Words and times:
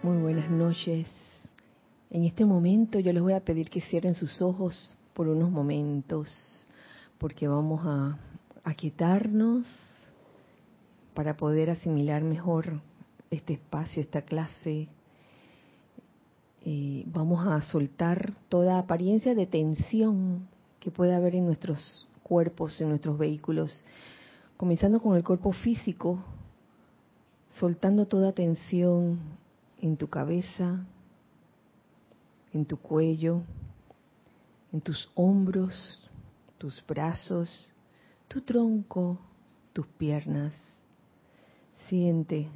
Muy 0.00 0.16
buenas 0.18 0.48
noches. 0.48 1.08
En 2.08 2.22
este 2.22 2.44
momento 2.44 3.00
yo 3.00 3.12
les 3.12 3.20
voy 3.20 3.32
a 3.32 3.40
pedir 3.40 3.68
que 3.68 3.80
cierren 3.80 4.14
sus 4.14 4.40
ojos 4.40 4.96
por 5.12 5.26
unos 5.26 5.50
momentos, 5.50 6.32
porque 7.18 7.48
vamos 7.48 7.80
a 7.84 8.16
aquietarnos 8.62 9.66
para 11.14 11.36
poder 11.36 11.70
asimilar 11.70 12.22
mejor 12.22 12.80
este 13.32 13.54
espacio, 13.54 14.00
esta 14.00 14.22
clase. 14.22 14.86
Eh, 16.64 17.02
vamos 17.06 17.44
a 17.48 17.60
soltar 17.62 18.34
toda 18.48 18.78
apariencia 18.78 19.34
de 19.34 19.46
tensión 19.46 20.46
que 20.78 20.92
pueda 20.92 21.16
haber 21.16 21.34
en 21.34 21.46
nuestros 21.46 22.06
cuerpos, 22.22 22.80
en 22.80 22.90
nuestros 22.90 23.18
vehículos, 23.18 23.84
comenzando 24.56 25.02
con 25.02 25.16
el 25.16 25.24
cuerpo 25.24 25.50
físico, 25.50 26.20
soltando 27.50 28.06
toda 28.06 28.30
tensión 28.30 29.18
en 29.80 29.96
tu 29.96 30.08
cabeza, 30.08 30.84
en 32.52 32.64
tu 32.64 32.76
cuello, 32.78 33.42
en 34.72 34.80
tus 34.80 35.10
hombros, 35.14 36.02
tus 36.58 36.84
brazos, 36.86 37.72
tu 38.26 38.40
tronco, 38.42 39.18
tus 39.72 39.86
piernas. 39.86 40.54
Siente 41.88 42.48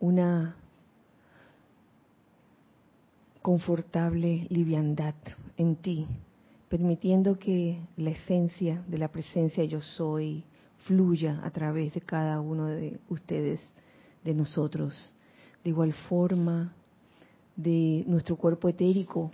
una 0.00 0.56
confortable 3.42 4.46
liviandad 4.48 5.14
en 5.58 5.76
ti, 5.76 6.06
permitiendo 6.68 7.38
que 7.38 7.78
la 7.96 8.10
esencia 8.10 8.82
de 8.88 8.96
la 8.96 9.08
presencia 9.08 9.64
yo 9.64 9.82
soy 9.82 10.44
fluya 10.86 11.40
a 11.44 11.50
través 11.50 11.92
de 11.92 12.00
cada 12.00 12.40
uno 12.40 12.66
de 12.66 12.98
ustedes, 13.10 13.60
de 14.22 14.34
nosotros. 14.34 15.12
De 15.64 15.70
igual 15.70 15.94
forma, 15.94 16.74
de 17.56 18.04
nuestro 18.06 18.36
cuerpo 18.36 18.68
etérico, 18.68 19.30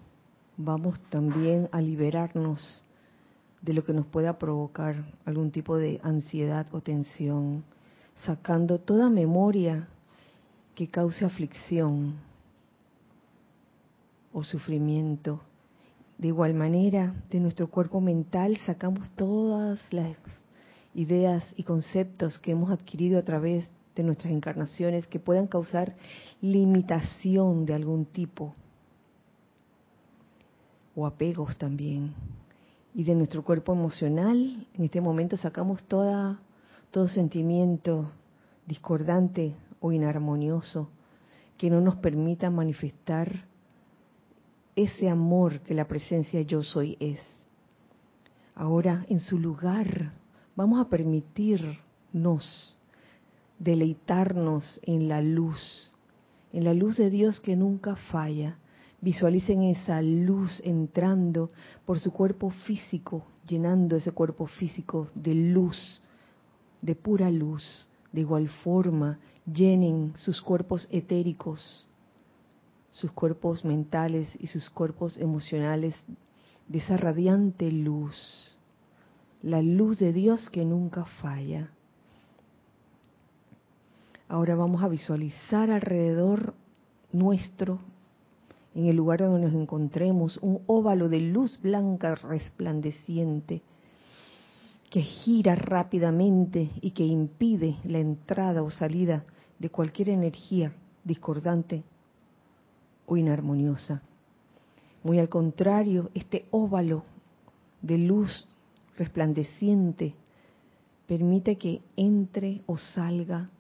vamos 0.57 1.01
también 1.11 1.69
a 1.73 1.81
liberarnos 1.81 2.85
de 3.61 3.73
lo 3.75 3.85
que 3.85 3.93
nos 3.93 4.07
pueda 4.07 4.39
provocar 4.39 5.13
algún 5.25 5.51
tipo 5.51 5.77
de 5.77 6.01
ansiedad 6.05 6.69
o 6.73 6.81
tensión, 6.81 7.65
sacando 8.25 8.79
toda 8.79 9.11
memoria 9.11 9.89
que 10.77 10.89
cause 10.89 11.25
aflicción 11.25 12.15
o 14.33 14.45
sufrimiento. 14.45 15.41
De 16.17 16.29
igual 16.29 16.55
manera, 16.55 17.13
de 17.29 17.41
nuestro 17.41 17.69
cuerpo 17.69 18.01
mental 18.01 18.57
sacamos 18.59 19.11
todas 19.17 19.81
las 19.93 20.17
ideas 20.95 21.45
y 21.57 21.65
conceptos 21.65 22.39
que 22.39 22.53
hemos 22.53 22.71
adquirido 22.71 23.19
a 23.19 23.25
través 23.25 23.69
de 24.01 24.07
nuestras 24.07 24.33
encarnaciones 24.33 25.07
que 25.07 25.21
puedan 25.21 25.47
causar 25.47 25.95
limitación 26.41 27.67
de 27.67 27.75
algún 27.75 28.07
tipo 28.07 28.55
o 30.97 31.07
apegos 31.07 31.57
también. 31.59 32.15
Y 32.95 33.05
de 33.05 33.15
nuestro 33.15 33.45
cuerpo 33.45 33.73
emocional, 33.75 34.67
en 34.75 34.85
este 34.85 35.01
momento 35.01 35.37
sacamos 35.37 35.85
toda, 35.85 36.41
todo 36.91 37.09
sentimiento 37.09 38.11
discordante 38.67 39.55
o 39.81 39.93
inarmonioso 39.93 40.89
que 41.59 41.69
no 41.71 41.81
nos 41.83 41.97
permita 41.97 42.49
manifestar 42.51 43.45
ese 44.75 45.11
amor 45.11 45.61
que 45.61 45.75
la 45.75 45.87
presencia 45.87 46.41
yo 46.41 46.63
soy 46.63 46.97
es. 47.01 47.21
Ahora, 48.55 49.05
en 49.09 49.21
su 49.21 49.39
lugar, 49.39 50.13
vamos 50.57 50.81
a 50.81 50.89
permitirnos 50.89 52.80
deleitarnos 53.61 54.81
en 54.83 55.09
la 55.09 55.21
luz, 55.21 55.93
en 56.53 56.65
la 56.65 56.75
luz 56.75 56.97
de 56.97 57.11
Dios 57.11 57.39
que 57.39 57.55
nunca 57.55 57.95
falla. 57.95 58.59
Visualicen 59.03 59.63
esa 59.63 60.03
luz 60.03 60.61
entrando 60.65 61.51
por 61.87 62.01
su 62.01 62.13
cuerpo 62.13 62.51
físico, 62.51 63.25
llenando 63.47 63.97
ese 63.97 64.13
cuerpo 64.13 64.47
físico 64.47 65.09
de 65.15 65.35
luz, 65.35 66.01
de 66.83 66.95
pura 66.97 67.31
luz. 67.31 67.87
De 68.13 68.23
igual 68.23 68.49
forma, 68.49 69.21
llenen 69.47 70.13
sus 70.17 70.43
cuerpos 70.43 70.89
etéricos, 70.91 71.87
sus 72.91 73.13
cuerpos 73.13 73.65
mentales 73.65 74.29
y 74.41 74.49
sus 74.49 74.69
cuerpos 74.69 75.17
emocionales 75.17 75.95
de 76.67 76.79
esa 76.79 76.97
radiante 76.97 77.71
luz, 77.71 78.59
la 79.43 79.63
luz 79.63 79.99
de 79.99 80.13
Dios 80.13 80.51
que 80.51 80.65
nunca 80.65 81.05
falla. 81.05 81.71
Ahora 84.31 84.55
vamos 84.55 84.85
a 84.85 84.89
visualizar 84.89 85.73
alrededor 85.73 86.55
nuestro, 87.11 87.81
en 88.77 88.87
el 88.87 88.95
lugar 88.95 89.19
donde 89.19 89.49
nos 89.49 89.61
encontremos, 89.61 90.39
un 90.41 90.61
óvalo 90.69 91.09
de 91.09 91.19
luz 91.19 91.59
blanca 91.61 92.15
resplandeciente 92.15 93.61
que 94.89 95.01
gira 95.03 95.57
rápidamente 95.57 96.71
y 96.81 96.93
que 96.93 97.05
impide 97.05 97.75
la 97.83 97.99
entrada 97.99 98.63
o 98.63 98.71
salida 98.71 99.25
de 99.59 99.69
cualquier 99.69 100.11
energía 100.11 100.75
discordante 101.03 101.83
o 103.07 103.17
inarmoniosa. 103.17 104.01
Muy 105.03 105.19
al 105.19 105.29
contrario, 105.29 106.09
este 106.15 106.47
óvalo 106.53 107.03
de 107.83 107.99
luz 107.99 108.47
resplandeciente 108.97 110.15
permite 111.09 111.59
que 111.59 111.83
entre 111.97 112.63
o 112.67 112.79
salga 112.79 113.51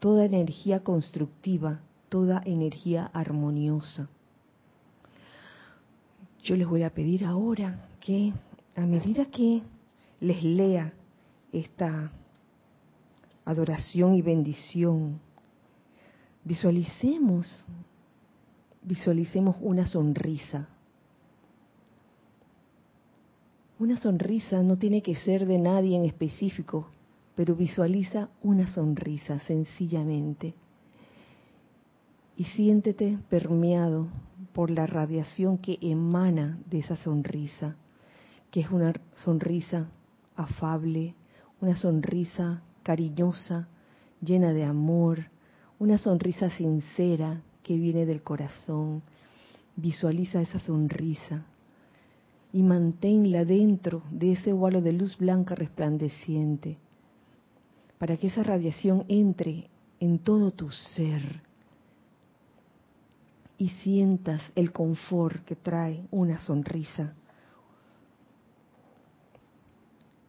toda 0.00 0.24
energía 0.24 0.82
constructiva, 0.82 1.80
toda 2.08 2.42
energía 2.44 3.06
armoniosa. 3.12 4.08
Yo 6.42 6.56
les 6.56 6.66
voy 6.66 6.82
a 6.82 6.90
pedir 6.90 7.24
ahora 7.24 7.86
que 8.00 8.32
a 8.74 8.80
medida 8.80 9.26
que 9.26 9.62
les 10.20 10.42
lea 10.42 10.92
esta 11.52 12.10
adoración 13.44 14.14
y 14.14 14.22
bendición, 14.22 15.20
visualicemos, 16.44 17.66
visualicemos 18.82 19.56
una 19.60 19.86
sonrisa. 19.86 20.66
Una 23.78 23.98
sonrisa 23.98 24.62
no 24.62 24.78
tiene 24.78 25.02
que 25.02 25.16
ser 25.16 25.46
de 25.46 25.58
nadie 25.58 25.96
en 25.96 26.04
específico, 26.06 26.88
pero 27.40 27.56
visualiza 27.56 28.28
una 28.42 28.68
sonrisa 28.68 29.40
sencillamente 29.46 30.52
y 32.36 32.44
siéntete 32.44 33.16
permeado 33.30 34.08
por 34.52 34.70
la 34.70 34.86
radiación 34.86 35.56
que 35.56 35.78
emana 35.80 36.58
de 36.66 36.80
esa 36.80 36.96
sonrisa, 36.96 37.76
que 38.50 38.60
es 38.60 38.70
una 38.70 38.92
sonrisa 39.14 39.88
afable, 40.36 41.14
una 41.62 41.78
sonrisa 41.78 42.60
cariñosa, 42.82 43.68
llena 44.20 44.52
de 44.52 44.64
amor, 44.64 45.30
una 45.78 45.96
sonrisa 45.96 46.50
sincera 46.50 47.40
que 47.62 47.74
viene 47.74 48.04
del 48.04 48.22
corazón. 48.22 49.00
Visualiza 49.76 50.42
esa 50.42 50.60
sonrisa 50.60 51.46
y 52.52 52.62
manténla 52.62 53.46
dentro 53.46 54.02
de 54.10 54.32
ese 54.32 54.52
óvalo 54.52 54.82
de 54.82 54.92
luz 54.92 55.16
blanca 55.16 55.54
resplandeciente 55.54 56.76
para 58.00 58.16
que 58.16 58.28
esa 58.28 58.42
radiación 58.42 59.04
entre 59.08 59.68
en 60.00 60.20
todo 60.20 60.52
tu 60.52 60.70
ser 60.70 61.42
y 63.58 63.68
sientas 63.68 64.40
el 64.54 64.72
confort 64.72 65.44
que 65.44 65.54
trae 65.54 66.06
una 66.10 66.40
sonrisa. 66.40 67.12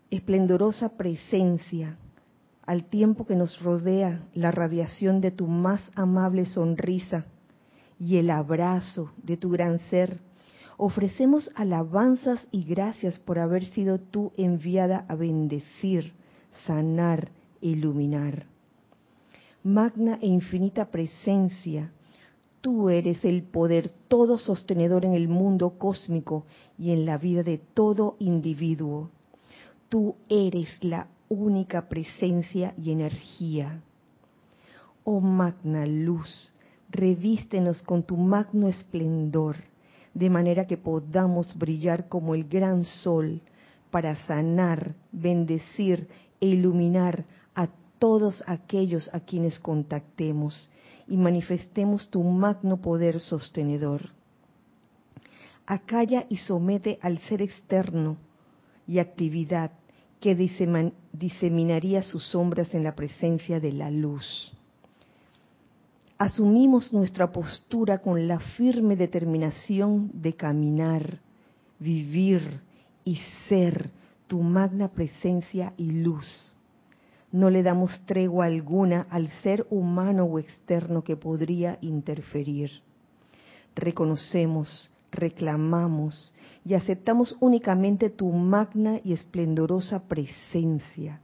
Esplendorosa 0.09 0.97
presencia, 0.97 1.95
al 2.65 2.83
tiempo 2.83 3.25
que 3.25 3.37
nos 3.37 3.61
rodea 3.61 4.27
la 4.33 4.51
radiación 4.51 5.21
de 5.21 5.31
tu 5.31 5.47
más 5.47 5.91
amable 5.95 6.45
sonrisa 6.47 7.23
y 7.97 8.17
el 8.17 8.31
abrazo 8.31 9.13
de 9.23 9.37
tu 9.37 9.49
gran 9.49 9.79
ser, 9.79 10.19
ofrecemos 10.75 11.49
alabanzas 11.55 12.45
y 12.51 12.65
gracias 12.65 13.17
por 13.17 13.39
haber 13.39 13.63
sido 13.63 13.97
tú 13.97 14.33
enviada 14.35 15.05
a 15.07 15.15
bendecir, 15.15 16.11
sanar, 16.65 17.31
iluminar. 17.61 18.45
Magna 19.63 20.17
e 20.21 20.27
infinita 20.27 20.85
presencia, 20.85 21.91
tú 22.61 22.89
eres 22.89 23.23
el 23.23 23.43
poder 23.43 23.89
todo 24.07 24.37
sostenedor 24.37 25.05
en 25.05 25.13
el 25.13 25.27
mundo 25.27 25.77
cósmico 25.77 26.45
y 26.77 26.91
en 26.91 27.05
la 27.05 27.17
vida 27.17 27.43
de 27.43 27.59
todo 27.59 28.15
individuo. 28.19 29.09
Tú 29.89 30.15
eres 30.29 30.69
la 30.83 31.07
única 31.29 31.87
presencia 31.87 32.73
y 32.81 32.91
energía. 32.91 33.81
Oh 35.03 35.19
magna 35.19 35.85
luz, 35.85 36.53
revístenos 36.89 37.81
con 37.81 38.03
tu 38.03 38.17
magno 38.17 38.67
esplendor, 38.67 39.57
de 40.13 40.29
manera 40.29 40.67
que 40.67 40.77
podamos 40.77 41.57
brillar 41.57 42.07
como 42.09 42.35
el 42.35 42.47
gran 42.47 42.83
sol 42.83 43.41
para 43.91 44.15
sanar, 44.27 44.93
bendecir 45.11 46.07
e 46.39 46.47
iluminar 46.47 47.25
todos 48.01 48.43
aquellos 48.47 49.13
a 49.13 49.19
quienes 49.19 49.59
contactemos 49.59 50.67
y 51.07 51.17
manifestemos 51.17 52.09
tu 52.09 52.23
magno 52.23 52.81
poder 52.81 53.19
sostenedor. 53.19 54.09
Acalla 55.67 56.25
y 56.27 56.37
somete 56.37 56.97
al 57.03 57.19
ser 57.19 57.43
externo 57.43 58.17
y 58.87 58.97
actividad 58.97 59.69
que 60.19 60.33
diseminaría 60.33 62.01
sus 62.01 62.25
sombras 62.25 62.73
en 62.73 62.83
la 62.83 62.95
presencia 62.95 63.59
de 63.59 63.71
la 63.71 63.91
luz. 63.91 64.51
Asumimos 66.17 66.91
nuestra 66.91 67.31
postura 67.31 67.99
con 67.99 68.27
la 68.27 68.39
firme 68.39 68.95
determinación 68.95 70.09
de 70.11 70.33
caminar, 70.33 71.19
vivir 71.77 72.61
y 73.05 73.19
ser 73.47 73.91
tu 74.25 74.41
magna 74.41 74.87
presencia 74.87 75.73
y 75.77 75.91
luz. 75.91 76.57
No 77.31 77.49
le 77.49 77.63
damos 77.63 78.03
tregua 78.05 78.45
alguna 78.45 79.07
al 79.09 79.29
ser 79.41 79.65
humano 79.69 80.25
o 80.25 80.39
externo 80.39 81.03
que 81.03 81.15
podría 81.15 81.77
interferir. 81.81 82.81
Reconocemos 83.75 84.91
reclamamos 85.11 86.33
y 86.63 86.73
aceptamos 86.73 87.35
únicamente 87.39 88.09
tu 88.09 88.31
magna 88.31 88.99
y 89.03 89.13
esplendorosa 89.13 90.07
presencia, 90.07 91.19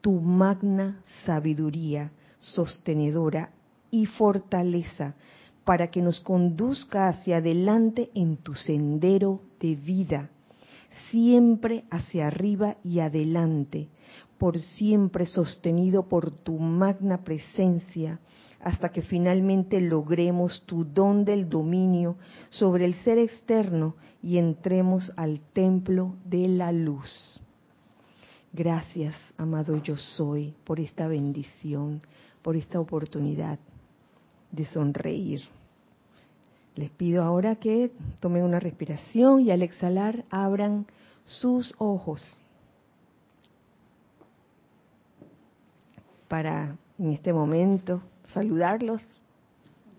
tu 0.00 0.20
magna 0.20 1.00
sabiduría 1.24 2.10
sostenedora 2.38 3.50
y 3.90 4.06
fortaleza 4.06 5.14
para 5.64 5.90
que 5.90 6.02
nos 6.02 6.20
conduzca 6.20 7.08
hacia 7.08 7.36
adelante 7.36 8.10
en 8.14 8.38
tu 8.38 8.54
sendero 8.54 9.42
de 9.60 9.76
vida, 9.76 10.30
siempre 11.10 11.84
hacia 11.90 12.26
arriba 12.26 12.76
y 12.84 13.00
adelante, 13.00 13.88
por 14.38 14.58
siempre 14.58 15.26
sostenido 15.26 16.08
por 16.08 16.30
tu 16.30 16.58
magna 16.58 17.22
presencia, 17.22 18.20
hasta 18.60 18.90
que 18.90 19.02
finalmente 19.02 19.80
logremos 19.80 20.64
tu 20.66 20.84
don 20.84 21.24
del 21.24 21.48
dominio 21.48 22.16
sobre 22.50 22.84
el 22.84 22.94
ser 22.94 23.18
externo 23.18 23.96
y 24.22 24.38
entremos 24.38 25.12
al 25.16 25.40
templo 25.52 26.16
de 26.24 26.48
la 26.48 26.72
luz. 26.72 27.40
Gracias, 28.52 29.14
amado 29.36 29.76
yo 29.82 29.96
soy, 29.96 30.54
por 30.64 30.80
esta 30.80 31.06
bendición, 31.06 32.00
por 32.42 32.56
esta 32.56 32.80
oportunidad 32.80 33.58
de 34.50 34.64
sonreír. 34.64 35.40
Les 36.80 36.88
pido 36.88 37.22
ahora 37.22 37.56
que 37.56 37.92
tomen 38.20 38.42
una 38.42 38.58
respiración 38.58 39.40
y 39.40 39.50
al 39.50 39.60
exhalar 39.60 40.24
abran 40.30 40.86
sus 41.26 41.74
ojos 41.76 42.40
para 46.26 46.78
en 46.98 47.12
este 47.12 47.34
momento 47.34 48.00
saludarlos. 48.32 49.02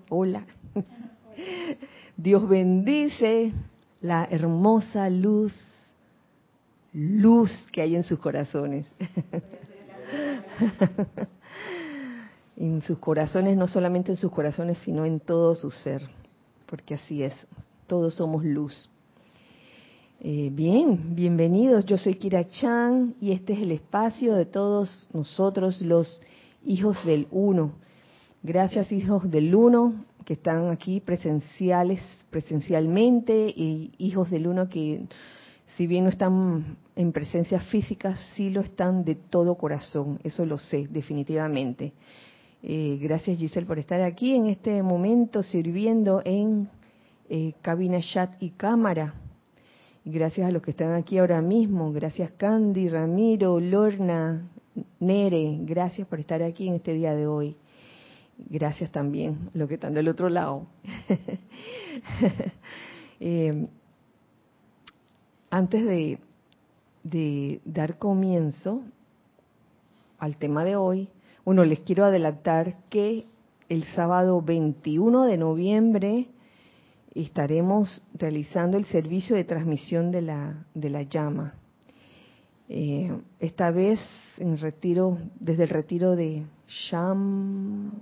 Hola. 0.10 0.44
Dios 2.18 2.50
bendice 2.50 3.54
la 4.02 4.28
hermosa 4.32 5.08
luz, 5.12 5.54
luz 6.94 7.52
que 7.72 7.84
hay 7.84 7.96
en 7.96 8.02
sus 8.02 8.18
corazones. 8.18 8.88
en 12.58 12.82
sus 12.82 12.98
corazones, 12.98 13.56
no 13.56 13.68
solamente 13.68 14.14
en 14.14 14.18
sus 14.18 14.32
corazones, 14.32 14.80
sino 14.80 15.06
en 15.06 15.20
todo 15.20 15.54
su 15.54 15.70
ser, 15.70 16.10
porque 16.72 16.94
así 16.94 17.22
es, 17.22 17.34
todos 17.86 18.16
somos 18.16 18.46
luz. 18.46 18.90
Eh, 20.22 20.50
bien, 20.54 21.14
bienvenidos, 21.14 21.86
yo 21.86 21.98
soy 21.98 22.16
Kira 22.16 22.46
Chan 22.46 23.16
y 23.20 23.34
este 23.34 23.52
es 23.52 23.60
el 23.60 23.74
espacio 23.74 24.36
de 24.36 24.46
todos 24.46 25.10
nosotros 25.12 25.82
los 25.82 26.22
hijos 26.64 26.98
del 27.06 27.28
uno. 27.30 27.74
Gracias 28.42 28.90
hijos 28.94 29.30
del 29.30 29.54
uno 29.54 30.06
que 30.24 30.34
están 30.34 30.70
aquí 30.70 31.02
presenciales, 31.02 32.02
presencialmente 32.30 33.54
y 33.54 33.92
hijos 33.98 34.30
del 34.30 34.48
uno 34.48 34.70
que 34.70 35.04
si 35.76 35.88
bien 35.88 36.06
no 36.06 36.10
están 36.10 36.78
en 36.96 37.12
presencia 37.12 37.60
física, 37.60 38.18
sí 38.34 38.50
lo 38.50 38.62
están 38.62 39.04
de 39.04 39.16
todo 39.16 39.56
corazón, 39.56 40.20
eso 40.24 40.46
lo 40.46 40.58
sé 40.58 40.88
definitivamente. 40.90 41.92
Eh, 42.64 43.00
gracias 43.02 43.40
Giselle 43.40 43.66
por 43.66 43.80
estar 43.80 44.02
aquí 44.02 44.36
en 44.36 44.46
este 44.46 44.84
momento 44.84 45.42
sirviendo 45.42 46.22
en 46.24 46.70
eh, 47.28 47.54
cabina 47.62 48.00
chat 48.02 48.42
y 48.42 48.52
cámara. 48.52 49.16
Gracias 50.06 50.48
a 50.48 50.52
los 50.52 50.62
que 50.62 50.72
están 50.72 50.94
aquí 50.94 51.18
ahora 51.18 51.42
mismo. 51.42 51.92
Gracias 51.92 52.32
Candy, 52.34 52.88
Ramiro, 52.88 53.60
Lorna, 53.60 54.48
Nere. 55.00 55.58
Gracias 55.62 56.08
por 56.08 56.20
estar 56.20 56.44
aquí 56.44 56.68
en 56.68 56.76
este 56.76 56.94
día 56.94 57.16
de 57.16 57.26
hoy. 57.26 57.56
Gracias 58.38 58.92
también 58.92 59.50
a 59.54 59.58
los 59.58 59.68
que 59.68 59.76
están 59.76 59.94
del 59.94 60.08
otro 60.08 60.30
lado. 60.30 60.68
Eh, 63.24 63.68
antes 65.52 65.86
de, 65.86 66.18
de 67.04 67.62
dar 67.66 68.00
comienzo 68.00 68.82
al 70.18 70.38
tema 70.38 70.66
de 70.66 70.76
hoy, 70.76 71.08
bueno, 71.44 71.66
les 71.66 71.80
quiero 71.80 72.06
adelantar 72.06 72.78
que 72.90 73.26
el 73.68 73.84
sábado 73.96 74.42
21 74.42 75.26
de 75.26 75.38
noviembre 75.38 76.28
estaremos 77.16 78.04
realizando 78.14 78.78
el 78.78 78.86
servicio 78.86 79.36
de 79.36 79.44
transmisión 79.44 80.12
de 80.12 80.22
la, 80.22 80.66
de 80.74 80.90
la 80.90 81.04
llama. 81.04 81.56
Eh, 82.70 83.12
esta 83.40 83.72
vez 83.72 84.00
en 84.38 84.58
retiro, 84.58 85.18
desde 85.40 85.64
el 85.64 85.70
retiro 85.70 86.16
de 86.16 86.46
Shambhala. 86.68 87.96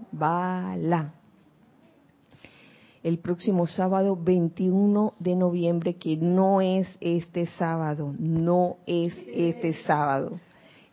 El 3.01 3.17
próximo 3.19 3.65
sábado 3.65 4.17
21 4.21 5.13
de 5.17 5.35
noviembre, 5.35 5.95
que 5.95 6.17
no 6.17 6.61
es 6.61 6.87
este 6.99 7.45
sábado, 7.45 8.13
no 8.19 8.77
es 8.85 9.17
este 9.33 9.73
sábado, 9.85 10.39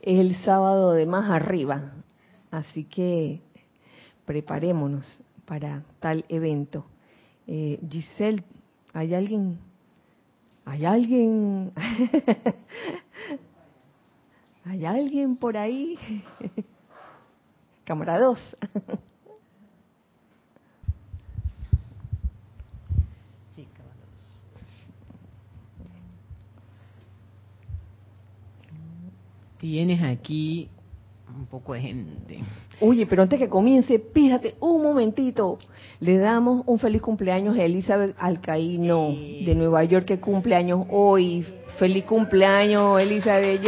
es 0.00 0.20
el 0.20 0.36
sábado 0.44 0.92
de 0.92 1.04
más 1.04 1.28
arriba. 1.30 1.92
Así 2.50 2.84
que 2.84 3.40
preparémonos 4.24 5.06
para 5.44 5.84
tal 6.00 6.24
evento. 6.28 6.84
Eh, 7.46 7.78
Giselle, 7.88 8.42
¿hay 8.92 9.14
alguien? 9.14 9.58
¿Hay 10.64 10.84
alguien? 10.84 11.72
¿Hay 14.64 14.84
alguien 14.84 15.36
por 15.36 15.56
ahí? 15.56 15.96
Cámara 17.84 18.18
2. 18.18 18.56
Sí, 23.54 23.66
cámara 23.74 23.96
2. 24.12 24.32
Tienes 29.58 30.02
aquí 30.02 30.68
un 31.36 31.46
poco 31.46 31.74
de 31.74 31.80
gente. 31.80 32.38
Oye, 32.80 33.06
pero 33.06 33.22
antes 33.22 33.38
que 33.38 33.48
comience, 33.48 33.98
pídate 33.98 34.54
un 34.60 34.82
momentito. 34.82 35.58
Le 36.00 36.18
damos 36.18 36.62
un 36.66 36.78
feliz 36.78 37.02
cumpleaños 37.02 37.56
a 37.56 37.62
Elizabeth 37.62 38.14
Alcaíno 38.18 39.08
de 39.08 39.54
Nueva 39.54 39.84
York 39.84 40.06
que 40.06 40.20
cumpleaños 40.20 40.86
hoy. 40.90 41.46
Feliz 41.78 42.04
cumpleaños, 42.04 43.00
Elizabeth. 43.00 43.60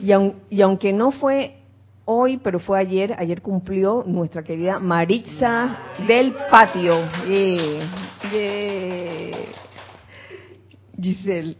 Y, 0.00 0.56
y 0.56 0.62
aunque 0.62 0.92
no 0.92 1.10
fue 1.10 1.56
hoy, 2.04 2.38
pero 2.38 2.60
fue 2.60 2.78
ayer, 2.78 3.14
ayer 3.18 3.42
cumplió 3.42 4.04
nuestra 4.06 4.42
querida 4.42 4.78
Maritza 4.78 5.78
del 6.06 6.34
Patio. 6.50 6.96
Giselle, 11.00 11.56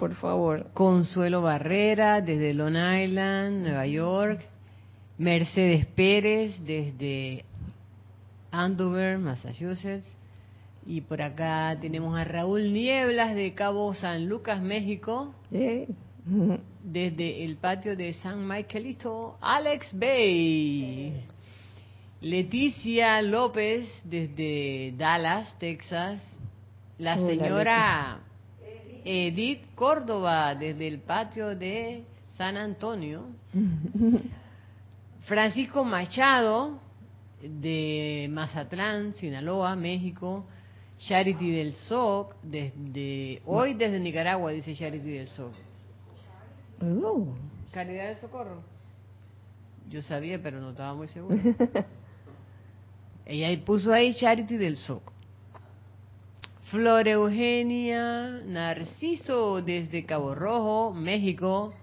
por 0.00 0.14
favor. 0.14 0.64
Consuelo 0.72 1.42
Barrera, 1.42 2.22
desde 2.22 2.54
Long 2.54 2.74
Island, 2.74 3.62
Nueva 3.64 3.86
York. 3.86 4.40
Mercedes 5.18 5.84
Pérez, 5.84 6.58
desde 6.64 7.44
Andover, 8.50 9.18
Massachusetts. 9.18 10.10
Y 10.86 11.02
por 11.02 11.20
acá 11.20 11.76
tenemos 11.78 12.18
a 12.18 12.24
Raúl 12.24 12.72
Nieblas 12.72 13.34
de 13.34 13.52
Cabo 13.52 13.92
San 13.92 14.26
Lucas, 14.26 14.62
México. 14.62 15.34
Desde 16.82 17.44
el 17.44 17.56
patio 17.58 17.94
de 17.94 18.14
San 18.14 18.48
Michaelito, 18.48 19.36
Alex 19.42 19.90
Bay. 19.92 21.26
Leticia 22.22 23.20
López 23.20 23.86
desde 24.04 24.94
Dallas, 24.96 25.54
Texas. 25.58 26.22
La 26.96 27.16
señora 27.18 28.20
Edith 29.04 29.74
Córdoba 29.74 30.54
desde 30.54 30.86
el 30.88 31.00
patio 31.00 31.56
de 31.56 32.04
San 32.36 32.56
Antonio. 32.56 33.26
Francisco 35.22 35.84
Machado 35.84 36.80
de 37.42 38.28
Mazatlán, 38.30 39.12
Sinaloa, 39.14 39.76
México. 39.76 40.44
Charity 41.00 41.50
del 41.50 41.72
SOC, 41.72 42.36
desde 42.42 43.40
hoy 43.46 43.72
desde 43.72 43.98
Nicaragua, 43.98 44.52
dice 44.52 44.74
Charity 44.74 45.08
del 45.08 45.28
SOC. 45.28 45.52
Oh. 46.82 47.26
Caridad 47.72 48.08
del 48.08 48.16
Socorro. 48.16 48.62
Yo 49.88 50.02
sabía, 50.02 50.42
pero 50.42 50.60
no 50.60 50.70
estaba 50.70 50.94
muy 50.94 51.08
segura. 51.08 51.36
Ella 53.26 53.64
puso 53.64 53.92
ahí 53.92 54.14
Charity 54.14 54.56
del 54.56 54.76
Soco. 54.76 55.12
Flor 56.70 57.08
Eugenia 57.08 58.42
Narciso 58.46 59.60
desde 59.60 60.06
Cabo 60.06 60.36
Rojo, 60.36 60.94
México. 60.94 61.74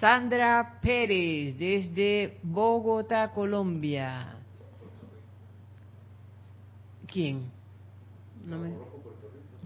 Sandra 0.00 0.78
Pérez 0.80 1.58
desde 1.58 2.38
Bogotá, 2.42 3.32
Colombia. 3.32 4.34
¿Quién? 7.06 7.50
No 8.46 8.58
me... 8.58 8.70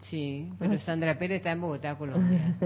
Sí, 0.02 0.48
pero 0.58 0.76
Sandra 0.78 1.16
Pérez 1.16 1.38
está 1.38 1.52
en 1.52 1.60
Bogotá, 1.60 1.96
Colombia. 1.96 2.56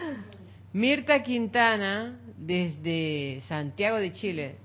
Mirta 0.72 1.22
Quintana 1.22 2.18
desde 2.38 3.42
Santiago 3.48 3.98
de 3.98 4.12
Chile. 4.12 4.56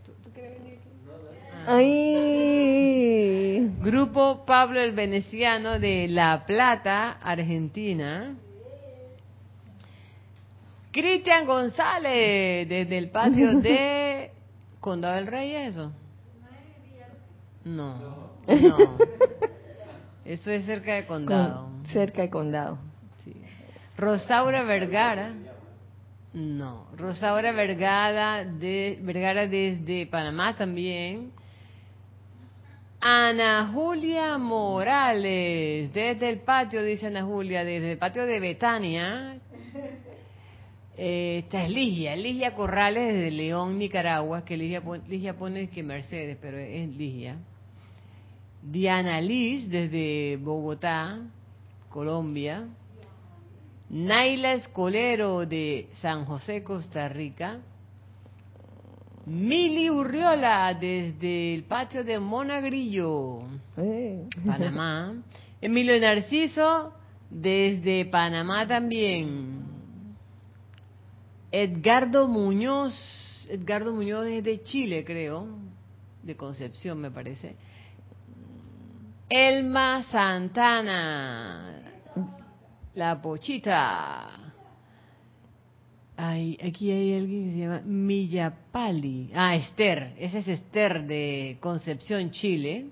Ay. 1.67 3.21
Grupo 3.81 4.45
Pablo 4.45 4.79
el 4.79 4.91
Veneciano 4.93 5.79
de 5.79 6.07
La 6.07 6.45
Plata, 6.45 7.13
Argentina. 7.21 8.35
Cristian 10.91 11.45
González 11.45 12.67
desde 12.67 12.97
el 12.97 13.09
patio 13.09 13.55
de 13.61 14.31
Condado 14.79 15.15
del 15.15 15.27
Rey, 15.27 15.51
¿es 15.55 15.69
eso? 15.69 15.91
No, 17.63 17.97
no. 18.47 18.97
Eso 20.25 20.51
es 20.51 20.65
cerca 20.65 20.95
de 20.95 21.05
Condado. 21.05 21.69
cerca 21.91 22.23
de 22.23 22.29
Condado. 22.29 22.77
Sí. 23.23 23.33
Rosaura 23.97 24.63
Vergara. 24.63 25.33
No, 26.33 26.87
Rosaura 26.97 27.51
Vergara, 27.51 28.45
de, 28.45 28.97
Vergara 29.01 29.47
desde 29.47 30.07
Panamá 30.07 30.55
también. 30.55 31.31
Ana 33.03 33.71
Julia 33.73 34.37
Morales, 34.37 35.91
desde 35.91 36.29
el 36.29 36.41
patio, 36.41 36.83
dice 36.83 37.07
Ana 37.07 37.23
Julia, 37.23 37.63
desde 37.63 37.93
el 37.93 37.97
patio 37.97 38.27
de 38.27 38.39
Betania. 38.39 39.39
Eh, 40.95 41.39
esta 41.39 41.63
es 41.63 41.71
Ligia, 41.71 42.15
Ligia 42.15 42.53
Corrales 42.53 43.11
desde 43.11 43.31
León, 43.31 43.79
Nicaragua, 43.79 44.45
que 44.45 44.55
Ligia, 44.55 44.83
Ligia 45.07 45.35
pone 45.35 45.67
que 45.67 45.81
Mercedes, 45.81 46.37
pero 46.39 46.59
es 46.59 46.89
Ligia. 46.89 47.37
Diana 48.61 49.19
Liz 49.19 49.67
desde 49.67 50.37
Bogotá, 50.37 51.21
Colombia. 51.89 52.67
Naila 53.89 54.53
Escolero 54.53 55.47
de 55.47 55.89
San 55.93 56.25
José, 56.25 56.63
Costa 56.63 57.09
Rica. 57.09 57.61
Mili 59.25 59.89
Urriola 59.89 60.73
desde 60.73 61.53
el 61.53 61.63
patio 61.63 62.03
de 62.03 62.19
Monagrillo, 62.19 63.43
Eh. 63.77 64.27
Panamá. 64.45 65.13
Emilio 65.61 65.99
Narciso 65.99 66.93
desde 67.29 68.05
Panamá 68.05 68.67
también. 68.67 69.61
Edgardo 71.51 72.27
Muñoz, 72.27 73.47
Edgardo 73.49 73.93
Muñoz 73.93 74.25
desde 74.25 74.63
Chile, 74.63 75.03
creo, 75.05 75.47
de 76.23 76.35
Concepción 76.35 76.99
me 76.99 77.11
parece. 77.11 77.55
Elma 79.29 80.03
Santana, 80.11 81.81
la 82.95 83.21
pochita. 83.21 84.50
Ay, 86.23 86.55
aquí 86.63 86.91
hay 86.91 87.15
alguien 87.15 87.45
que 87.45 87.51
se 87.51 87.57
llama 87.57 87.81
Millapali. 87.83 89.31
Ah, 89.33 89.55
Esther. 89.55 90.13
Esa 90.19 90.37
es 90.37 90.47
Esther 90.47 91.07
de 91.07 91.57
Concepción, 91.59 92.29
Chile. 92.29 92.91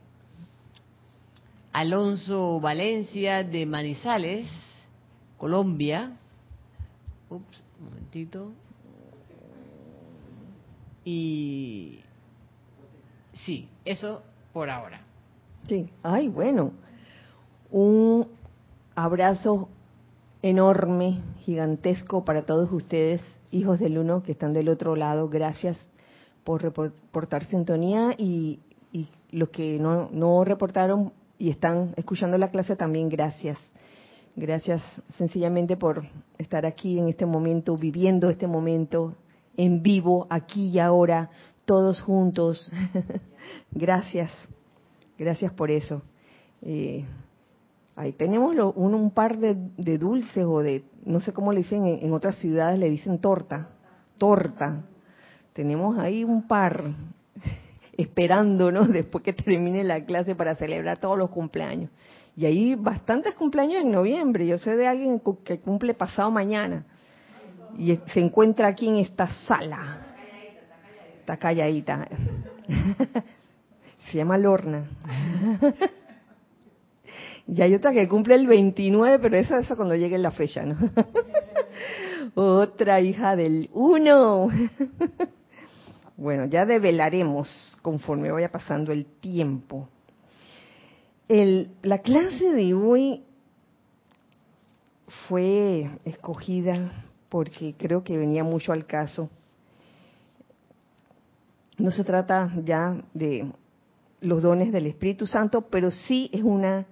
Alonso 1.71 2.59
Valencia 2.59 3.43
de 3.43 3.67
Manizales, 3.67 4.48
Colombia. 5.38 6.17
Ups, 7.29 7.63
un 7.79 7.86
momentito. 7.86 8.51
Y 11.05 12.00
sí, 13.33 13.69
eso 13.86 14.24
por 14.51 14.71
ahora. 14.71 15.01
Sí. 15.67 15.88
Ay, 16.01 16.29
bueno. 16.29 16.74
Un 17.69 18.27
abrazo 18.95 19.69
enorme, 20.41 21.22
gigantesco 21.41 22.24
para 22.25 22.46
todos 22.46 22.72
ustedes, 22.72 23.22
hijos 23.51 23.79
del 23.79 23.98
uno 23.98 24.24
que 24.24 24.31
están 24.31 24.53
del 24.53 24.69
otro 24.69 24.96
lado. 24.96 25.29
Gracias 25.29 25.89
por 26.43 26.62
reportar 26.62 27.46
sintonía 27.46 28.15
y, 28.17 28.60
y 28.91 29.10
los 29.31 29.50
que 29.50 29.79
no, 29.79 30.10
no 30.12 30.43
reportaron 30.43 31.13
y 31.38 31.50
están 31.50 31.93
escuchando 31.96 32.38
la 32.38 32.51
clase 32.51 32.75
también, 32.75 33.10
gracias. 33.10 33.58
Gracias 34.36 34.81
sencillamente 35.17 35.75
por 35.75 36.08
estar 36.38 36.65
aquí 36.65 37.00
en 37.00 37.10
este 37.10 37.25
momento, 37.25 37.75
viviendo 37.75 38.29
este 38.29 38.48
momento 38.48 39.15
en 39.58 39.81
vivo, 39.81 40.27
aquí 40.29 40.69
y 40.69 40.79
ahora, 40.79 41.29
todos 41.65 42.00
juntos. 42.01 42.72
gracias, 43.72 44.31
gracias 45.17 45.51
por 45.53 45.72
eso. 45.72 46.01
Eh, 46.62 47.05
ahí 48.00 48.13
tenemos 48.13 48.56
un, 48.75 48.94
un, 48.94 49.12
par 49.12 49.38
de, 49.38 49.98
dulces 49.98 50.46
o 50.46 50.62
de, 50.62 50.86
no 51.03 51.20
sé 51.20 51.34
cómo 51.34 51.51
le 51.51 51.60
dicen, 51.60 51.86
en, 51.86 52.06
en 52.06 52.13
otras 52.13 52.38
ciudades 52.38 52.79
le 52.79 52.89
dicen 52.89 53.20
torta, 53.20 53.72
torta. 54.18 54.84
Tenemos 55.51 55.98
ahí 56.00 56.24
un 56.24 56.48
par 56.48 56.82
esperándonos 57.98 58.88
después 58.94 59.22
que 59.22 59.34
termine 59.34 59.84
la 59.84 60.06
clase 60.06 60.34
para 60.34 60.56
celebrar 60.56 60.98
todos 60.98 61.18
los 61.18 61.29
cumpleaños. 61.29 61.91
Y 62.38 62.46
hay 62.46 62.75
bastantes 62.75 63.36
cumpleaños 63.36 63.84
en 63.84 63.91
noviembre. 63.91 64.48
Yo 64.48 64.58
sé 64.58 64.77
de 64.77 64.88
alguien 64.88 65.22
que 65.44 65.60
cumple 65.60 65.94
pasado 65.94 66.32
mañana. 66.32 66.86
Y 67.77 68.00
se 68.13 68.22
encuentra 68.22 68.68
aquí 68.68 68.88
en 68.88 68.96
esta 68.96 69.27
sala. 69.46 70.08
Está 71.20 71.36
calladita. 71.36 72.08
Se 74.10 74.18
llama 74.18 74.38
Lorna. 74.38 74.88
Y 77.51 77.62
hay 77.62 77.74
otra 77.74 77.91
que 77.91 78.08
cumple 78.08 78.36
el 78.36 78.46
29, 78.46 79.20
pero 79.20 79.38
eso, 79.38 79.58
eso 79.58 79.75
cuando 79.75 79.96
llegue 79.96 80.18
la 80.18 80.32
fecha, 80.32 80.63
¿no? 80.63 80.77
Otra 82.36 83.01
hija 83.01 83.36
del 83.36 83.70
1. 83.74 84.50
Bueno, 86.20 86.48
ya 86.48 86.65
develaremos 86.65 87.77
conforme 87.82 88.29
vaya 88.29 88.51
pasando 88.51 88.91
el 88.91 89.06
tiempo. 89.06 89.88
La 91.29 92.00
clase 92.00 92.51
de 92.51 92.74
hoy 92.74 93.24
fue 95.29 95.89
escogida 96.03 97.06
porque 97.29 97.74
creo 97.77 98.03
que 98.03 98.18
venía 98.18 98.44
mucho 98.44 98.74
al 98.74 98.86
caso. 98.86 99.29
No 101.77 101.89
se 101.89 102.03
trata 102.03 102.51
ya 102.65 103.01
de 103.13 103.53
los 104.20 104.41
dones 104.41 104.74
del 104.74 104.88
Espíritu 104.88 105.25
Santo, 105.25 105.62
pero 105.70 105.89
sí 105.89 106.29
es 106.34 106.44
una 106.44 106.86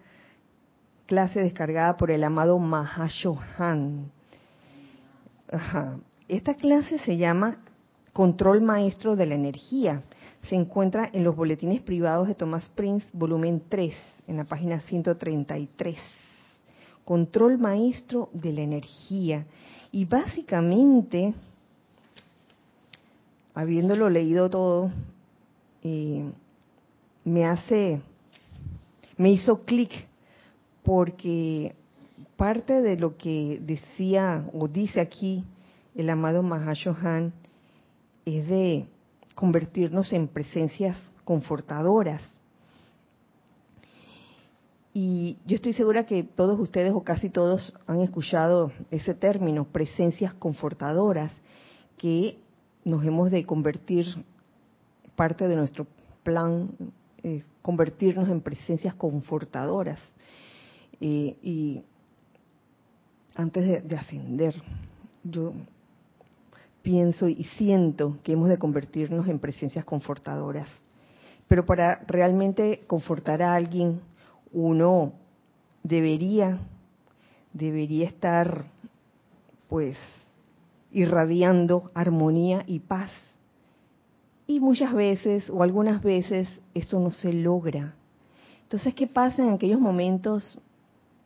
clase 1.08 1.40
descargada 1.40 1.98
por 1.98 2.12
el 2.12 2.24
amado 2.24 2.60
Mahashohan. 2.60 4.12
Ajá. 5.52 5.98
Esta 6.28 6.56
clase 6.56 7.00
se 7.00 7.18
llama 7.18 7.58
Control 8.14 8.62
Maestro 8.62 9.16
de 9.16 9.26
la 9.26 9.36
Energía. 9.36 10.04
Se 10.50 10.56
encuentra 10.56 11.10
en 11.12 11.24
los 11.24 11.36
boletines 11.36 11.82
privados 11.82 12.28
de 12.28 12.36
Thomas 12.36 12.70
Prince, 12.76 13.08
volumen 13.14 13.64
3, 13.70 13.96
en 14.28 14.38
la 14.38 14.44
página 14.44 14.82
133. 14.82 15.98
Control 17.06 17.58
Maestro 17.58 18.30
de 18.34 18.52
la 18.52 18.62
Energía. 18.62 19.46
Y 19.92 20.04
básicamente, 20.04 21.34
habiéndolo 23.56 24.10
leído 24.10 24.50
todo, 24.50 24.92
eh, 25.84 26.30
me 27.24 27.46
hace, 27.46 28.02
me 29.16 29.30
hizo 29.30 29.64
clic 29.64 29.92
porque 30.88 31.76
parte 32.38 32.82
de 32.82 32.96
lo 32.96 33.18
que 33.18 33.60
decía 33.62 34.50
o 34.54 34.70
dice 34.70 35.02
aquí 35.02 35.44
el 35.96 36.10
amado 36.10 36.44
Mahashohan 36.44 37.34
es 38.24 38.48
de 38.48 38.88
convertirnos 39.36 40.14
en 40.14 40.30
presencias 40.30 40.98
confortadoras. 41.26 42.24
Y 44.94 45.38
yo 45.46 45.58
estoy 45.58 45.74
segura 45.74 46.06
que 46.06 46.24
todos 46.24 46.58
ustedes 46.58 46.94
o 46.94 47.04
casi 47.04 47.30
todos 47.30 47.76
han 47.86 48.00
escuchado 48.00 48.72
ese 48.90 49.14
término, 49.14 49.66
presencias 49.66 50.34
confortadoras, 50.36 51.34
que 51.98 52.40
nos 52.86 53.04
hemos 53.06 53.30
de 53.30 53.46
convertir, 53.46 54.06
parte 55.18 55.50
de 55.50 55.58
nuestro 55.58 55.86
plan, 56.24 56.70
eh, 57.24 57.44
convertirnos 57.62 58.30
en 58.30 58.40
presencias 58.40 58.94
confortadoras. 58.94 60.00
Eh, 61.00 61.38
y 61.42 61.84
antes 63.36 63.66
de, 63.66 63.82
de 63.82 63.96
ascender, 63.96 64.56
yo 65.24 65.54
pienso 66.82 67.28
y 67.28 67.44
siento 67.58 68.18
que 68.24 68.32
hemos 68.32 68.50
de 68.50 68.58
convertirnos 68.58 69.28
en 69.28 69.40
presencias 69.40 69.84
confortadoras. 69.84 70.70
Pero 71.48 71.66
para 71.66 72.02
realmente 72.08 72.84
confortar 72.88 73.42
a 73.42 73.56
alguien, 73.56 74.02
uno 74.52 75.14
debería, 75.84 76.58
debería 77.54 78.06
estar, 78.06 78.66
pues, 79.70 79.98
irradiando 80.92 81.92
armonía 81.94 82.64
y 82.68 82.80
paz. 82.80 83.12
Y 84.46 84.60
muchas 84.60 84.94
veces, 84.94 85.50
o 85.50 85.64
algunas 85.64 86.02
veces, 86.02 86.48
eso 86.74 87.00
no 87.00 87.12
se 87.12 87.34
logra. 87.34 87.96
Entonces, 88.64 88.94
¿qué 88.94 89.08
pasa 89.08 89.44
en 89.44 89.54
aquellos 89.54 89.80
momentos 89.80 90.60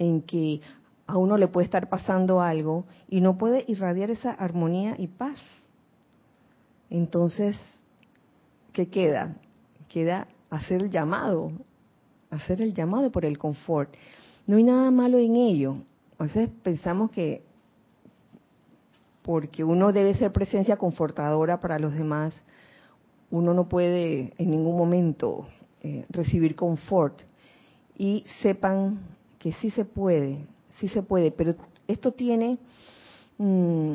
en 0.01 0.23
que 0.23 0.61
a 1.05 1.17
uno 1.17 1.37
le 1.37 1.47
puede 1.47 1.65
estar 1.65 1.87
pasando 1.87 2.41
algo 2.41 2.85
y 3.07 3.21
no 3.21 3.37
puede 3.37 3.63
irradiar 3.67 4.09
esa 4.09 4.31
armonía 4.31 4.95
y 4.97 5.07
paz? 5.07 5.37
Entonces, 6.89 7.55
¿qué 8.73 8.89
queda? 8.89 9.35
Queda 9.89 10.27
hacer 10.49 10.81
el 10.81 10.89
llamado, 10.89 11.51
hacer 12.31 12.63
el 12.63 12.73
llamado 12.73 13.11
por 13.11 13.25
el 13.25 13.37
confort. 13.37 13.93
No 14.47 14.57
hay 14.57 14.63
nada 14.63 14.89
malo 14.89 15.19
en 15.19 15.35
ello. 15.35 15.75
A 16.17 16.23
veces 16.23 16.49
pensamos 16.63 17.11
que 17.11 17.43
porque 19.21 19.63
uno 19.63 19.91
debe 19.91 20.15
ser 20.15 20.31
presencia 20.31 20.77
confortadora 20.77 21.59
para 21.59 21.77
los 21.77 21.93
demás, 21.93 22.41
uno 23.29 23.53
no 23.53 23.69
puede 23.69 24.33
en 24.39 24.49
ningún 24.49 24.75
momento 24.75 25.47
eh, 25.83 26.05
recibir 26.09 26.55
confort. 26.55 27.21
Y 27.95 28.25
sepan 28.41 29.20
que 29.41 29.53
sí 29.53 29.71
se 29.71 29.85
puede, 29.85 30.45
sí 30.79 30.87
se 30.89 31.01
puede, 31.01 31.31
pero 31.31 31.55
esto 31.87 32.11
tiene 32.11 32.59
mm, 33.39 33.91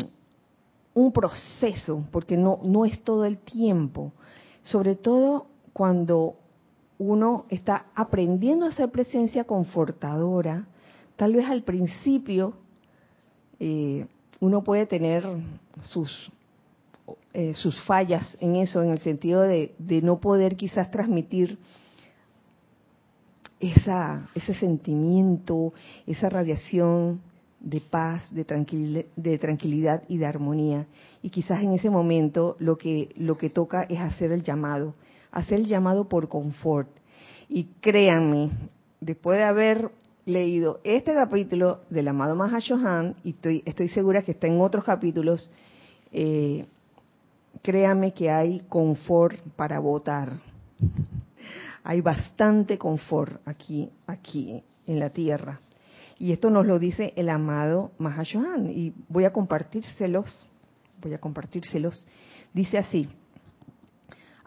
un 0.95 1.12
proceso, 1.12 2.05
porque 2.11 2.37
no, 2.37 2.59
no 2.65 2.85
es 2.85 3.00
todo 3.03 3.25
el 3.25 3.38
tiempo, 3.38 4.12
sobre 4.62 4.97
todo 4.97 5.47
cuando 5.73 6.35
uno 6.99 7.45
está 7.49 7.87
aprendiendo 7.95 8.67
a 8.67 8.71
hacer 8.71 8.91
presencia 8.91 9.45
confortadora, 9.45 10.67
tal 11.15 11.35
vez 11.35 11.47
al 11.49 11.62
principio 11.62 12.55
eh, 13.61 14.05
uno 14.41 14.65
puede 14.65 14.87
tener 14.87 15.25
sus, 15.81 16.33
eh, 17.35 17.55
sus 17.55 17.81
fallas 17.85 18.37
en 18.41 18.57
eso, 18.57 18.83
en 18.83 18.91
el 18.91 18.99
sentido 18.99 19.43
de, 19.43 19.76
de 19.79 20.03
no 20.03 20.19
poder 20.19 20.57
quizás 20.57 20.91
transmitir 20.91 21.57
esa, 23.61 24.29
ese 24.35 24.55
sentimiento, 24.55 25.73
esa 26.07 26.29
radiación 26.29 27.21
de 27.61 27.81
paz, 27.81 28.23
de, 28.33 29.07
de 29.17 29.39
tranquilidad 29.39 30.03
y 30.09 30.19
de 30.19 30.27
armonía. 30.27 30.87
Y 31.23 31.31
quizás 31.31 31.63
en 31.63 31.73
ese 31.73 31.91
momento 31.91 32.57
lo 32.59 32.77
que, 32.77 33.11
lo 33.17 33.37
que 33.37 33.51
toca 33.51 33.83
es 33.85 33.99
hacer 33.99 34.33
el 34.33 34.43
llamado, 34.43 34.95
hacer 35.33 35.61
el 35.61 35.67
llamado 35.67 36.09
por 36.09 36.29
confort. 36.29 36.89
Y 37.49 37.65
créanme, 37.81 38.51
después 39.01 39.39
de 39.39 39.45
haber 39.45 39.91
leído 40.27 40.81
este 40.85 41.15
capítulo 41.15 41.81
del 41.89 42.09
amado 42.09 42.35
Mahashohan, 42.35 43.15
y 43.23 43.31
estoy, 43.31 43.63
estoy 43.65 43.89
segura 43.89 44.23
que 44.23 44.33
está 44.33 44.49
en 44.49 44.61
otros 44.61 44.85
capítulos, 44.85 45.51
eh, 46.13 46.67
créanme 47.63 48.13
que 48.13 48.31
hay 48.31 48.61
confort 48.69 49.39
para 49.57 49.79
votar. 49.79 50.41
Hay 51.88 52.00
bastante 52.00 52.78
confort 52.78 53.40
aquí, 53.47 53.88
aquí 54.09 54.61
en 54.88 54.99
la 54.99 55.11
tierra. 55.11 55.61
Y 56.19 56.33
esto 56.33 56.50
nos 56.50 56.66
lo 56.66 56.81
dice 56.81 57.12
el 57.14 57.28
amado 57.28 57.93
Mahashohan, 57.99 58.69
y 58.71 58.93
voy 59.09 59.25
a 59.25 59.33
compartírselos, 59.33 60.49
voy 61.00 61.14
a 61.14 61.19
compartírselos. 61.19 62.05
Dice 62.52 62.78
así, 62.78 63.09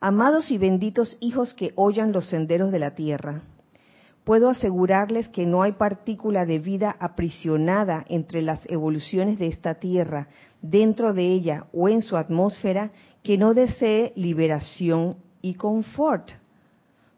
amados 0.02 0.52
y 0.52 0.58
benditos 0.58 1.16
hijos 1.22 1.54
que 1.54 1.72
oyan 1.76 2.12
los 2.12 2.28
senderos 2.28 2.74
de 2.74 2.80
la 2.80 2.94
tierra, 2.94 3.44
puedo 4.26 4.50
asegurarles 4.50 5.30
que 5.30 5.46
no 5.46 5.64
hay 5.64 5.72
partícula 5.72 6.46
de 6.46 6.60
vida 6.60 6.98
aprisionada 7.00 8.04
entre 8.10 8.42
las 8.42 8.70
evoluciones 8.70 9.40
de 9.40 9.48
esta 9.48 9.76
Tierra, 9.76 10.28
dentro 10.62 11.14
de 11.14 11.32
ella 11.32 11.68
o 11.72 11.88
en 11.88 12.02
su 12.02 12.18
atmósfera, 12.18 12.90
que 13.24 13.38
no 13.38 13.54
desee 13.54 14.12
liberación 14.18 15.16
y 15.42 15.54
confort. 15.54 16.32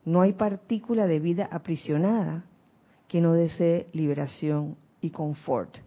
No 0.05 0.21
hay 0.21 0.33
partícula 0.33 1.07
de 1.07 1.19
vida 1.19 1.47
aprisionada 1.51 2.45
que 3.07 3.21
no 3.21 3.33
desee 3.33 3.87
liberación 3.93 4.75
y 5.01 5.11
confort. 5.11 5.77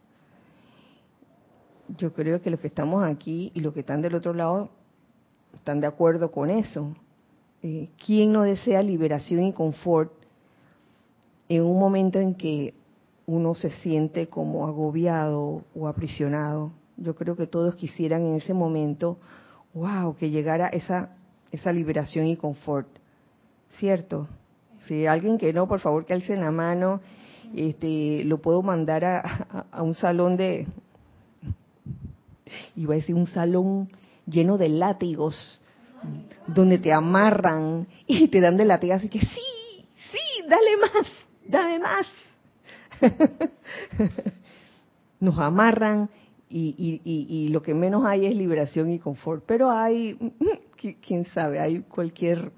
Yo 1.97 2.13
creo 2.13 2.41
que 2.41 2.51
los 2.51 2.61
que 2.61 2.69
estamos 2.69 3.05
aquí 3.05 3.51
y 3.55 3.61
los 3.61 3.75
que 3.75 3.81
están 3.81 4.03
del 4.03 4.15
otro 4.15 4.35
lado 4.35 4.71
están 5.55 5.81
de 5.81 5.87
acuerdo 5.87 6.31
con 6.31 6.51
eso. 6.51 6.95
Eh, 7.63 7.89
¿Quién 8.05 8.33
no 8.33 8.43
desea 8.43 8.83
liberación 8.83 9.45
y 9.45 9.53
confort 9.53 10.13
en 11.49 11.63
un 11.63 11.79
momento 11.79 12.19
en 12.19 12.35
que 12.35 12.75
uno 13.27 13.55
se 13.55 13.71
siente 13.71 14.29
como 14.29 14.67
agobiado 14.67 15.65
o 15.75 15.89
aprisionado. 15.89 16.73
Yo 16.97 17.15
creo 17.15 17.37
que 17.37 17.47
todos 17.47 17.75
quisieran 17.75 18.25
en 18.25 18.37
ese 18.37 18.55
momento, 18.55 19.19
wow, 19.73 20.15
que 20.15 20.31
llegara 20.31 20.69
esa, 20.69 21.17
esa 21.51 21.73
liberación 21.73 22.27
y 22.27 22.37
confort. 22.37 22.89
¿Cierto? 23.79 24.29
Si 24.87 25.07
alguien 25.07 25.39
que 25.39 25.53
no, 25.53 25.67
por 25.67 25.81
favor 25.81 26.05
que 26.05 26.15
alce 26.15 26.37
la 26.37 26.51
mano, 26.51 27.01
este, 27.55 28.25
lo 28.25 28.39
puedo 28.39 28.63
mandar 28.63 29.05
a, 29.05 29.83
un 29.83 29.95
salón 29.95 30.37
de, 30.37 30.67
iba 32.77 32.95
a 32.95 32.97
decir 32.97 33.15
un 33.15 33.27
salón 33.27 33.91
lleno 34.27 34.59
de 34.59 34.69
látigos, 34.69 35.61
donde 36.47 36.79
te 36.79 36.93
amarran 36.93 37.87
y 38.07 38.29
te 38.29 38.41
dan 38.41 38.57
de 38.57 38.67
látigos, 38.67 38.99
así 38.99 39.09
que 39.09 39.21
sí, 39.21 39.87
sí, 39.97 40.49
dale 40.49 40.77
más 40.77 41.25
dame 41.47 41.79
más. 41.79 42.07
Nos 45.21 45.39
amarran 45.39 46.11
y, 46.49 47.49
lo 47.51 47.63
que 47.63 47.75
menos 47.75 48.05
hay 48.05 48.27
es 48.27 48.37
liberación 48.37 48.91
y 48.91 48.99
confort. 48.99 49.45
Pero 49.47 49.71
hay, 49.71 50.17
quién 51.01 51.25
sabe, 51.27 51.59
hay 51.61 51.81
cualquier 51.81 52.53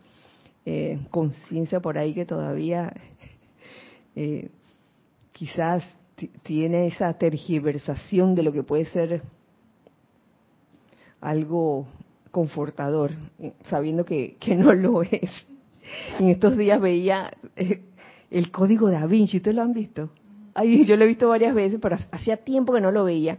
eh, 0.69 0.99
conciencia 1.11 1.79
por 1.79 1.97
ahí 1.97 2.13
que 2.13 2.27
todavía 2.27 2.93
eh, 4.17 4.51
quizás 5.31 5.85
tiene 6.43 6.89
esa 6.89 7.13
tergiversación 7.15 8.35
de 8.35 8.43
lo 8.43 8.53
que 8.53 8.65
puede 8.65 8.87
ser 8.87 9.23
algo 11.21 11.87
confortador, 12.33 13.13
sabiendo 13.71 14.05
que, 14.05 14.37
no 14.59 14.75
lo 14.75 15.03
es. 15.03 15.31
En 16.19 16.31
estos 16.31 16.57
días 16.57 16.81
veía 16.81 17.31
eh, 17.55 17.83
el 18.33 18.51
código 18.51 18.91
da 18.91 19.07
Vinci, 19.07 19.37
¿ustedes 19.37 19.57
lo 19.57 19.63
han 19.63 19.73
visto? 19.73 20.11
Ay, 20.53 20.85
yo 20.85 20.97
lo 20.97 21.05
he 21.05 21.09
visto 21.09 21.29
varias 21.29 21.55
veces, 21.55 21.79
pero 21.81 21.97
hacía 22.11 22.39
tiempo 22.39 22.73
que 22.73 22.81
no 22.81 22.91
lo 22.91 23.05
veía. 23.05 23.39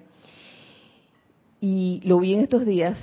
Y 1.60 2.02
lo 2.06 2.20
vi 2.20 2.36
en 2.36 2.40
estos 2.40 2.66
días. 2.66 2.98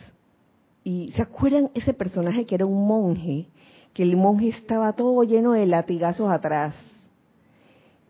Y 0.82 1.12
¿se 1.14 1.20
acuerdan 1.20 1.70
ese 1.74 1.92
personaje 1.92 2.46
que 2.46 2.54
era 2.54 2.64
un 2.64 2.86
monje? 2.86 3.48
Que 3.94 4.02
el 4.02 4.16
monje 4.16 4.48
estaba 4.48 4.92
todo 4.92 5.22
lleno 5.22 5.52
de 5.52 5.66
latigazos 5.66 6.30
atrás. 6.30 6.74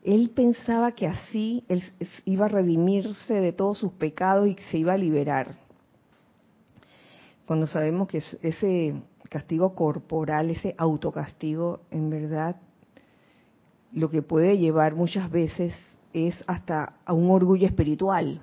Él 0.02 0.30
pensaba 0.34 0.92
que 0.92 1.06
así 1.06 1.64
él 1.68 1.82
iba 2.24 2.46
a 2.46 2.48
redimirse 2.48 3.34
de 3.34 3.52
todos 3.52 3.78
sus 3.78 3.92
pecados 3.92 4.48
y 4.48 4.56
se 4.70 4.78
iba 4.78 4.94
a 4.94 4.98
liberar. 4.98 5.56
Cuando 7.46 7.66
sabemos 7.66 8.08
que 8.08 8.18
ese 8.18 8.94
castigo 9.28 9.74
corporal, 9.74 10.50
ese 10.50 10.74
autocastigo, 10.78 11.80
en 11.90 12.10
verdad 12.10 12.56
lo 13.92 14.10
que 14.10 14.22
puede 14.22 14.58
llevar 14.58 14.94
muchas 14.94 15.30
veces 15.30 15.72
es 16.12 16.34
hasta 16.46 16.94
a 17.04 17.12
un 17.12 17.30
orgullo 17.30 17.66
espiritual, 17.66 18.40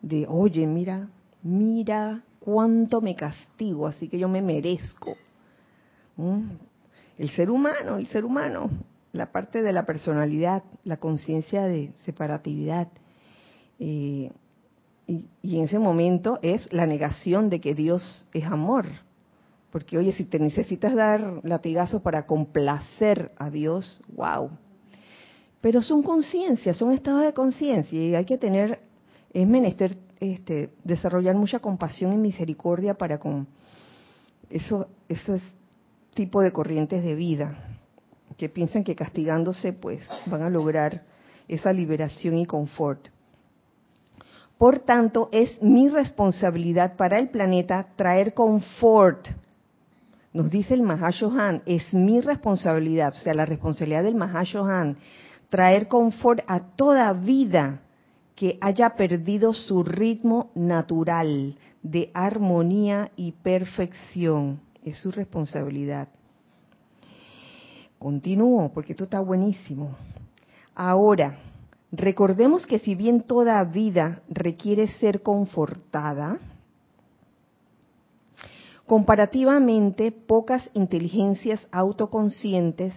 de, 0.00 0.26
oye, 0.28 0.66
mira, 0.66 1.08
mira 1.42 2.22
cuánto 2.40 3.00
me 3.00 3.14
castigo, 3.14 3.86
así 3.86 4.08
que 4.08 4.18
yo 4.18 4.28
me 4.28 4.42
merezco. 4.42 5.14
¿Mm? 6.16 6.50
El 7.18 7.30
ser 7.30 7.50
humano, 7.50 7.98
el 7.98 8.06
ser 8.08 8.24
humano, 8.24 8.70
la 9.12 9.30
parte 9.30 9.62
de 9.62 9.72
la 9.72 9.84
personalidad, 9.84 10.62
la 10.84 10.96
conciencia 10.96 11.64
de 11.64 11.92
separatividad. 12.04 12.88
Eh, 13.78 14.30
y, 15.06 15.26
y, 15.42 15.58
en 15.58 15.64
ese 15.64 15.78
momento 15.78 16.38
es 16.42 16.72
la 16.72 16.86
negación 16.86 17.50
de 17.50 17.60
que 17.60 17.74
Dios 17.74 18.26
es 18.32 18.44
amor. 18.44 18.86
Porque, 19.70 19.98
oye, 19.98 20.12
si 20.12 20.24
te 20.24 20.38
necesitas 20.38 20.94
dar 20.94 21.40
latigazos 21.42 22.02
para 22.02 22.26
complacer 22.26 23.32
a 23.36 23.50
Dios, 23.50 24.00
wow. 24.14 24.50
Pero 25.62 25.80
son 25.80 26.02
conciencias, 26.02 26.76
son 26.76 26.92
estados 26.92 27.22
de 27.22 27.32
conciencia 27.32 27.98
y 27.98 28.14
hay 28.14 28.24
que 28.24 28.36
tener, 28.36 28.80
es 29.32 29.46
menester 29.46 29.96
este, 30.20 30.70
desarrollar 30.84 31.34
mucha 31.36 31.60
compasión 31.60 32.12
y 32.12 32.16
misericordia 32.16 32.94
para 32.94 33.18
con 33.18 33.46
eso, 34.50 34.88
esos 35.08 35.40
tipos 36.14 36.44
de 36.44 36.52
corrientes 36.52 37.02
de 37.02 37.14
vida 37.14 37.56
que 38.36 38.48
piensan 38.48 38.84
que 38.84 38.94
castigándose 38.94 39.72
pues 39.72 40.02
van 40.26 40.42
a 40.42 40.50
lograr 40.50 41.02
esa 41.48 41.72
liberación 41.72 42.36
y 42.36 42.46
confort. 42.46 43.08
Por 44.58 44.78
tanto, 44.80 45.28
es 45.32 45.60
mi 45.60 45.88
responsabilidad 45.88 46.96
para 46.96 47.18
el 47.18 47.30
planeta 47.30 47.88
traer 47.96 48.32
confort. 48.32 49.26
Nos 50.32 50.50
dice 50.50 50.74
el 50.74 50.82
Mahashohan, 50.82 51.62
es 51.66 51.92
mi 51.92 52.20
responsabilidad, 52.20 53.08
o 53.08 53.20
sea, 53.20 53.34
la 53.34 53.44
responsabilidad 53.44 54.04
del 54.04 54.14
Mahashohan, 54.14 54.96
traer 55.48 55.88
confort 55.88 56.40
a 56.46 56.60
toda 56.60 57.12
vida 57.12 57.80
que 58.34 58.56
haya 58.60 58.90
perdido 58.90 59.52
su 59.52 59.82
ritmo 59.82 60.50
natural 60.54 61.56
de 61.82 62.10
armonía 62.14 63.10
y 63.16 63.32
perfección. 63.32 64.60
Es 64.84 64.98
su 64.98 65.10
responsabilidad. 65.10 66.08
Continúo, 67.98 68.72
porque 68.72 68.92
esto 68.92 69.04
está 69.04 69.20
buenísimo. 69.20 69.96
Ahora, 70.74 71.38
recordemos 71.92 72.66
que 72.66 72.78
si 72.78 72.94
bien 72.94 73.22
toda 73.22 73.62
vida 73.64 74.22
requiere 74.28 74.88
ser 74.88 75.22
confortada, 75.22 76.38
comparativamente 78.86 80.10
pocas 80.10 80.68
inteligencias 80.74 81.66
autoconscientes 81.70 82.94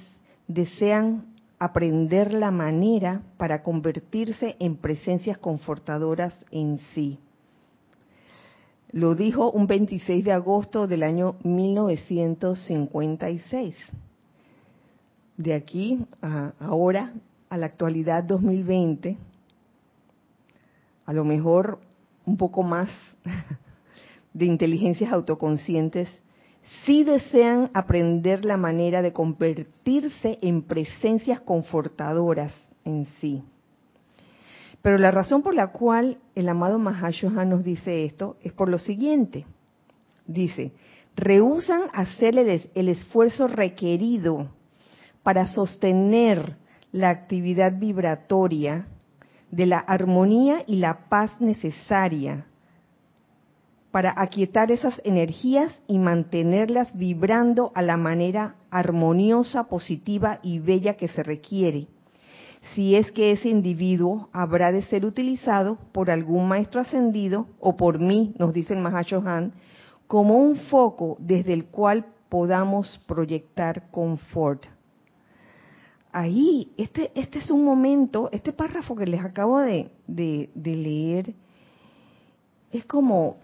desean 0.48 1.36
aprender 1.60 2.34
la 2.34 2.52
manera 2.52 3.22
para 3.38 3.62
convertirse 3.64 4.56
en 4.60 4.76
presencias 4.78 5.38
confortadoras 5.38 6.34
en 6.52 6.78
sí. 6.94 7.20
Lo 8.96 9.14
dijo 9.14 9.52
un 9.52 9.68
26 9.68 10.24
de 10.24 10.32
agosto 10.32 10.88
del 10.88 11.04
año 11.04 11.36
1956 11.44 13.76
de 15.38 15.54
aquí 15.54 16.06
a 16.22 16.54
ahora, 16.60 17.14
a 17.50 17.58
la 17.58 17.66
actualidad 17.66 18.24
2020, 18.24 19.18
a 21.06 21.14
lo 21.14 21.26
mejor 21.26 21.80
un 22.26 22.38
poco 22.38 22.64
más 22.64 22.90
de 24.34 24.46
inteligencias 24.46 25.12
autoconscientes, 25.12 26.10
sí 26.86 27.04
desean 27.04 27.70
aprender 27.74 28.46
la 28.46 28.58
manera 28.58 29.02
de 29.02 29.14
convertirse 29.14 30.38
en 30.42 30.64
presencias 30.64 31.42
confortadoras 31.42 32.54
en 32.86 33.06
sí. 33.20 33.44
Pero 34.86 35.00
la 35.00 35.10
razón 35.10 35.42
por 35.42 35.56
la 35.56 35.72
cual 35.72 36.20
el 36.36 36.48
amado 36.48 36.78
Mahashohan 36.78 37.50
nos 37.50 37.64
dice 37.64 38.06
esto 38.06 38.38
es 38.44 38.54
por 38.54 38.70
lo 38.70 38.78
siguiente. 38.78 39.48
Dice, 40.28 40.74
rehusan 41.16 41.86
hacerle 41.92 42.70
el 42.76 42.90
esfuerzo 42.90 43.48
requerido 43.48 44.52
para 45.24 45.48
sostener 45.48 46.58
la 46.92 47.10
actividad 47.10 47.80
vibratoria 47.80 48.86
de 49.50 49.66
la 49.66 49.80
armonía 49.80 50.64
y 50.68 50.76
la 50.76 51.10
paz 51.10 51.32
necesaria 51.42 52.46
para 53.90 54.14
aquietar 54.16 54.72
esas 54.72 55.02
energías 55.04 55.82
y 55.88 55.98
mantenerlas 55.98 56.96
vibrando 56.96 57.72
a 57.74 57.82
la 57.82 57.98
manera 57.98 58.54
armoniosa, 58.70 59.64
positiva 59.64 60.38
y 60.44 60.60
bella 60.60 60.94
que 60.94 61.08
se 61.08 61.24
requiere. 61.24 61.88
Si 62.74 62.96
es 62.96 63.12
que 63.12 63.32
ese 63.32 63.50
individuo 63.50 64.30
habrá 64.34 64.72
de 64.72 64.82
ser 64.84 65.06
utilizado 65.06 65.78
por 65.92 66.10
algún 66.10 66.48
maestro 66.48 66.82
ascendido 66.82 67.48
o 67.60 67.78
por 67.78 68.00
mí, 68.00 68.34
nos 68.40 68.54
dice 68.54 68.74
el 68.74 68.82
Mahashohan, 68.82 69.54
como 70.08 70.38
un 70.38 70.56
foco 70.56 71.18
desde 71.20 71.54
el 71.54 71.66
cual 71.66 72.06
podamos 72.30 73.02
proyectar 73.08 73.90
confort. 73.92 74.66
Ahí, 76.12 76.72
este, 76.78 77.12
este 77.14 77.40
es 77.40 77.52
un 77.52 77.64
momento, 77.66 78.30
este 78.32 78.54
párrafo 78.54 78.96
que 78.96 79.06
les 79.06 79.24
acabo 79.24 79.60
de, 79.60 79.90
de, 80.08 80.50
leer, 80.56 81.34
es 82.72 82.86
como 82.86 83.38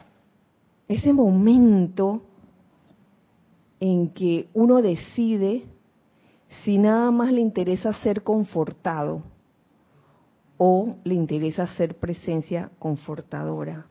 ese 0.87 1.11
momento 1.11 2.21
en 3.79 4.09
que 4.09 4.47
uno 4.53 4.81
decide 4.81 5.65
si 6.63 6.77
nada 6.77 7.11
más 7.11 7.31
le 7.31 7.41
interesa 7.41 7.93
ser 8.01 8.23
confortado 8.23 9.23
o 10.57 10.95
le 11.03 11.15
interesa 11.15 11.67
ser 11.75 11.97
presencia 11.97 12.69
confortadora. 12.79 13.87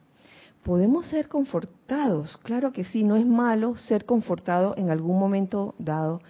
Podemos 0.63 1.07
ser 1.07 1.29
confortados, 1.29 2.37
claro 2.39 2.73
que 2.73 2.85
sí, 2.85 3.03
no 3.03 3.17
es 3.17 3.27
malo 3.27 3.77
ser 3.77 4.05
confortado 4.05 4.75
en 4.77 4.91
algún 4.91 5.19
momento 5.19 5.75
dado, 5.79 6.21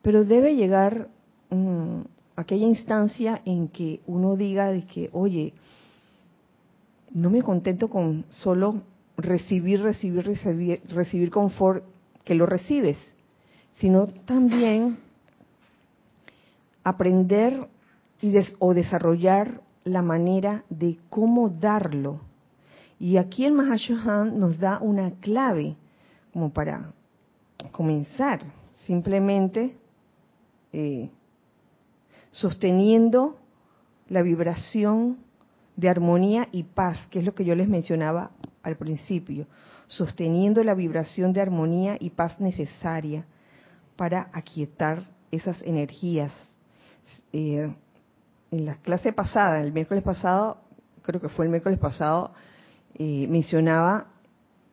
pero 0.00 0.24
debe 0.24 0.54
llegar 0.54 1.08
Mm, 1.50 2.02
aquella 2.36 2.66
instancia 2.66 3.42
en 3.44 3.68
que 3.68 4.00
uno 4.06 4.36
diga 4.36 4.70
de 4.70 4.86
que, 4.86 5.10
oye, 5.12 5.52
no 7.12 7.28
me 7.28 7.42
contento 7.42 7.90
con 7.90 8.24
solo 8.30 8.82
recibir, 9.16 9.82
recibir, 9.82 10.24
recibir, 10.24 10.80
recibir 10.88 11.30
confort, 11.30 11.84
que 12.24 12.36
lo 12.36 12.46
recibes, 12.46 12.96
sino 13.78 14.06
también 14.06 14.98
aprender 16.84 17.68
y 18.20 18.34
o 18.58 18.74
desarrollar 18.74 19.62
la 19.84 20.02
manera 20.02 20.64
de 20.68 20.98
cómo 21.08 21.48
darlo. 21.48 22.20
Y 22.98 23.16
aquí 23.16 23.44
el 23.46 23.54
Mahashohan 23.54 24.38
nos 24.38 24.58
da 24.58 24.78
una 24.80 25.12
clave 25.20 25.76
como 26.32 26.50
para 26.50 26.92
comenzar. 27.72 28.40
Simplemente 28.86 29.76
eh, 30.72 31.10
sosteniendo 32.30 33.38
la 34.08 34.22
vibración 34.22 35.18
de 35.76 35.88
armonía 35.88 36.48
y 36.52 36.64
paz, 36.64 36.98
que 37.10 37.20
es 37.20 37.24
lo 37.24 37.34
que 37.34 37.44
yo 37.44 37.54
les 37.54 37.68
mencionaba 37.68 38.30
al 38.62 38.76
principio, 38.76 39.46
sosteniendo 39.86 40.62
la 40.62 40.74
vibración 40.74 41.32
de 41.32 41.40
armonía 41.40 41.96
y 41.98 42.10
paz 42.10 42.38
necesaria 42.38 43.24
para 43.96 44.28
aquietar 44.32 45.02
esas 45.30 45.60
energías. 45.62 46.32
En 47.32 47.76
la 48.50 48.74
clase 48.76 49.12
pasada, 49.12 49.60
el 49.60 49.72
miércoles 49.72 50.02
pasado, 50.02 50.58
creo 51.02 51.20
que 51.20 51.28
fue 51.28 51.44
el 51.44 51.50
miércoles 51.50 51.78
pasado, 51.78 52.32
mencionaba 52.98 54.06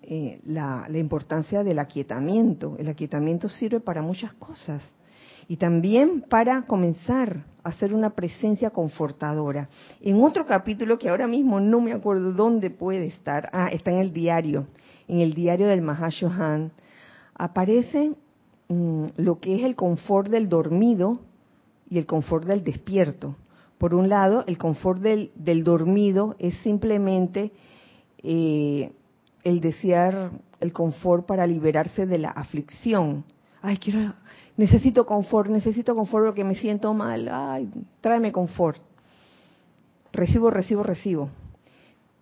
eh, 0.02 0.40
la 0.46 0.88
importancia 0.94 1.64
del 1.64 1.80
aquietamiento. 1.80 2.76
El 2.80 2.90
aquietamiento 2.90 3.50
sirve 3.50 3.80
para 3.80 4.02
muchas 4.02 4.34
cosas 4.34 4.82
y 5.48 5.58
también 5.58 6.22
para 6.30 6.64
comenzar 6.64 7.46
a 7.64 7.72
ser 7.74 7.94
una 7.94 8.12
presencia 8.12 8.70
confortadora. 8.70 9.70
En 10.02 10.22
otro 10.24 10.46
capítulo 10.46 10.98
que 10.98 11.10
ahora 11.10 11.28
mismo 11.28 11.60
no 11.60 11.80
me 11.80 11.94
acuerdo 11.94 12.34
dónde 12.34 12.70
puede 12.70 13.08
estar, 13.08 13.50
ah, 13.54 13.70
está 13.72 13.92
en 13.92 14.00
el 14.00 14.14
diario, 14.14 14.68
en 15.08 15.20
el 15.20 15.34
diario 15.34 15.68
del 15.68 15.82
Mahashohan, 15.82 16.72
aparece 17.36 18.12
mm, 18.68 19.06
lo 19.18 19.40
que 19.40 19.56
es 19.56 19.64
el 19.64 19.76
confort 19.76 20.30
del 20.30 20.50
dormido 20.50 21.22
y 21.90 21.98
el 21.98 22.06
confort 22.06 22.46
del 22.46 22.64
despierto. 22.64 23.36
Por 23.78 23.94
un 23.94 24.10
lado, 24.10 24.44
el 24.48 24.58
confort 24.58 25.02
del, 25.02 25.64
dormido 25.64 26.36
es 26.40 26.58
simplemente 26.60 27.52
eh, 28.24 28.92
el 29.44 29.62
desear 29.62 30.32
el 30.60 30.74
confort 30.74 31.26
para 31.26 31.46
liberarse 31.46 32.06
de 32.06 32.18
la 32.18 32.30
aflicción. 32.30 33.24
Ay, 33.62 33.78
quiero 33.78 34.14
necesito 34.58 35.06
confort, 35.06 35.50
necesito 35.50 35.96
confort 35.96 36.26
porque 36.26 36.44
me 36.44 36.56
siento 36.56 36.94
mal, 36.94 37.30
ay, 37.32 37.70
tráeme 38.02 38.32
confort. 38.32 38.82
Recibo, 40.12 40.50
recibo, 40.50 40.84
recibo. 40.84 41.30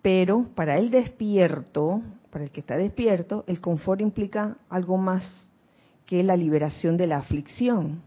Pero 0.02 0.46
para 0.54 0.78
el 0.78 0.90
despierto, 0.90 2.02
para 2.30 2.44
el 2.44 2.50
que 2.50 2.60
está 2.60 2.76
despierto, 2.76 3.44
el 3.46 3.60
confort 3.60 4.02
implica 4.02 4.58
algo 4.68 4.98
más 4.98 5.24
que 6.04 6.22
la 6.22 6.36
liberación 6.36 6.96
de 6.96 7.06
la 7.06 7.16
aflicción. 7.16 8.02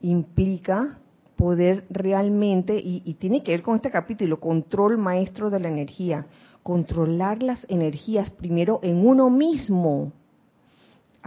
Implica 0.00 0.98
poder 1.36 1.84
realmente, 1.90 2.80
y, 2.82 3.00
tiene 3.14 3.42
que 3.42 3.52
ver 3.52 3.62
con 3.62 3.76
este 3.76 3.90
capítulo, 3.90 4.40
control 4.40 4.98
maestro 4.98 5.50
de 5.50 5.60
la 5.60 5.68
energía, 5.68 6.26
controlar 6.62 7.42
las 7.42 7.66
energías 7.68 8.30
primero 8.30 8.80
en 8.82 9.06
uno 9.06 9.30
mismo, 9.30 10.12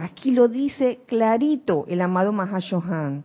Aquí 0.00 0.30
lo 0.30 0.48
dice 0.48 1.00
clarito 1.04 1.84
el 1.86 2.00
amado 2.00 2.32
Mahashohan. 2.32 3.22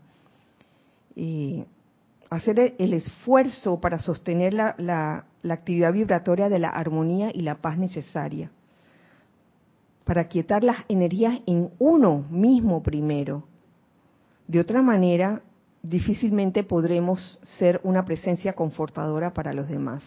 hacer 2.29 2.75
el 2.77 2.93
esfuerzo 2.93 3.79
para 3.79 3.97
sostener 3.97 4.53
la, 4.53 4.75
la, 4.77 5.53
actividad 5.53 5.93
vibratoria 5.93 6.49
de 6.49 6.59
la 6.59 6.67
armonía 6.67 7.31
y 7.33 7.43
la 7.43 7.61
paz 7.61 7.77
necesaria. 7.77 8.51
Para 10.03 10.27
quietar 10.27 10.65
las 10.65 10.79
energías 10.89 11.39
en 11.45 11.69
uno 11.79 12.25
mismo 12.29 12.83
primero. 12.83 13.47
De 14.47 14.59
otra 14.59 14.81
manera, 14.81 15.41
difícilmente 15.81 16.63
podremos 16.63 17.39
ser 17.57 17.79
una 17.83 18.05
presencia 18.05 18.53
confortadora 18.53 19.33
para 19.33 19.53
los 19.53 19.67
demás. 19.67 20.03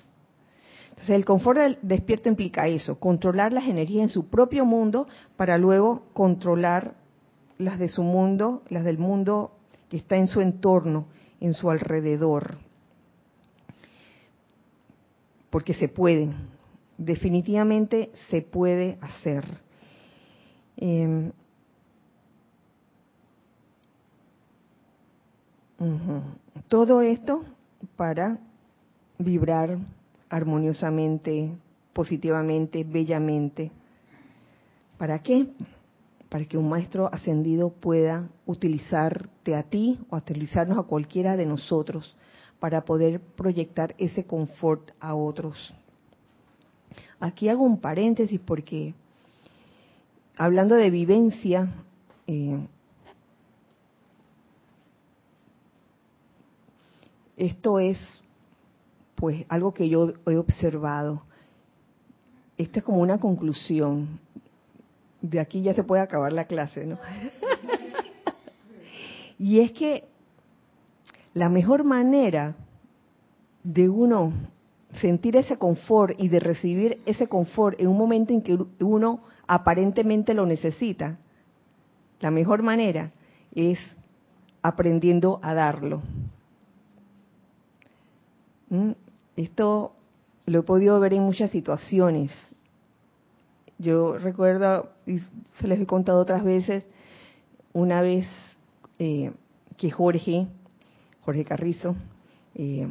Entonces, 0.90 1.10
el 1.14 1.24
confort 1.24 1.58
del 1.58 1.78
despierto 1.82 2.28
implica 2.28 2.66
eso, 2.66 2.98
controlar 2.98 3.52
las 3.52 3.66
energías 3.66 4.02
en 4.02 4.08
su 4.08 4.28
propio 4.28 4.64
mundo 4.64 5.06
para 5.36 5.56
luego 5.56 6.06
controlar 6.12 6.94
las 7.58 7.78
de 7.78 7.88
su 7.88 8.02
mundo, 8.02 8.62
las 8.68 8.84
del 8.84 8.98
mundo 8.98 9.52
que 9.88 9.96
está 9.96 10.16
en 10.16 10.26
su 10.26 10.40
entorno, 10.40 11.06
en 11.40 11.54
su 11.54 11.70
alrededor. 11.70 12.58
Porque 15.50 15.74
se 15.74 15.88
pueden, 15.88 16.34
definitivamente 16.96 18.10
se 18.28 18.42
puede 18.42 18.98
hacer. 19.00 19.44
Todo 26.68 27.02
esto 27.02 27.44
para 27.96 28.38
vibrar 29.18 29.78
armoniosamente, 30.28 31.52
positivamente, 31.92 32.84
bellamente. 32.84 33.70
¿Para 34.98 35.20
qué? 35.20 35.46
Para 36.28 36.44
que 36.44 36.58
un 36.58 36.68
maestro 36.68 37.08
ascendido 37.12 37.70
pueda 37.70 38.28
utilizarte 38.46 39.54
a 39.54 39.62
ti 39.62 40.00
o 40.10 40.16
utilizarnos 40.16 40.78
a 40.78 40.82
cualquiera 40.82 41.36
de 41.36 41.46
nosotros 41.46 42.16
para 42.58 42.84
poder 42.84 43.20
proyectar 43.20 43.94
ese 43.98 44.24
confort 44.24 44.90
a 44.98 45.14
otros. 45.14 45.72
Aquí 47.20 47.48
hago 47.48 47.64
un 47.64 47.80
paréntesis 47.80 48.40
porque 48.40 48.94
hablando 50.36 50.74
de 50.74 50.90
vivencia, 50.90 51.68
eh, 52.26 52.58
esto 57.38 57.78
es 57.78 57.98
pues 59.14 59.44
algo 59.48 59.72
que 59.72 59.88
yo 59.88 60.12
he 60.26 60.36
observado. 60.36 61.22
Esta 62.56 62.80
es 62.80 62.84
como 62.84 62.98
una 62.98 63.18
conclusión. 63.18 64.20
De 65.22 65.40
aquí 65.40 65.62
ya 65.62 65.74
se 65.74 65.84
puede 65.84 66.02
acabar 66.02 66.32
la 66.32 66.44
clase, 66.44 66.86
¿no? 66.86 66.98
y 69.38 69.60
es 69.60 69.72
que 69.72 70.04
la 71.34 71.48
mejor 71.48 71.84
manera 71.84 72.54
de 73.62 73.88
uno 73.88 74.32
sentir 75.00 75.36
ese 75.36 75.56
confort 75.56 76.14
y 76.18 76.28
de 76.28 76.40
recibir 76.40 77.00
ese 77.06 77.28
confort 77.28 77.80
en 77.80 77.88
un 77.88 77.98
momento 77.98 78.32
en 78.32 78.42
que 78.42 78.58
uno 78.80 79.20
aparentemente 79.46 80.34
lo 80.34 80.46
necesita, 80.46 81.18
la 82.20 82.30
mejor 82.30 82.62
manera 82.62 83.12
es 83.54 83.78
aprendiendo 84.62 85.38
a 85.42 85.54
darlo. 85.54 86.02
¿Mm? 88.70 88.92
Esto 89.36 89.92
lo 90.46 90.60
he 90.60 90.62
podido 90.62 90.98
ver 91.00 91.14
en 91.14 91.22
muchas 91.22 91.50
situaciones. 91.50 92.30
Yo 93.78 94.18
recuerdo, 94.18 94.90
y 95.06 95.18
se 95.60 95.68
les 95.68 95.80
he 95.80 95.86
contado 95.86 96.20
otras 96.20 96.42
veces, 96.42 96.84
una 97.72 98.00
vez 98.00 98.26
eh, 98.98 99.32
que 99.76 99.90
Jorge, 99.90 100.48
Jorge 101.20 101.44
Carrizo, 101.44 101.94
eh, 102.54 102.88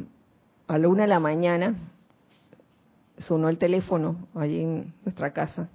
a 0.66 0.78
la 0.78 0.88
una 0.88 1.02
de 1.02 1.08
la 1.08 1.20
mañana 1.20 1.76
sonó 3.18 3.48
el 3.48 3.58
teléfono 3.58 4.28
allí 4.34 4.60
en 4.60 4.94
nuestra 5.04 5.32
casa 5.32 5.68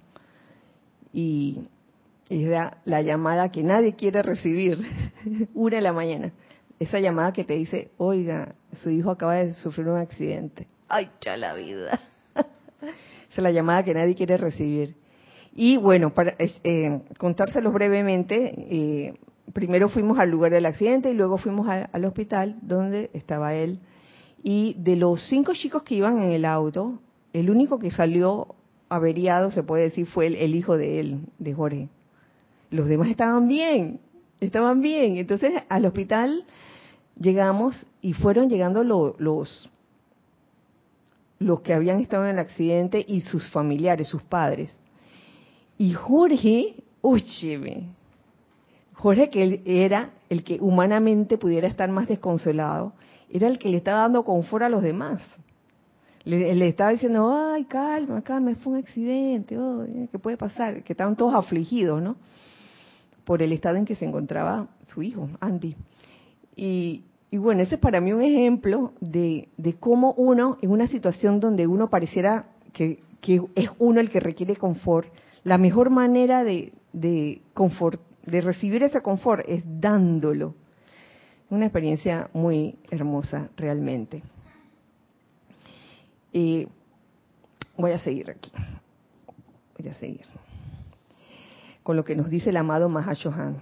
y 1.12 1.68
era 2.28 2.78
la 2.84 3.02
llamada 3.02 3.50
que 3.50 3.62
nadie 3.62 3.94
quiere 3.94 4.22
recibir, 4.22 4.78
una 5.54 5.76
de 5.76 5.82
la 5.82 5.92
mañana. 5.92 6.32
Esa 6.80 6.98
llamada 6.98 7.32
que 7.32 7.44
te 7.44 7.54
dice, 7.54 7.90
oiga, 7.98 8.54
su 8.76 8.90
hijo 8.90 9.10
acaba 9.10 9.34
de 9.34 9.54
sufrir 9.54 9.88
un 9.88 9.98
accidente 9.98 10.66
ay, 10.94 11.10
ya 11.20 11.36
la 11.36 11.54
vida. 11.54 12.00
Esa 12.34 12.46
es 13.36 13.42
la 13.42 13.50
llamada 13.50 13.82
que 13.82 13.94
nadie 13.94 14.14
quiere 14.14 14.36
recibir. 14.36 14.94
Y 15.54 15.76
bueno, 15.76 16.14
para 16.14 16.34
eh, 16.38 17.00
contárselos 17.18 17.72
brevemente, 17.72 18.54
eh, 18.56 19.14
primero 19.52 19.88
fuimos 19.88 20.18
al 20.18 20.30
lugar 20.30 20.52
del 20.52 20.66
accidente 20.66 21.10
y 21.10 21.14
luego 21.14 21.36
fuimos 21.36 21.68
al 21.68 22.04
hospital 22.04 22.56
donde 22.62 23.10
estaba 23.12 23.54
él. 23.54 23.80
Y 24.42 24.74
de 24.78 24.96
los 24.96 25.26
cinco 25.28 25.52
chicos 25.54 25.82
que 25.82 25.96
iban 25.96 26.22
en 26.22 26.32
el 26.32 26.44
auto, 26.44 27.00
el 27.32 27.50
único 27.50 27.78
que 27.78 27.90
salió 27.90 28.54
averiado, 28.88 29.50
se 29.50 29.62
puede 29.62 29.84
decir, 29.84 30.06
fue 30.06 30.26
el, 30.26 30.54
hijo 30.54 30.76
de 30.76 31.00
él, 31.00 31.20
de 31.38 31.54
Jorge. 31.54 31.88
Los 32.70 32.86
demás 32.86 33.08
estaban 33.08 33.48
bien, 33.48 34.00
estaban 34.40 34.80
bien. 34.80 35.16
Entonces 35.16 35.52
al 35.68 35.86
hospital 35.86 36.44
llegamos 37.16 37.86
y 38.00 38.12
fueron 38.12 38.48
llegando 38.48 38.84
los 38.84 39.70
los 41.38 41.60
que 41.60 41.74
habían 41.74 42.00
estado 42.00 42.24
en 42.24 42.30
el 42.30 42.38
accidente 42.38 43.04
y 43.06 43.20
sus 43.20 43.50
familiares, 43.50 44.08
sus 44.08 44.22
padres. 44.22 44.70
Y 45.76 45.92
Jorge, 45.92 46.76
óyeme, 47.00 47.88
Jorge 48.94 49.28
que 49.28 49.62
era 49.64 50.12
el 50.30 50.44
que 50.44 50.58
humanamente 50.60 51.36
pudiera 51.36 51.68
estar 51.68 51.90
más 51.90 52.08
desconsolado, 52.08 52.94
era 53.28 53.48
el 53.48 53.58
que 53.58 53.68
le 53.68 53.78
estaba 53.78 54.00
dando 54.00 54.24
confort 54.24 54.64
a 54.64 54.68
los 54.68 54.82
demás. 54.82 55.22
Le, 56.24 56.66
estaba 56.66 56.90
diciendo, 56.90 57.30
ay, 57.30 57.64
calma, 57.64 58.22
calma, 58.22 58.54
fue 58.54 58.74
un 58.74 58.78
accidente, 58.78 59.58
oh, 59.58 59.84
¿qué 60.10 60.18
puede 60.18 60.38
pasar? 60.38 60.82
Que 60.82 60.94
estaban 60.94 61.16
todos 61.16 61.34
afligidos, 61.34 62.00
¿no? 62.00 62.16
Por 63.24 63.42
el 63.42 63.52
estado 63.52 63.76
en 63.76 63.84
que 63.84 63.94
se 63.94 64.06
encontraba 64.06 64.68
su 64.86 65.02
hijo, 65.02 65.28
Andy. 65.40 65.76
Y, 66.56 67.04
bueno, 67.32 67.62
ese 67.62 67.76
es 67.76 67.80
para 67.80 68.00
mí 68.00 68.12
un 68.12 68.22
ejemplo 68.22 68.92
de, 69.00 69.48
cómo 69.80 70.12
uno, 70.12 70.58
en 70.62 70.70
una 70.70 70.86
situación 70.86 71.40
donde 71.40 71.66
uno 71.66 71.90
pareciera 71.90 72.46
que, 72.72 73.02
es 73.54 73.70
uno 73.78 74.00
el 74.00 74.10
que 74.10 74.20
requiere 74.20 74.56
confort, 74.56 75.08
la 75.42 75.58
mejor 75.58 75.90
manera 75.90 76.44
de 76.44 76.72
recibir 78.26 78.82
ese 78.82 79.00
confort 79.00 79.44
es 79.48 79.62
dándolo. 79.66 80.54
Una 81.50 81.66
experiencia 81.66 82.30
muy 82.32 82.76
hermosa 82.90 83.50
realmente. 83.56 84.22
Y 86.32 86.66
voy 87.76 87.92
a 87.92 87.98
seguir 87.98 88.30
aquí. 88.30 88.50
Voy 89.78 89.88
a 89.88 89.94
seguir. 89.94 90.22
Con 91.82 91.96
lo 91.96 92.04
que 92.04 92.16
nos 92.16 92.28
dice 92.28 92.50
el 92.50 92.56
amado 92.56 92.88
Mahashohan. 92.88 93.58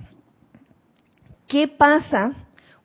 ¿Qué 1.46 1.68
pasa 1.68 2.32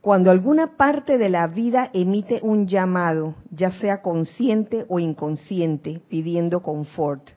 cuando 0.07 0.31
alguna 0.31 0.77
parte 0.77 1.17
de 1.17 1.27
la 1.27 1.47
vida 1.47 1.89
emite 1.91 2.39
un 2.41 2.65
llamado, 2.65 3.35
ya 3.51 3.71
sea 3.71 4.01
consciente 4.01 4.85
o 4.87 4.99
inconsciente, 4.99 6.01
pidiendo 6.07 6.61
confort. 6.61 7.31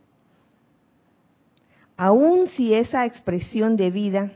Aun 1.96 2.46
si 2.46 2.72
esa 2.72 3.06
expresión 3.06 3.74
de 3.74 3.90
vida 3.90 4.34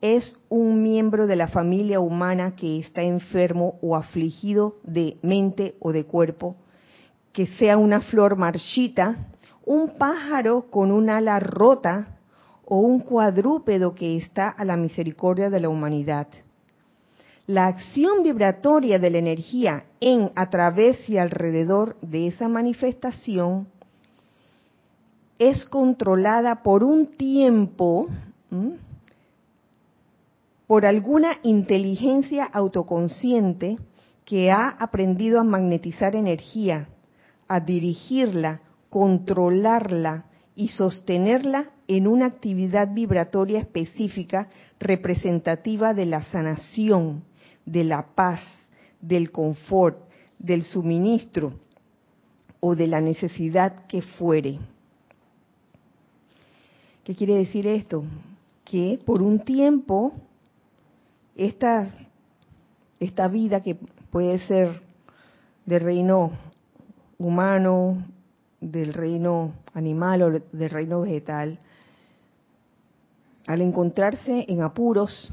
es 0.00 0.38
un 0.48 0.80
miembro 0.80 1.26
de 1.26 1.34
la 1.34 1.48
familia 1.48 1.98
humana 1.98 2.54
que 2.54 2.78
está 2.78 3.02
enfermo 3.02 3.80
o 3.82 3.96
afligido 3.96 4.76
de 4.84 5.16
mente 5.22 5.74
o 5.80 5.90
de 5.90 6.04
cuerpo, 6.04 6.54
que 7.32 7.48
sea 7.48 7.78
una 7.78 8.00
flor 8.00 8.36
marchita, 8.36 9.26
un 9.64 9.98
pájaro 9.98 10.70
con 10.70 10.92
un 10.92 11.10
ala 11.10 11.40
rota 11.40 12.16
o 12.64 12.78
un 12.78 13.00
cuadrúpedo 13.00 13.96
que 13.96 14.16
está 14.16 14.50
a 14.50 14.64
la 14.64 14.76
misericordia 14.76 15.50
de 15.50 15.58
la 15.58 15.68
humanidad 15.68 16.28
la 17.46 17.68
acción 17.68 18.24
vibratoria 18.24 18.98
de 18.98 19.10
la 19.10 19.18
energía 19.18 19.84
en, 20.00 20.32
a 20.34 20.50
través 20.50 21.08
y 21.08 21.16
alrededor 21.16 21.96
de 22.00 22.26
esa 22.26 22.48
manifestación 22.48 23.68
es 25.38 25.64
controlada 25.66 26.62
por 26.62 26.82
un 26.82 27.16
tiempo 27.16 28.08
por 30.66 30.86
alguna 30.86 31.38
inteligencia 31.42 32.44
autoconsciente 32.44 33.78
que 34.24 34.50
ha 34.50 34.68
aprendido 34.68 35.38
a 35.38 35.44
magnetizar 35.44 36.16
energía, 36.16 36.88
a 37.46 37.60
dirigirla, 37.60 38.60
controlarla 38.90 40.24
y 40.56 40.68
sostenerla 40.68 41.70
en 41.86 42.08
una 42.08 42.26
actividad 42.26 42.92
vibratoria 42.92 43.60
específica 43.60 44.48
representativa 44.80 45.94
de 45.94 46.06
la 46.06 46.22
sanación, 46.22 47.22
de 47.66 47.84
la 47.84 48.06
paz, 48.14 48.40
del 49.00 49.30
confort, 49.30 49.98
del 50.38 50.62
suministro 50.62 51.52
o 52.60 52.74
de 52.74 52.86
la 52.86 53.00
necesidad 53.00 53.86
que 53.86 54.00
fuere. 54.02 54.58
¿Qué 57.04 57.14
quiere 57.14 57.34
decir 57.34 57.66
esto? 57.66 58.04
Que 58.64 58.98
por 59.04 59.22
un 59.22 59.40
tiempo 59.40 60.12
esta, 61.36 61.88
esta 62.98 63.28
vida 63.28 63.62
que 63.62 63.76
puede 64.10 64.38
ser 64.46 64.82
del 65.66 65.80
reino 65.80 66.32
humano, 67.18 68.04
del 68.60 68.94
reino 68.94 69.52
animal 69.74 70.22
o 70.22 70.30
del 70.30 70.70
reino 70.70 71.02
vegetal, 71.02 71.58
al 73.46 73.60
encontrarse 73.60 74.44
en 74.48 74.62
apuros, 74.62 75.32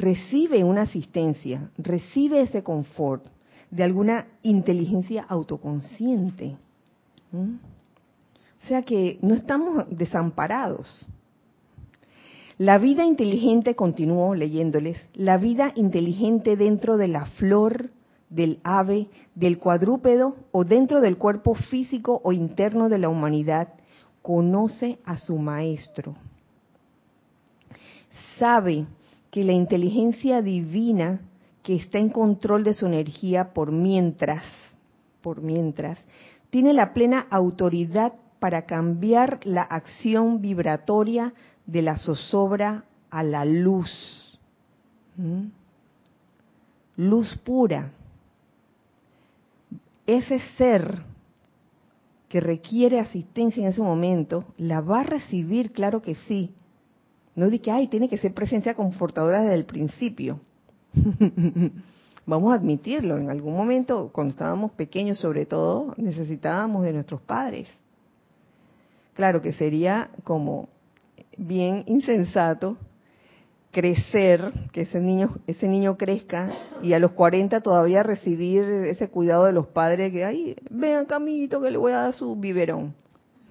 recibe 0.00 0.64
una 0.64 0.82
asistencia, 0.82 1.70
recibe 1.76 2.40
ese 2.40 2.62
confort 2.62 3.26
de 3.70 3.84
alguna 3.84 4.26
inteligencia 4.42 5.24
autoconsciente. 5.28 6.56
O 7.32 8.66
sea 8.66 8.82
que 8.82 9.18
no 9.22 9.34
estamos 9.34 9.84
desamparados. 9.90 11.06
La 12.56 12.78
vida 12.78 13.04
inteligente, 13.04 13.74
continúo 13.74 14.34
leyéndoles, 14.34 15.06
la 15.14 15.36
vida 15.36 15.72
inteligente 15.76 16.56
dentro 16.56 16.96
de 16.96 17.08
la 17.08 17.26
flor 17.26 17.90
del 18.28 18.60
ave, 18.64 19.08
del 19.34 19.58
cuadrúpedo 19.58 20.36
o 20.52 20.64
dentro 20.64 21.00
del 21.00 21.16
cuerpo 21.16 21.54
físico 21.54 22.20
o 22.24 22.32
interno 22.32 22.88
de 22.88 22.98
la 22.98 23.08
humanidad, 23.08 23.68
conoce 24.22 24.98
a 25.04 25.16
su 25.16 25.36
maestro. 25.38 26.14
Sabe 28.38 28.86
que 29.30 29.44
la 29.44 29.52
inteligencia 29.52 30.42
divina 30.42 31.20
que 31.62 31.76
está 31.76 31.98
en 31.98 32.08
control 32.08 32.64
de 32.64 32.74
su 32.74 32.86
energía 32.86 33.52
por 33.52 33.70
mientras, 33.70 34.44
por 35.20 35.40
mientras, 35.40 35.98
tiene 36.50 36.72
la 36.72 36.92
plena 36.92 37.26
autoridad 37.30 38.14
para 38.40 38.66
cambiar 38.66 39.40
la 39.44 39.62
acción 39.62 40.40
vibratoria 40.40 41.32
de 41.66 41.82
la 41.82 41.96
zozobra 41.96 42.84
a 43.10 43.22
la 43.22 43.44
luz. 43.44 44.38
¿Mm? 45.16 45.48
Luz 46.96 47.36
pura. 47.44 47.92
Ese 50.06 50.40
ser 50.56 51.02
que 52.28 52.40
requiere 52.40 52.98
asistencia 52.98 53.62
en 53.62 53.70
ese 53.70 53.82
momento, 53.82 54.44
la 54.56 54.80
va 54.80 55.00
a 55.00 55.04
recibir, 55.04 55.72
claro 55.72 56.00
que 56.00 56.14
sí. 56.14 56.52
No 57.34 57.48
di 57.48 57.58
que, 57.58 57.70
ay, 57.70 57.88
tiene 57.88 58.08
que 58.08 58.18
ser 58.18 58.34
presencia 58.34 58.74
confortadora 58.74 59.42
desde 59.42 59.54
el 59.54 59.64
principio. 59.64 60.40
Vamos 62.26 62.52
a 62.52 62.56
admitirlo, 62.56 63.18
en 63.18 63.30
algún 63.30 63.56
momento, 63.56 64.10
cuando 64.12 64.32
estábamos 64.32 64.72
pequeños 64.72 65.18
sobre 65.18 65.46
todo, 65.46 65.94
necesitábamos 65.96 66.84
de 66.84 66.92
nuestros 66.92 67.20
padres. 67.22 67.68
Claro 69.14 69.42
que 69.42 69.52
sería 69.52 70.10
como 70.24 70.68
bien 71.36 71.84
insensato 71.86 72.76
crecer, 73.70 74.52
que 74.72 74.82
ese 74.82 75.00
niño, 75.00 75.30
ese 75.46 75.68
niño 75.68 75.96
crezca 75.96 76.50
y 76.82 76.92
a 76.92 76.98
los 76.98 77.12
40 77.12 77.60
todavía 77.60 78.02
recibir 78.02 78.64
ese 78.64 79.08
cuidado 79.08 79.44
de 79.44 79.52
los 79.52 79.68
padres 79.68 80.12
que, 80.12 80.24
ay, 80.24 80.56
vean 80.70 81.06
camito 81.06 81.60
que 81.60 81.70
le 81.70 81.78
voy 81.78 81.92
a 81.92 82.02
dar 82.02 82.14
su 82.14 82.36
biberón. 82.36 82.94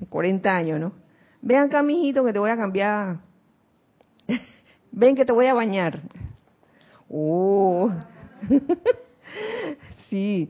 40 0.10 0.56
años, 0.56 0.80
¿no? 0.80 0.92
Vean 1.42 1.70
camijito 1.70 2.24
que 2.24 2.34
te 2.34 2.40
voy 2.40 2.52
a 2.52 2.58
cambiar. 2.58 3.20
Ven 4.92 5.16
que 5.16 5.26
te 5.26 5.32
voy 5.32 5.48
a 5.48 5.54
bañar. 5.54 6.00
Oh. 7.10 7.92
sí. 10.10 10.50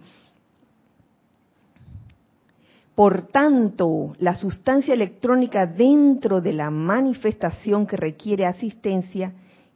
Por 2.95 3.21
tanto, 3.27 4.13
la 4.19 4.35
sustancia 4.35 4.93
electrónica 4.93 5.65
dentro 5.65 6.41
de 6.41 6.51
la 6.51 6.69
manifestación 6.69 7.87
que 7.87 7.95
requiere 7.95 8.45
asistencia 8.45 9.31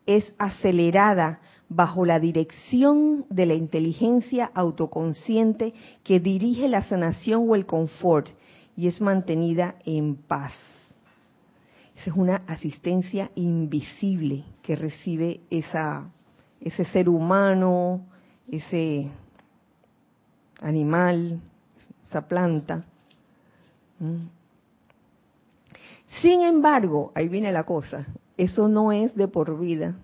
es 0.05 0.35
acelerada 0.37 1.39
bajo 1.69 2.05
la 2.05 2.19
dirección 2.19 3.25
de 3.29 3.45
la 3.45 3.53
inteligencia 3.53 4.51
autoconsciente 4.53 5.73
que 6.03 6.19
dirige 6.19 6.67
la 6.67 6.83
sanación 6.83 7.49
o 7.49 7.55
el 7.55 7.65
confort 7.65 8.27
y 8.75 8.87
es 8.87 8.99
mantenida 8.99 9.75
en 9.85 10.15
paz. 10.15 10.53
Es 12.05 12.13
una 12.13 12.43
asistencia 12.47 13.31
invisible 13.35 14.43
que 14.61 14.75
recibe 14.75 15.39
ese 15.49 16.85
ser 16.91 17.07
humano, 17.07 18.05
ese 18.51 19.09
animal, 20.61 21.39
esa 22.09 22.27
planta. 22.27 22.83
Sin 26.21 26.41
embargo, 26.41 27.13
ahí 27.15 27.29
viene 27.29 27.53
la 27.53 27.63
cosa, 27.63 28.05
eso 28.35 28.67
no 28.67 28.91
es 28.91 29.15
de 29.15 29.29
por 29.29 29.57
vida. 29.57 29.95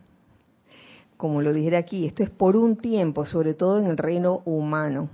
Como 1.17 1.41
lo 1.41 1.51
dijera 1.51 1.79
aquí, 1.79 2.05
esto 2.05 2.23
es 2.23 2.29
por 2.29 2.55
un 2.55 2.77
tiempo, 2.77 3.25
sobre 3.25 3.53
todo 3.53 3.77
en 3.77 3.87
el 3.87 3.97
reino 3.97 4.41
humano, 4.45 5.09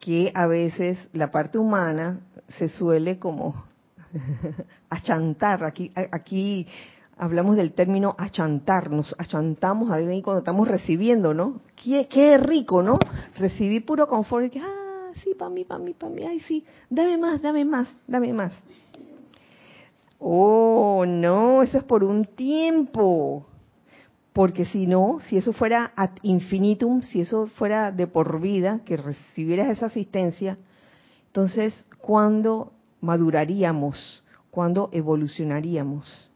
que 0.00 0.32
a 0.34 0.48
veces 0.48 0.98
la 1.12 1.30
parte 1.30 1.58
humana 1.58 2.18
se 2.48 2.68
suele 2.68 3.20
como 3.20 3.70
achantar. 4.90 5.64
Aquí, 5.64 5.90
aquí 6.10 6.66
hablamos 7.16 7.56
del 7.56 7.72
término 7.72 8.14
achantar, 8.18 8.90
nos 8.90 9.14
achantamos 9.18 9.90
ahí 9.90 10.22
cuando 10.22 10.40
estamos 10.40 10.68
recibiendo, 10.68 11.34
¿no? 11.34 11.60
Qué, 11.76 12.08
qué 12.08 12.38
rico, 12.38 12.82
¿no? 12.82 12.98
Recibir 13.36 13.84
puro 13.84 14.06
confort 14.08 14.46
y 14.46 14.50
que, 14.50 14.60
ah, 14.60 15.10
sí, 15.22 15.34
para 15.38 15.50
mí, 15.50 15.64
para 15.64 15.82
mí, 15.82 15.94
para 15.94 16.12
mí, 16.12 16.24
ay, 16.24 16.40
sí, 16.40 16.64
dame 16.90 17.18
más, 17.18 17.42
dame 17.42 17.64
más, 17.64 17.88
dame 18.06 18.32
más. 18.32 18.52
Oh, 20.18 21.04
no, 21.06 21.62
eso 21.62 21.78
es 21.78 21.84
por 21.84 22.04
un 22.04 22.24
tiempo. 22.24 23.46
Porque 24.32 24.64
si 24.64 24.86
no, 24.86 25.18
si 25.28 25.36
eso 25.36 25.52
fuera 25.52 25.92
ad 25.94 26.10
infinitum, 26.22 27.02
si 27.02 27.20
eso 27.20 27.46
fuera 27.46 27.92
de 27.92 28.06
por 28.06 28.40
vida, 28.40 28.80
que 28.86 28.96
recibieras 28.96 29.68
esa 29.68 29.86
asistencia, 29.86 30.56
entonces, 31.26 31.84
¿cuándo 31.98 32.71
maduraríamos? 33.02 34.24
¿Cuándo 34.50 34.88
evolucionaríamos? 34.92 36.32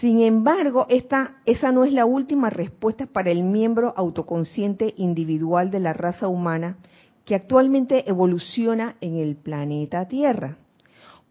Sin 0.00 0.20
embargo, 0.20 0.86
esa 0.88 1.72
no 1.72 1.84
es 1.84 1.92
la 1.92 2.06
última 2.06 2.48
respuesta 2.48 3.04
para 3.06 3.30
el 3.30 3.42
miembro 3.42 3.92
autoconsciente 3.94 4.94
individual 4.96 5.70
de 5.70 5.80
la 5.80 5.92
raza 5.92 6.28
humana 6.28 6.78
que 7.26 7.34
actualmente 7.34 8.08
evoluciona 8.08 8.96
en 9.02 9.16
el 9.16 9.36
planeta 9.36 10.08
Tierra 10.08 10.56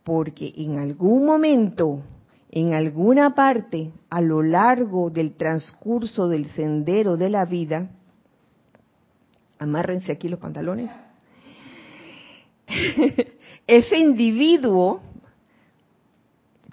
porque 0.03 0.53
en 0.57 0.79
algún 0.79 1.25
momento, 1.25 2.01
en 2.49 2.73
alguna 2.73 3.35
parte, 3.35 3.91
a 4.09 4.21
lo 4.21 4.41
largo 4.41 5.09
del 5.09 5.35
transcurso 5.35 6.27
del 6.27 6.47
sendero 6.47 7.17
de 7.17 7.29
la 7.29 7.45
vida, 7.45 7.89
amárrense 9.59 10.11
aquí 10.11 10.27
los 10.27 10.39
pantalones, 10.39 10.89
ese 13.67 13.97
individuo 13.97 15.01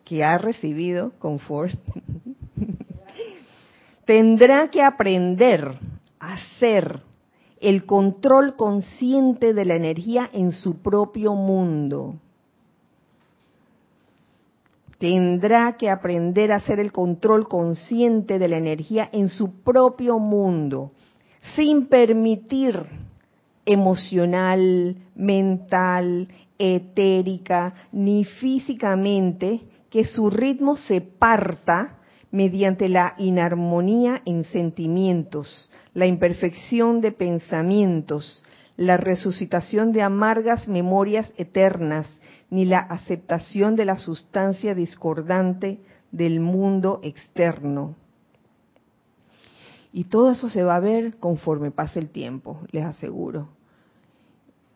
que 0.04 0.24
ha 0.24 0.38
recibido 0.38 1.12
confort 1.18 1.78
tendrá 4.04 4.70
que 4.70 4.82
aprender 4.82 5.78
a 6.18 6.38
ser 6.58 7.02
el 7.61 7.84
control 7.84 8.56
consciente 8.56 9.52
de 9.52 9.64
la 9.64 9.74
energía 9.74 10.30
en 10.32 10.52
su 10.52 10.80
propio 10.80 11.34
mundo. 11.34 12.16
Tendrá 14.98 15.76
que 15.76 15.90
aprender 15.90 16.52
a 16.52 16.56
hacer 16.56 16.80
el 16.80 16.90
control 16.90 17.48
consciente 17.48 18.38
de 18.38 18.48
la 18.48 18.56
energía 18.56 19.08
en 19.12 19.28
su 19.28 19.62
propio 19.62 20.18
mundo, 20.18 20.90
sin 21.54 21.87
permitir 21.87 22.84
emocional, 23.68 24.96
mental, 25.14 26.26
etérica, 26.59 27.74
ni 27.92 28.24
físicamente 28.24 29.61
que 29.90 30.04
su 30.04 30.31
ritmo 30.31 30.76
se 30.76 31.02
parta 31.02 31.98
mediante 32.31 32.88
la 32.88 33.14
inarmonía 33.18 34.22
en 34.24 34.44
sentimientos, 34.44 35.70
la 35.92 36.07
imperfección 36.07 37.02
de 37.02 37.12
pensamientos, 37.12 38.42
la 38.76 38.96
resucitación 38.96 39.92
de 39.92 40.02
amargas 40.02 40.66
memorias 40.66 41.31
eternas 41.37 42.07
ni 42.50 42.64
la 42.64 42.78
aceptación 42.78 43.76
de 43.76 43.85
la 43.85 43.98
sustancia 43.98 44.74
discordante 44.74 45.81
del 46.11 46.40
mundo 46.40 47.00
externo. 47.02 47.96
Y 49.92 50.04
todo 50.04 50.31
eso 50.31 50.48
se 50.48 50.62
va 50.62 50.76
a 50.76 50.81
ver 50.81 51.16
conforme 51.18 51.70
pase 51.70 51.98
el 51.98 52.09
tiempo, 52.09 52.61
les 52.70 52.85
aseguro. 52.85 53.58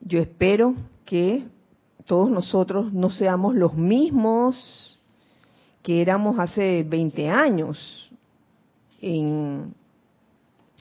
Yo 0.05 0.21
espero 0.21 0.75
que 1.05 1.47
todos 2.07 2.29
nosotros 2.29 2.93
no 2.93 3.11
seamos 3.11 3.55
los 3.55 3.75
mismos 3.75 4.99
que 5.83 6.03
éramos 6.03 6.39
hace 6.39 6.83
20 6.83 7.29
años 7.31 8.11
en, 9.01 9.75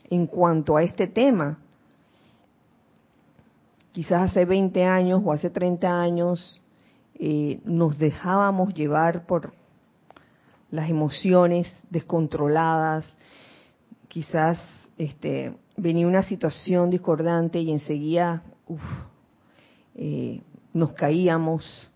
en 0.09 0.27
cuanto 0.27 0.75
a 0.75 0.83
este 0.83 1.07
tema. 1.07 1.59
Quizás 3.91 4.31
hace 4.31 4.45
20 4.45 4.83
años 4.85 5.21
o 5.23 5.31
hace 5.31 5.49
30 5.51 6.01
años 6.01 6.61
eh, 7.15 7.59
nos 7.63 7.99
dejábamos 7.99 8.73
llevar 8.73 9.27
por 9.27 9.53
las 10.71 10.89
emociones 10.89 11.67
descontroladas, 11.91 13.05
quizás 14.07 14.59
este, 14.97 15.53
venía 15.77 16.07
una 16.07 16.23
situación 16.23 16.89
discordante 16.89 17.59
y 17.59 17.71
enseguida 17.71 18.41
eh, 19.95 20.41
nos 20.73 20.93
caíamos, 20.93 21.89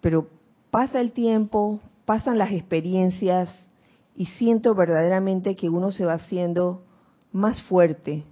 pero 0.00 0.28
pasa 0.70 1.00
el 1.00 1.12
tiempo, 1.12 1.80
pasan 2.04 2.38
las 2.38 2.52
experiencias 2.52 3.48
y 4.16 4.26
siento 4.26 4.74
verdaderamente 4.74 5.56
que 5.56 5.68
uno 5.68 5.92
se 5.92 6.04
va 6.04 6.14
haciendo 6.14 6.80
más 7.32 7.62
fuerte, 7.62 8.24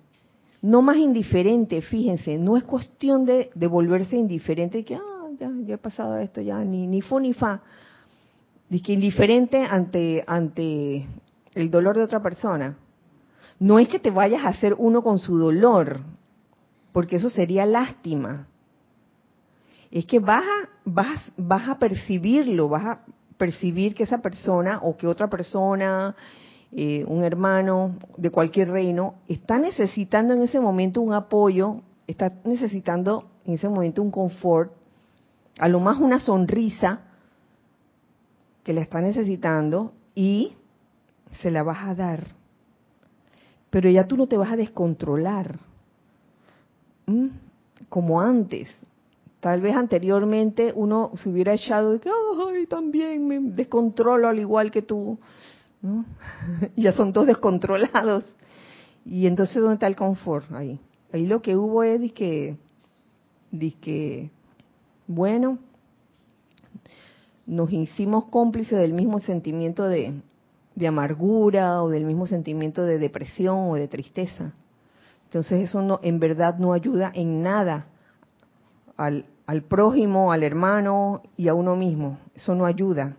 no 0.62 0.83
más 0.83 0.97
indiferente, 0.97 1.83
fíjense, 1.83 2.39
no 2.39 2.57
es 2.57 2.64
cuestión 2.64 3.24
de, 3.24 3.51
volverse 3.68 4.16
indiferente, 4.16 4.85
que 4.85 4.97
ah, 4.97 5.29
ya, 5.39 5.51
ya 5.64 5.74
he 5.74 5.79
pasado 5.79 6.16
esto, 6.16 6.41
ya 6.41 6.59
ni, 6.64 6.87
ni 6.87 7.03
fu 7.03 7.20
ni 7.20 7.35
fa. 7.35 7.61
Dice 8.68 8.85
que 8.85 8.93
indiferente 8.95 9.62
ante, 9.62 10.24
ante 10.27 11.07
el 11.55 11.70
dolor 11.70 11.97
de 11.97 12.03
otra 12.03 12.20
persona. 12.20 12.77
No 13.61 13.79
es 13.79 13.89
que 13.89 14.01
te 14.01 14.11
vayas 14.11 14.45
a 14.45 14.49
hacer 14.49 14.74
uno 14.77 15.03
con 15.03 15.18
su 15.18 15.39
dolor, 15.39 16.01
porque 16.97 17.17
eso 17.17 17.29
sería 17.29 17.67
lástima. 17.67 18.47
Es 19.91 20.07
que 20.07 20.19
vas 20.19 20.47
a, 20.47 20.69
vas, 20.87 21.31
vas 21.37 21.69
a 21.69 21.79
percibirlo, 21.79 22.71
vas 22.71 22.87
a 22.87 23.01
percibir 23.37 23.95
que 23.95 24.05
esa 24.05 24.23
persona 24.23 24.81
o 24.83 24.97
que 24.97 25.07
otra 25.07 25.29
persona, 25.29 26.17
eh, 26.73 27.05
un 27.07 27.23
hermano 27.23 27.97
de 28.17 28.31
cualquier 28.31 28.71
reino, 28.71 29.17
está 29.29 29.59
necesitando 29.59 30.33
en 30.33 30.41
ese 30.41 30.59
momento 30.59 31.03
un 31.03 31.13
apoyo, 31.13 31.83
está 32.07 32.33
necesitando 32.45 33.29
en 33.45 33.53
ese 33.53 33.69
momento 33.69 34.01
un 34.01 34.11
confort, 34.11 34.73
a 35.59 35.69
lo 35.69 35.81
más 35.81 36.01
una 36.01 36.19
sonrisa 36.19 37.01
que 38.65 38.73
le 38.73 38.81
está 38.81 39.03
necesitando 39.03 39.93
y 40.15 40.55
se 41.43 41.51
la 41.51 41.63
vas 41.63 41.85
a 41.85 41.95
dar. 41.95 42.29
Pero 43.69 43.91
ya 43.91 44.07
tú 44.07 44.17
no 44.17 44.29
te 44.29 44.39
vas 44.39 44.51
a 44.51 44.57
descontrolar 44.57 45.59
como 47.89 48.21
antes. 48.21 48.69
Tal 49.41 49.61
vez 49.61 49.77
anteriormente 49.77 50.73
uno 50.75 51.13
se 51.15 51.29
hubiera 51.29 51.55
echado 51.55 51.93
de 51.93 52.01
que, 52.01 52.11
ay, 52.11 52.67
también 52.67 53.27
me 53.27 53.39
descontrolo 53.41 54.29
al 54.29 54.39
igual 54.39 54.71
que 54.71 54.83
tú. 54.83 55.19
ya 56.77 56.93
son 56.93 57.13
todos 57.13 57.27
descontrolados. 57.27 58.25
Y 59.05 59.27
entonces, 59.27 59.57
¿dónde 59.57 59.75
está 59.75 59.87
el 59.87 59.97
confort? 59.97 60.51
Ahí. 60.53 60.81
Ahí 61.13 61.27
lo 61.27 61.41
que 61.41 61.57
hubo 61.57 61.83
es 61.83 62.13
que, 62.13 62.57
que, 63.81 64.31
bueno, 65.07 65.59
nos 67.47 67.73
hicimos 67.73 68.27
cómplices 68.27 68.79
del 68.79 68.93
mismo 68.93 69.21
sentimiento 69.21 69.85
de, 69.85 70.13
de 70.75 70.87
amargura 70.87 71.83
o 71.83 71.89
del 71.89 72.05
mismo 72.05 72.27
sentimiento 72.27 72.83
de 72.83 72.99
depresión 72.99 73.71
o 73.71 73.75
de 73.77 73.87
tristeza. 73.87 74.53
Entonces 75.37 75.68
eso 75.68 75.82
no, 75.82 76.01
en 76.03 76.18
verdad 76.18 76.57
no 76.57 76.72
ayuda 76.72 77.12
en 77.14 77.43
nada 77.43 77.89
al, 78.97 79.26
al 79.47 79.64
prójimo, 79.64 80.32
al 80.32 80.43
hermano 80.43 81.20
y 81.37 81.49
a 81.49 81.53
uno 81.53 81.76
mismo. 81.76 82.18
Eso 82.34 82.55
no 82.55 82.64
ayuda. 82.64 83.18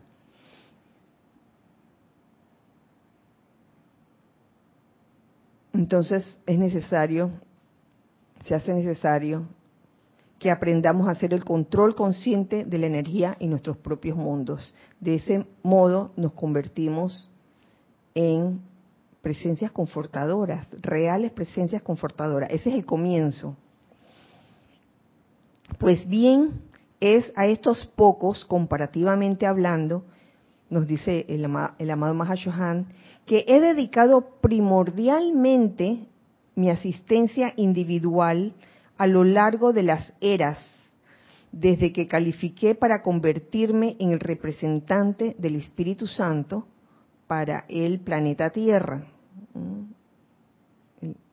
Entonces 5.74 6.42
es 6.48 6.58
necesario, 6.58 7.30
se 8.42 8.56
hace 8.56 8.74
necesario 8.74 9.44
que 10.40 10.50
aprendamos 10.50 11.08
a 11.08 11.12
hacer 11.12 11.36
el 11.36 11.46
control 11.46 11.94
consciente 11.94 12.66
de 12.66 12.80
la 12.80 12.88
energía 12.88 13.38
en 13.40 13.52
nuestros 13.52 13.78
propios 13.78 14.18
mundos. 14.18 14.74
De 15.00 15.14
ese 15.14 15.46
modo 15.62 16.14
nos 16.16 16.34
convertimos 16.34 17.30
en 18.16 18.60
presencias 19.28 19.72
confortadoras, 19.72 20.66
reales 20.82 21.34
presencias 21.34 21.82
confortadoras. 21.82 22.50
Ese 22.50 22.70
es 22.70 22.76
el 22.76 22.86
comienzo. 22.86 23.58
Pues 25.80 26.08
bien, 26.08 26.62
es 27.02 27.34
a 27.36 27.46
estos 27.46 27.86
pocos, 27.88 28.46
comparativamente 28.46 29.46
hablando, 29.46 30.06
nos 30.70 30.88
dice 30.88 31.26
el, 31.28 31.46
el 31.78 31.92
amado 31.92 32.14
Mahashohan, 32.14 32.86
que 33.26 33.44
he 33.50 33.60
dedicado 33.60 34.40
primordialmente 34.40 36.06
mi 36.56 36.70
asistencia 36.70 37.52
individual 37.58 38.54
a 38.98 39.08
lo 39.08 39.26
largo 39.26 39.74
de 39.74 39.84
las 39.84 40.14
eras, 40.22 40.58
desde 41.52 41.92
que 41.92 42.08
califiqué 42.08 42.76
para 42.76 43.02
convertirme 43.02 43.98
en 44.00 44.14
el 44.14 44.22
representante 44.22 45.36
del 45.38 45.58
Espíritu 45.58 46.08
Santo 46.08 46.66
para 47.28 47.66
el 47.68 48.00
planeta 48.00 48.52
Tierra, 48.52 49.17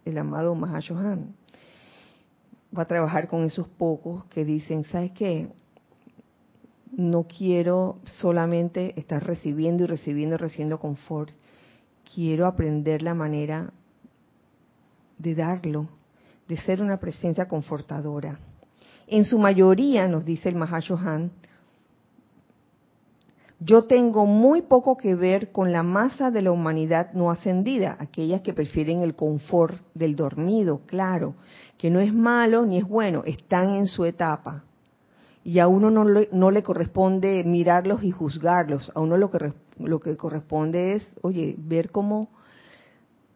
el, 0.04 0.18
amado 0.18 0.54
Mahashohan. 0.54 1.34
Va 2.76 2.82
a 2.82 2.86
trabajar 2.86 3.28
con 3.28 3.44
esos 3.44 3.68
pocos 3.68 4.24
que 4.26 4.44
dicen, 4.44 4.84
¿sabes 4.84 5.12
qué? 5.12 5.48
No 6.92 7.24
quiero 7.24 7.98
solamente 8.04 8.98
estar 8.98 9.24
recibiendo 9.24 9.84
y 9.84 9.86
recibiendo 9.86 10.34
y 10.34 10.38
recibiendo 10.38 10.78
confort. 10.78 11.30
Quiero 12.14 12.46
aprender 12.46 13.02
la 13.02 13.14
manera 13.14 13.72
de 15.18 15.34
darlo, 15.34 15.88
de 16.48 16.56
ser 16.58 16.82
una 16.82 16.98
presencia 16.98 17.48
confortadora. 17.48 18.38
En 19.06 19.24
su 19.24 19.38
mayoría, 19.38 20.08
nos 20.08 20.24
dice 20.24 20.48
el 20.48 20.56
Mahashohan, 20.56 21.30
yo 23.60 23.84
tengo 23.84 24.26
muy 24.26 24.62
poco 24.62 24.96
que 24.96 25.14
ver 25.14 25.52
con 25.52 25.72
la 25.72 25.82
masa 25.82 26.30
de 26.30 26.42
la 26.42 26.52
humanidad 26.52 27.12
no 27.12 27.30
ascendida, 27.30 27.96
aquellas 27.98 28.40
que 28.40 28.52
prefieren 28.52 29.00
el 29.00 29.14
confort 29.14 29.78
del 29.94 30.16
dormido, 30.16 30.80
claro, 30.86 31.34
que 31.78 31.90
no 31.90 32.00
es 32.00 32.12
malo 32.12 32.66
ni 32.66 32.78
es 32.78 32.84
bueno, 32.84 33.22
están 33.24 33.74
en 33.74 33.86
su 33.86 34.04
etapa. 34.04 34.64
Y 35.44 35.58
a 35.58 35.68
uno 35.68 35.90
no 35.90 36.04
le, 36.04 36.28
no 36.32 36.50
le 36.50 36.62
corresponde 36.62 37.44
mirarlos 37.44 38.02
y 38.02 38.10
juzgarlos, 38.10 38.90
a 38.94 39.00
uno 39.00 39.16
lo 39.16 39.30
que, 40.00 40.16
corresponde 40.16 40.94
es, 40.94 41.06
oye, 41.20 41.54
ver 41.58 41.90
cómo, 41.90 42.30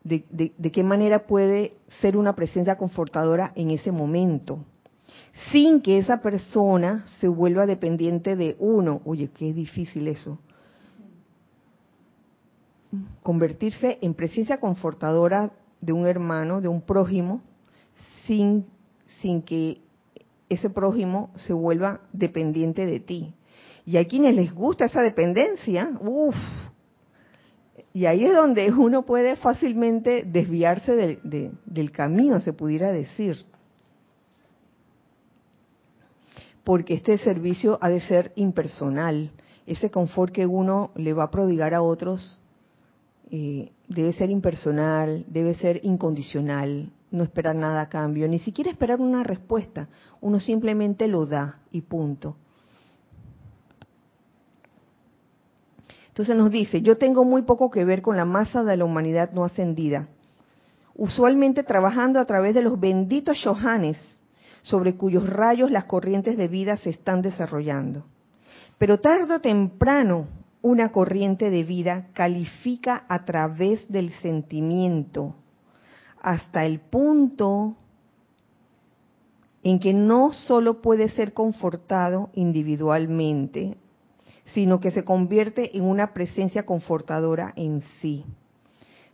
de, 0.05 0.25
de 0.31 0.73
qué 0.73 0.83
manera 0.83 1.27
puede 1.27 1.75
ser 2.01 2.16
una 2.16 2.35
presencia 2.35 2.77
confortadora 2.77 3.53
en 3.55 3.71
ese 3.71 3.93
momento 3.93 4.64
sin 5.51 5.81
que 5.81 5.99
esa 5.99 6.21
persona 6.21 7.05
se 7.19 7.29
vuelva 7.29 7.67
dependiente 7.67 8.37
de 8.37 8.57
uno. 8.59 9.01
Oye, 9.05 9.31
qué 9.31 9.53
difícil 9.53 10.09
eso. 10.09 10.39
Convertirse 13.23 13.99
en 14.01 14.15
presencia 14.15 14.59
confortadora 14.59 15.53
de 15.81 15.93
un 15.93 16.07
hermano, 16.07 16.61
de 16.61 16.69
un 16.69 16.83
prójimo, 16.83 17.43
sin, 18.27 18.67
sin 19.21 19.43
que 19.43 19.81
ese 20.49 20.71
prójimo 20.71 21.31
se 21.35 21.53
vuelva 21.53 22.01
dependiente 22.13 22.87
de 22.87 23.01
ti. 23.01 23.35
Y 23.85 23.97
a 23.97 24.07
quienes 24.07 24.35
les 24.35 24.53
gusta 24.53 24.87
esa 24.87 25.03
dependencia, 25.03 25.91
uff, 26.01 26.37
y 27.93 28.07
ahí 28.07 28.25
es 28.25 28.35
donde 28.35 28.71
uno 28.71 29.05
puede 29.05 29.37
fácilmente 29.37 30.25
desviarse 30.25 31.19
del 31.25 31.91
camino, 31.91 32.41
se 32.41 32.53
pudiera 32.53 32.93
decir. 32.93 33.45
Porque 36.69 36.93
este 36.93 37.16
servicio 37.16 37.79
ha 37.81 37.89
de 37.89 38.03
ser 38.03 38.31
impersonal. 38.37 39.31
Ese 39.64 39.91
confort 39.91 40.35
que 40.35 40.45
uno 40.45 40.91
le 40.97 41.14
va 41.14 41.25
a 41.25 41.31
prodigar 41.31 41.73
a 41.73 41.81
otros 41.81 42.39
eh, 43.31 43.73
debe 43.89 44.12
ser 44.12 44.29
impersonal, 44.29 45.25
debe 45.29 45.55
ser 45.55 45.81
incondicional, 45.83 46.93
no 47.11 47.23
esperar 47.23 47.57
nada 47.57 47.81
a 47.81 47.89
cambio, 47.89 48.29
ni 48.29 48.39
siquiera 48.39 48.71
esperar 48.71 49.01
una 49.01 49.23
respuesta. 49.23 49.89
Uno 50.21 50.41
simplemente 50.41 51.09
lo 51.09 51.25
da 51.25 51.59
y 51.73 51.81
punto. 51.81 52.37
Entonces 56.09 56.37
nos 56.37 56.51
dice, 56.51 56.83
yo 56.83 56.99
tengo 56.99 57.25
muy 57.25 57.45
poco 57.45 57.71
que 57.71 57.87
ver 57.87 58.03
con 58.03 58.19
la 58.19 58.27
masa 58.27 58.62
de 58.62 58.77
la 58.77 58.85
humanidad 58.85 59.31
no 59.33 59.47
ascendida, 59.47 60.07
usualmente 60.95 61.62
trabajando 61.62 62.21
a 62.21 62.27
través 62.27 62.53
de 62.53 62.61
los 62.61 62.79
benditos 62.79 63.39
shohanes 63.39 63.97
sobre 64.69 64.97
cuyos 64.97 65.29
rayos 65.29 65.71
las 65.71 65.85
corrientes 65.85 66.37
de 66.37 66.47
vida 66.47 66.77
se 66.77 66.91
están 66.91 67.23
desarrollando. 67.23 68.05
Pero 68.77 69.01
tarde 69.01 69.35
o 69.35 69.41
temprano 69.41 70.27
una 70.61 70.93
corriente 70.93 71.51
de 71.51 71.64
vida 71.64 72.09
califica 72.12 73.05
a 73.09 73.25
través 73.25 73.91
del 73.91 74.11
sentimiento 74.21 75.35
hasta 76.21 76.66
el 76.66 76.81
punto 76.81 77.77
en 79.62 79.79
que 79.79 79.95
no 79.95 80.33
solo 80.33 80.83
puede 80.83 81.09
ser 81.09 81.33
confortado 81.33 82.31
individualmente, 82.35 83.77
sino 84.47 84.81
que 84.81 84.91
se 84.91 85.05
convierte 85.05 85.77
en 85.77 85.85
una 85.85 86.12
presencia 86.12 86.66
confortadora 86.66 87.53
en 87.57 87.83
sí. 88.01 88.25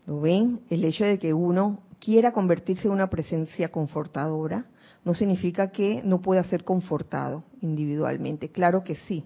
¿Lo 0.07 0.21
ven? 0.21 0.61
El 0.69 0.85
hecho 0.85 1.05
de 1.05 1.19
que 1.19 1.33
uno 1.33 1.81
quiera 1.99 2.33
convertirse 2.33 2.89
en 2.89 2.95
una 2.95 3.09
presencia 3.09 3.71
confortadora 3.71 4.65
no 5.05 5.15
significa 5.15 5.71
que 5.71 6.03
no 6.03 6.21
pueda 6.21 6.45
ser 6.45 6.65
confortado 6.65 7.45
individualmente. 7.61 8.49
Claro 8.49 8.85
que 8.85 8.97
sí. 8.97 9.25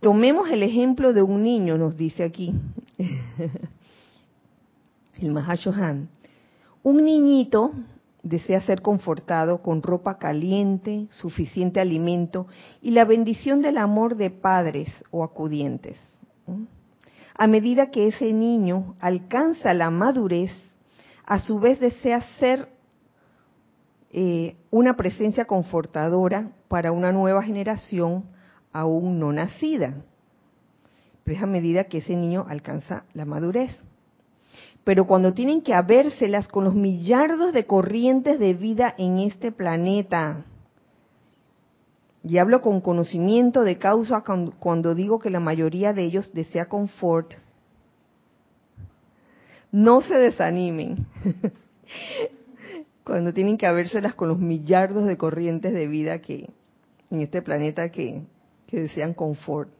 Tomemos 0.00 0.50
el 0.50 0.62
ejemplo 0.62 1.12
de 1.12 1.22
un 1.22 1.42
niño, 1.42 1.78
nos 1.78 1.96
dice 1.96 2.24
aquí 2.24 2.54
el 5.18 5.32
Mahashohan. 5.32 6.08
Un 6.82 7.04
niñito 7.04 7.72
desea 8.22 8.60
ser 8.60 8.82
confortado 8.82 9.62
con 9.62 9.82
ropa 9.82 10.18
caliente, 10.18 11.06
suficiente 11.10 11.80
alimento 11.80 12.46
y 12.82 12.90
la 12.90 13.04
bendición 13.04 13.62
del 13.62 13.78
amor 13.78 14.16
de 14.16 14.30
padres 14.30 14.90
o 15.10 15.24
acudientes. 15.24 15.98
A 17.36 17.46
medida 17.46 17.90
que 17.90 18.08
ese 18.08 18.32
niño 18.32 18.94
alcanza 19.00 19.74
la 19.74 19.90
madurez, 19.90 20.52
a 21.26 21.38
su 21.38 21.58
vez 21.58 21.80
desea 21.80 22.20
ser 22.38 22.68
eh, 24.16 24.54
una 24.70 24.94
presencia 24.94 25.44
confortadora 25.44 26.52
para 26.68 26.92
una 26.92 27.10
nueva 27.10 27.42
generación 27.42 28.26
aún 28.72 29.18
no 29.18 29.32
nacida, 29.32 30.04
pero 31.24 31.42
a 31.42 31.46
medida 31.46 31.84
que 31.84 31.98
ese 31.98 32.14
niño 32.14 32.46
alcanza 32.48 33.02
la 33.12 33.24
madurez. 33.24 33.76
pero 34.84 35.08
cuando 35.08 35.34
tienen 35.34 35.62
que 35.62 35.74
habérselas 35.74 36.46
con 36.46 36.62
los 36.62 36.76
millardos 36.76 37.52
de 37.52 37.66
corrientes 37.66 38.38
de 38.38 38.54
vida 38.54 38.94
en 38.98 39.18
este 39.18 39.50
planeta. 39.50 40.44
Y 42.22 42.38
hablo 42.38 42.60
con 42.60 42.80
conocimiento 42.80 43.62
de 43.62 43.78
causa 43.78 44.22
cuando 44.60 44.94
digo 44.94 45.18
que 45.18 45.30
la 45.30 45.40
mayoría 45.40 45.92
de 45.92 46.04
ellos 46.04 46.32
desea 46.34 46.68
confort. 46.68 47.34
No 49.72 50.02
se 50.02 50.14
desanimen 50.14 51.06
cuando 53.04 53.32
tienen 53.32 53.58
que 53.58 53.66
habérselas 53.66 54.14
con 54.14 54.28
los 54.28 54.38
millardos 54.38 55.06
de 55.06 55.16
corrientes 55.16 55.72
de 55.72 55.86
vida 55.86 56.20
que 56.20 56.50
en 57.10 57.20
este 57.20 57.42
planeta 57.42 57.90
que, 57.90 58.22
desean 58.70 59.14
confort. 59.14 59.70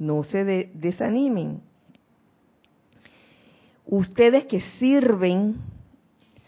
No 0.00 0.24
se 0.24 0.44
desanimen 0.74 1.60
ustedes 3.86 4.46
que 4.46 4.60
sirven, 4.78 5.56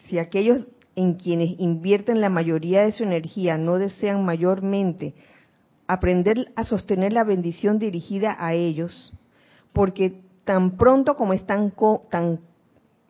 si 0.04 0.18
aquellos 0.18 0.64
en 0.96 1.14
quienes 1.14 1.58
invierten 1.60 2.20
la 2.20 2.28
mayoría 2.28 2.82
de 2.82 2.92
su 2.92 3.04
energía 3.04 3.56
no 3.56 3.78
desean 3.78 4.24
mayormente 4.24 5.14
aprender 5.86 6.52
a 6.56 6.64
sostener 6.64 7.12
la 7.12 7.24
bendición 7.24 7.78
dirigida 7.78 8.36
a 8.38 8.54
ellos, 8.54 9.14
porque 9.72 10.20
tan 10.44 10.76
pronto 10.76 11.14
como 11.14 11.32
están 11.32 11.72
tan, 12.10 12.40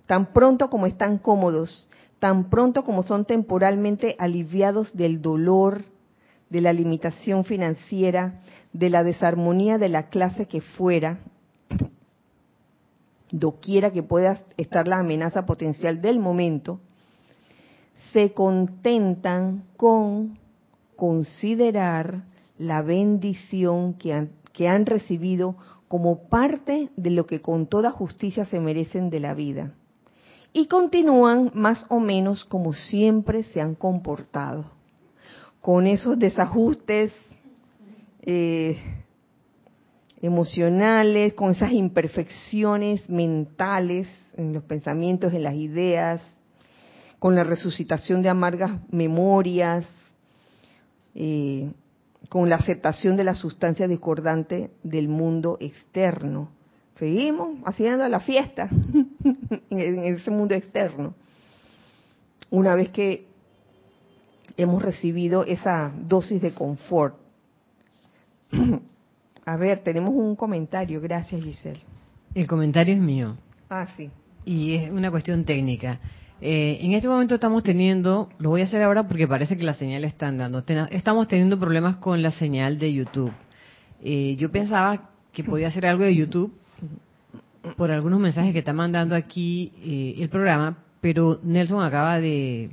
tan 0.06 0.32
pronto 0.32 0.68
como 0.68 0.86
están 0.86 1.18
cómodos, 1.18 1.88
tan 2.18 2.50
pronto 2.50 2.84
como 2.84 3.02
son 3.02 3.24
temporalmente 3.24 4.16
aliviados 4.18 4.96
del 4.96 5.22
dolor, 5.22 5.84
de 6.50 6.60
la 6.60 6.72
limitación 6.72 7.44
financiera, 7.44 8.40
de 8.72 8.90
la 8.90 9.04
desarmonía 9.04 9.78
de 9.78 9.88
la 9.88 10.08
clase 10.08 10.46
que 10.46 10.60
fuera, 10.60 11.20
doquiera 13.30 13.92
que 13.92 14.02
pueda 14.02 14.40
estar 14.56 14.88
la 14.88 14.98
amenaza 14.98 15.44
potencial 15.44 16.00
del 16.00 16.18
momento, 16.18 16.80
se 18.12 18.32
contentan 18.32 19.64
con 19.76 20.38
considerar 20.96 22.22
la 22.58 22.82
bendición 22.82 23.94
que 23.94 24.14
han, 24.14 24.30
que 24.52 24.66
han 24.66 24.86
recibido 24.86 25.56
como 25.86 26.28
parte 26.28 26.90
de 26.96 27.10
lo 27.10 27.26
que 27.26 27.40
con 27.40 27.66
toda 27.66 27.90
justicia 27.90 28.44
se 28.44 28.60
merecen 28.60 29.10
de 29.10 29.20
la 29.20 29.34
vida. 29.34 29.72
Y 30.52 30.66
continúan 30.66 31.50
más 31.54 31.84
o 31.88 32.00
menos 32.00 32.44
como 32.44 32.72
siempre 32.72 33.42
se 33.42 33.60
han 33.60 33.74
comportado, 33.74 34.64
con 35.60 35.86
esos 35.86 36.18
desajustes 36.18 37.12
eh, 38.22 38.76
emocionales, 40.20 41.34
con 41.34 41.50
esas 41.50 41.72
imperfecciones 41.72 43.08
mentales 43.08 44.08
en 44.36 44.52
los 44.52 44.64
pensamientos, 44.64 45.32
en 45.32 45.42
las 45.42 45.54
ideas, 45.54 46.20
con 47.18 47.34
la 47.34 47.44
resucitación 47.44 48.22
de 48.22 48.28
amargas 48.28 48.80
memorias, 48.90 49.86
eh, 51.14 51.72
con 52.28 52.48
la 52.48 52.56
aceptación 52.56 53.16
de 53.16 53.24
la 53.24 53.34
sustancia 53.34 53.88
discordante 53.88 54.70
del 54.82 55.08
mundo 55.08 55.56
externo. 55.60 56.50
Seguimos 56.96 57.58
haciendo 57.64 58.08
la 58.08 58.20
fiesta 58.20 58.68
en 59.70 59.98
ese 60.04 60.30
mundo 60.30 60.54
externo. 60.54 61.14
Una 62.50 62.74
vez 62.74 62.88
que 62.90 63.26
hemos 64.56 64.82
recibido 64.82 65.44
esa 65.44 65.92
dosis 65.96 66.42
de 66.42 66.52
confort. 66.52 67.16
A 69.46 69.56
ver, 69.56 69.78
tenemos 69.78 70.10
un 70.10 70.36
comentario. 70.36 71.00
Gracias, 71.00 71.42
Giselle. 71.42 71.80
El 72.34 72.46
comentario 72.46 72.94
es 72.94 73.00
mío. 73.00 73.36
Ah, 73.70 73.86
sí. 73.96 74.10
Y 74.44 74.74
es 74.74 74.90
una 74.90 75.10
cuestión 75.10 75.44
técnica. 75.44 76.00
Eh, 76.40 76.78
en 76.82 76.92
este 76.92 77.08
momento 77.08 77.34
estamos 77.34 77.62
teniendo, 77.62 78.28
lo 78.38 78.50
voy 78.50 78.60
a 78.60 78.64
hacer 78.64 78.82
ahora 78.82 79.08
porque 79.08 79.26
parece 79.26 79.56
que 79.56 79.64
la 79.64 79.74
señal 79.74 80.04
está 80.04 80.30
dando. 80.30 80.62
estamos 80.90 81.28
teniendo 81.28 81.58
problemas 81.58 81.96
con 81.96 82.22
la 82.22 82.30
señal 82.30 82.78
de 82.78 82.92
YouTube. 82.92 83.32
Eh, 84.02 84.36
yo 84.38 84.52
pensaba 84.52 85.10
que 85.32 85.42
podía 85.42 85.68
hacer 85.68 85.86
algo 85.86 86.04
de 86.04 86.14
YouTube 86.14 86.52
por 87.76 87.90
algunos 87.90 88.20
mensajes 88.20 88.52
que 88.52 88.60
está 88.60 88.72
mandando 88.72 89.14
aquí 89.14 89.72
eh, 89.82 90.22
el 90.22 90.28
programa, 90.28 90.78
pero 91.00 91.40
Nelson 91.42 91.82
acaba 91.82 92.20
de 92.20 92.70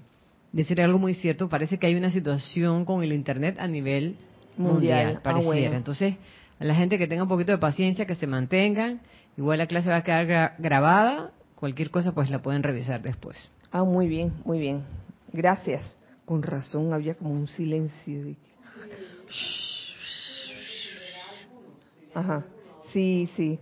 decir 0.52 0.82
algo 0.82 1.00
muy 1.00 1.14
cierto. 1.14 1.50
Parece 1.50 1.78
que 1.78 1.88
hay 1.88 1.96
una 1.96 2.12
situación 2.12 2.86
con 2.86 3.04
el 3.04 3.12
Internet 3.12 3.58
a 3.60 3.68
nivel 3.68 4.16
mundial, 4.58 5.16
ah, 5.18 5.22
pareciera. 5.24 5.76
Entonces, 5.76 6.16
a 6.60 6.66
la 6.66 6.76
gente 6.76 6.98
que 6.98 7.08
tenga 7.08 7.24
un 7.24 7.30
poquito 7.30 7.52
de 7.52 7.58
paciencia, 7.58 8.06
que 8.06 8.16
se 8.16 8.28
mantengan. 8.28 9.02
Igual 9.38 9.58
la 9.58 9.68
clase 9.68 9.90
va 9.90 9.98
a 9.98 10.04
quedar 10.04 10.56
grabada. 10.58 11.32
Cualquier 11.56 11.90
cosa 11.90 12.14
pues 12.14 12.30
la 12.30 12.42
pueden 12.42 12.64
revisar 12.64 13.02
después. 13.02 13.38
Ah, 13.72 13.84
muy 13.84 14.08
bien, 14.08 14.34
muy 14.46 14.60
bien. 14.60 14.84
Gracias. 15.34 15.82
Con 16.26 16.42
razón 16.42 16.94
había 16.94 17.16
como 17.16 17.32
un 17.32 17.48
silencio. 17.48 18.36
Ajá. 22.14 22.46
Sí, 22.94 23.30
sí. 23.36 23.60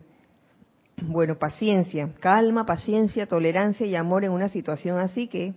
Bueno, 1.01 1.37
paciencia, 1.37 2.13
calma, 2.19 2.65
paciencia, 2.65 3.27
tolerancia 3.27 3.85
y 3.85 3.95
amor 3.95 4.23
en 4.23 4.31
una 4.31 4.49
situación 4.49 4.97
así 4.97 5.27
que 5.27 5.53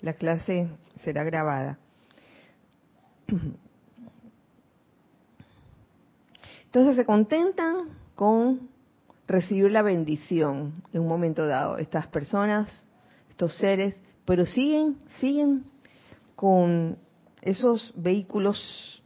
la 0.00 0.14
clase 0.14 0.68
será 1.02 1.24
grabada. 1.24 1.78
Entonces 6.64 6.96
se 6.96 7.04
contentan 7.04 7.88
con 8.14 8.68
recibir 9.26 9.70
la 9.70 9.82
bendición 9.82 10.82
en 10.92 11.02
un 11.02 11.08
momento 11.08 11.46
dado, 11.46 11.78
estas 11.78 12.06
personas, 12.06 12.84
estos 13.28 13.54
seres, 13.56 13.94
pero 14.24 14.44
siguen, 14.46 14.98
siguen 15.20 15.64
con 16.34 16.98
esos 17.42 17.92
vehículos 17.96 19.02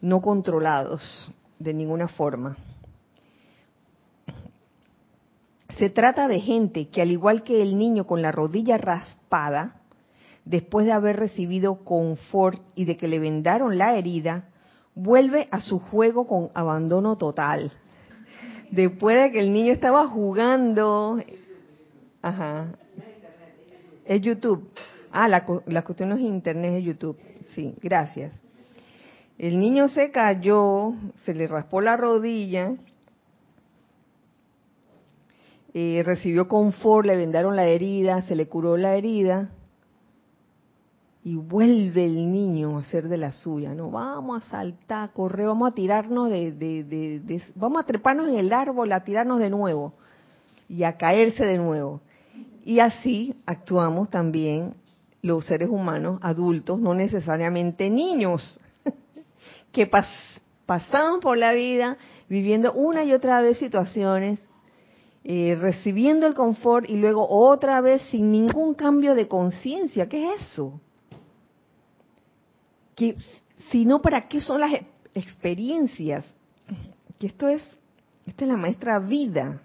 no 0.00 0.20
controlados 0.20 1.30
de 1.58 1.74
ninguna 1.74 2.08
forma. 2.08 2.56
Se 5.78 5.90
trata 5.90 6.26
de 6.26 6.40
gente 6.40 6.88
que 6.88 7.02
al 7.02 7.12
igual 7.12 7.44
que 7.44 7.62
el 7.62 7.78
niño 7.78 8.04
con 8.04 8.20
la 8.20 8.32
rodilla 8.32 8.78
raspada, 8.78 9.76
después 10.44 10.86
de 10.86 10.92
haber 10.92 11.16
recibido 11.16 11.84
confort 11.84 12.60
y 12.74 12.84
de 12.84 12.96
que 12.96 13.06
le 13.06 13.20
vendaron 13.20 13.78
la 13.78 13.96
herida, 13.96 14.48
vuelve 14.96 15.46
a 15.52 15.60
su 15.60 15.78
juego 15.78 16.26
con 16.26 16.50
abandono 16.54 17.16
total. 17.16 17.70
Después 18.72 19.22
de 19.22 19.30
que 19.30 19.38
el 19.38 19.52
niño 19.52 19.72
estaba 19.72 20.08
jugando, 20.08 21.22
ajá, 22.22 22.74
es 24.04 24.20
YouTube. 24.20 24.68
Ah, 25.12 25.28
la, 25.28 25.46
la 25.66 25.82
cuestión 25.82 26.08
no 26.08 26.16
es 26.16 26.22
internet, 26.22 26.74
es 26.78 26.84
YouTube. 26.84 27.18
Sí, 27.54 27.74
gracias. 27.80 28.34
El 29.38 29.60
niño 29.60 29.86
se 29.86 30.10
cayó, 30.10 30.94
se 31.24 31.34
le 31.34 31.46
raspó 31.46 31.80
la 31.80 31.96
rodilla, 31.96 32.74
eh, 35.74 36.02
recibió 36.04 36.48
confort, 36.48 37.06
le 37.06 37.16
vendaron 37.16 37.56
la 37.56 37.66
herida, 37.66 38.22
se 38.22 38.36
le 38.36 38.48
curó 38.48 38.76
la 38.76 38.96
herida, 38.96 39.50
y 41.24 41.34
vuelve 41.34 42.06
el 42.06 42.30
niño 42.30 42.78
a 42.78 42.80
hacer 42.80 43.08
de 43.08 43.18
la 43.18 43.32
suya, 43.32 43.74
¿no? 43.74 43.90
Vamos 43.90 44.42
a 44.42 44.48
saltar, 44.48 45.12
correr, 45.12 45.48
vamos 45.48 45.70
a 45.70 45.74
tirarnos 45.74 46.30
de, 46.30 46.52
de, 46.52 46.84
de, 46.84 47.42
vamos 47.54 47.82
a 47.82 47.86
treparnos 47.86 48.28
en 48.28 48.36
el 48.36 48.52
árbol, 48.52 48.90
a 48.92 49.04
tirarnos 49.04 49.38
de 49.38 49.50
nuevo 49.50 49.92
y 50.68 50.84
a 50.84 50.96
caerse 50.96 51.44
de 51.44 51.58
nuevo. 51.58 52.00
Y 52.64 52.80
así 52.80 53.34
actuamos 53.44 54.08
también 54.08 54.74
los 55.20 55.44
seres 55.44 55.68
humanos, 55.68 56.18
adultos, 56.22 56.80
no 56.80 56.94
necesariamente 56.94 57.90
niños, 57.90 58.58
que 59.72 59.90
pasamos 60.66 61.20
por 61.20 61.36
la 61.36 61.52
vida 61.52 61.98
viviendo 62.28 62.72
una 62.72 63.04
y 63.04 63.12
otra 63.12 63.42
vez 63.42 63.58
situaciones, 63.58 64.42
eh, 65.28 65.56
recibiendo 65.60 66.26
el 66.26 66.34
confort 66.34 66.90
y 66.90 66.96
luego 66.96 67.28
otra 67.28 67.80
vez 67.80 68.02
sin 68.10 68.32
ningún 68.32 68.74
cambio 68.74 69.14
de 69.14 69.28
conciencia. 69.28 70.08
¿Qué 70.08 70.32
es 70.32 70.42
eso? 70.42 70.80
que 72.98 73.16
si 73.70 73.86
no, 73.86 74.02
¿para 74.02 74.26
qué 74.26 74.40
son 74.40 74.60
las 74.60 74.72
experiencias? 75.14 76.34
Que 77.16 77.28
esto 77.28 77.46
es, 77.46 77.62
esta 78.26 78.44
es 78.44 78.50
la 78.50 78.56
maestra 78.56 78.98
vida. 78.98 79.62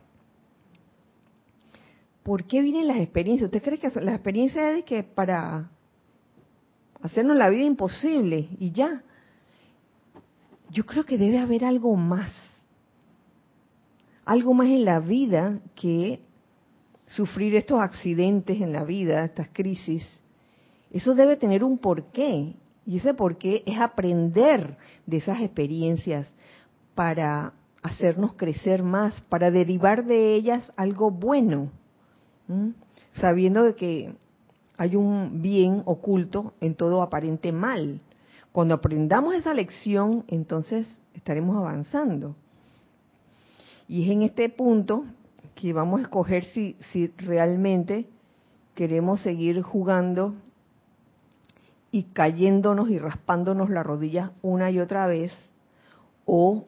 ¿Por 2.21 2.43
qué 2.43 2.61
vienen 2.61 2.87
las 2.87 2.97
experiencias? 2.97 3.47
¿Usted 3.47 3.63
cree 3.63 3.79
que 3.79 3.89
las 4.01 4.13
experiencias 4.13 4.77
es 4.77 4.85
que 4.85 5.01
para 5.01 5.71
hacernos 7.01 7.35
la 7.35 7.49
vida 7.49 7.63
imposible 7.63 8.49
y 8.59 8.71
ya? 8.71 9.01
Yo 10.69 10.85
creo 10.85 11.03
que 11.03 11.17
debe 11.17 11.39
haber 11.39 11.65
algo 11.65 11.95
más. 11.95 12.31
Algo 14.25 14.53
más 14.53 14.67
en 14.67 14.85
la 14.85 14.99
vida 14.99 15.59
que 15.75 16.19
sufrir 17.05 17.55
estos 17.55 17.81
accidentes 17.81 18.61
en 18.61 18.71
la 18.71 18.83
vida, 18.83 19.25
estas 19.25 19.49
crisis. 19.51 20.07
Eso 20.91 21.13
debe 21.15 21.35
tener 21.35 21.63
un 21.63 21.77
porqué. 21.77 22.55
Y 22.85 22.97
ese 22.97 23.13
por 23.13 23.37
qué 23.37 23.63
es 23.65 23.79
aprender 23.79 24.77
de 25.05 25.17
esas 25.17 25.41
experiencias 25.41 26.31
para 26.95 27.53
hacernos 27.81 28.33
crecer 28.33 28.83
más, 28.83 29.21
para 29.21 29.51
derivar 29.51 30.05
de 30.05 30.35
ellas 30.35 30.71
algo 30.75 31.11
bueno. 31.11 31.71
sabiendo 33.13 33.63
de 33.63 33.75
que 33.75 34.15
hay 34.77 34.95
un 34.95 35.41
bien 35.41 35.81
oculto 35.85 36.53
en 36.61 36.75
todo 36.75 37.01
aparente 37.01 37.51
mal. 37.51 38.01
Cuando 38.51 38.75
aprendamos 38.75 39.35
esa 39.35 39.53
lección, 39.53 40.25
entonces 40.27 40.99
estaremos 41.13 41.55
avanzando. 41.57 42.35
Y 43.87 44.03
es 44.03 44.09
en 44.09 44.21
este 44.23 44.49
punto 44.49 45.03
que 45.55 45.73
vamos 45.73 45.99
a 45.99 46.03
escoger 46.03 46.45
si, 46.45 46.77
si 46.91 47.07
realmente 47.17 48.07
queremos 48.75 49.21
seguir 49.21 49.61
jugando 49.61 50.33
y 51.91 52.03
cayéndonos 52.05 52.89
y 52.89 52.97
raspándonos 52.97 53.69
la 53.69 53.83
rodilla 53.83 54.31
una 54.41 54.71
y 54.71 54.79
otra 54.79 55.05
vez 55.05 55.31
o 56.25 56.65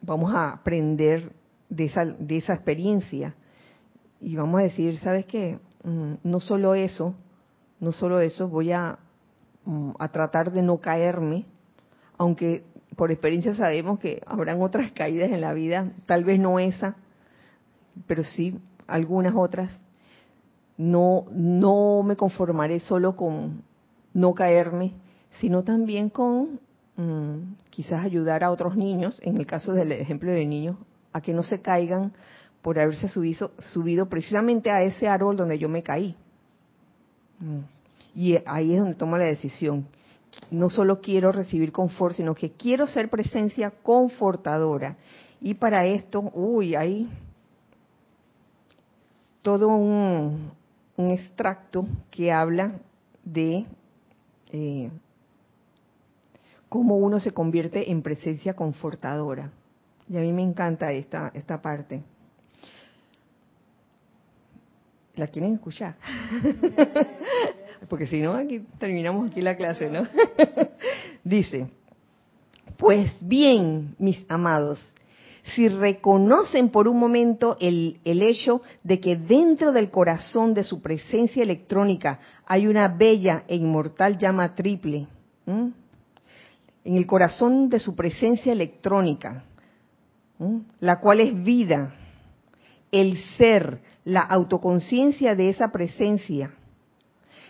vamos 0.00 0.34
a 0.34 0.50
aprender 0.52 1.32
de 1.68 1.84
esa, 1.84 2.04
de 2.04 2.38
esa 2.38 2.54
experiencia 2.54 3.34
y 4.20 4.34
vamos 4.34 4.60
a 4.60 4.64
decir, 4.64 4.98
¿sabes 4.98 5.26
qué? 5.26 5.60
Mm, 5.84 6.14
no 6.24 6.40
solo 6.40 6.74
eso, 6.74 7.14
no 7.78 7.92
solo 7.92 8.20
eso, 8.20 8.48
voy 8.48 8.72
a, 8.72 8.98
mm, 9.64 9.90
a 9.98 10.08
tratar 10.08 10.50
de 10.50 10.62
no 10.62 10.78
caerme, 10.78 11.44
aunque 12.16 12.64
por 12.96 13.10
experiencia 13.10 13.54
sabemos 13.54 13.98
que 13.98 14.22
habrán 14.26 14.60
otras 14.62 14.92
caídas 14.92 15.30
en 15.30 15.40
la 15.40 15.52
vida, 15.52 15.92
tal 16.06 16.24
vez 16.24 16.40
no 16.40 16.58
esa, 16.58 16.96
pero 18.06 18.24
sí 18.24 18.58
algunas 18.86 19.34
otras. 19.36 19.70
No, 20.76 21.26
no 21.32 22.02
me 22.04 22.16
conformaré 22.16 22.80
solo 22.80 23.16
con 23.16 23.62
no 24.14 24.34
caerme, 24.34 24.92
sino 25.40 25.64
también 25.64 26.08
con 26.08 26.60
mm, 26.96 27.54
quizás 27.70 28.04
ayudar 28.04 28.44
a 28.44 28.50
otros 28.50 28.76
niños, 28.76 29.20
en 29.22 29.36
el 29.36 29.46
caso 29.46 29.72
del 29.72 29.92
ejemplo 29.92 30.30
de 30.30 30.46
niños, 30.46 30.76
a 31.12 31.20
que 31.20 31.34
no 31.34 31.42
se 31.42 31.60
caigan 31.62 32.12
por 32.62 32.78
haberse 32.78 33.08
subido, 33.08 33.52
subido 33.58 34.08
precisamente 34.08 34.70
a 34.70 34.82
ese 34.82 35.08
árbol 35.08 35.36
donde 35.36 35.58
yo 35.58 35.68
me 35.68 35.82
caí. 35.82 36.16
Mm. 37.40 37.60
Y 38.14 38.36
ahí 38.46 38.72
es 38.72 38.80
donde 38.80 38.94
tomo 38.94 39.16
la 39.16 39.24
decisión. 39.24 39.86
No 40.50 40.70
solo 40.70 41.00
quiero 41.00 41.30
recibir 41.32 41.72
confort, 41.72 42.16
sino 42.16 42.34
que 42.34 42.52
quiero 42.52 42.86
ser 42.86 43.10
presencia 43.10 43.70
confortadora. 43.70 44.96
Y 45.40 45.54
para 45.54 45.84
esto, 45.84 46.30
uy, 46.34 46.74
hay 46.74 47.08
todo 49.42 49.68
un, 49.68 50.52
extracto 50.96 51.86
que 52.10 52.32
habla 52.32 52.72
de 53.22 53.66
eh, 54.52 54.90
cómo 56.68 56.96
uno 56.96 57.20
se 57.20 57.30
convierte 57.30 57.90
en 57.90 58.02
presencia 58.02 58.54
confortadora. 58.54 59.50
Y 60.08 60.16
a 60.16 60.20
mí 60.20 60.32
me 60.32 60.42
encanta 60.42 60.90
esta, 60.92 61.30
esta 61.34 61.60
parte. 61.60 62.02
¿La 65.14 65.26
quieren 65.26 65.54
escuchar? 65.54 65.96
Porque 67.88 68.06
si 68.06 68.20
no, 68.20 68.34
aquí 68.34 68.60
terminamos 68.78 69.30
aquí 69.30 69.40
la 69.40 69.56
clase, 69.56 69.90
¿no? 69.90 70.02
Dice, 71.24 71.68
pues 72.76 73.12
bien, 73.20 73.94
mis 73.98 74.24
amados, 74.28 74.80
si 75.54 75.68
reconocen 75.68 76.70
por 76.70 76.88
un 76.88 76.98
momento 76.98 77.56
el, 77.60 77.98
el, 78.04 78.22
hecho 78.22 78.62
de 78.82 79.00
que 79.00 79.16
dentro 79.16 79.72
del 79.72 79.90
corazón 79.90 80.54
de 80.54 80.64
su 80.64 80.82
presencia 80.82 81.42
electrónica 81.42 82.20
hay 82.46 82.66
una 82.66 82.88
bella 82.88 83.44
e 83.48 83.56
inmortal 83.56 84.18
llama 84.18 84.54
triple, 84.54 85.06
en 85.46 85.74
el 86.84 87.06
corazón 87.06 87.68
de 87.68 87.80
su 87.80 87.94
presencia 87.94 88.52
electrónica, 88.52 89.44
la 90.80 91.00
cual 91.00 91.20
es 91.20 91.42
vida, 91.42 91.94
el 92.92 93.16
ser, 93.36 93.80
la 94.04 94.20
autoconciencia 94.20 95.34
de 95.34 95.50
esa 95.50 95.70
presencia, 95.70 96.52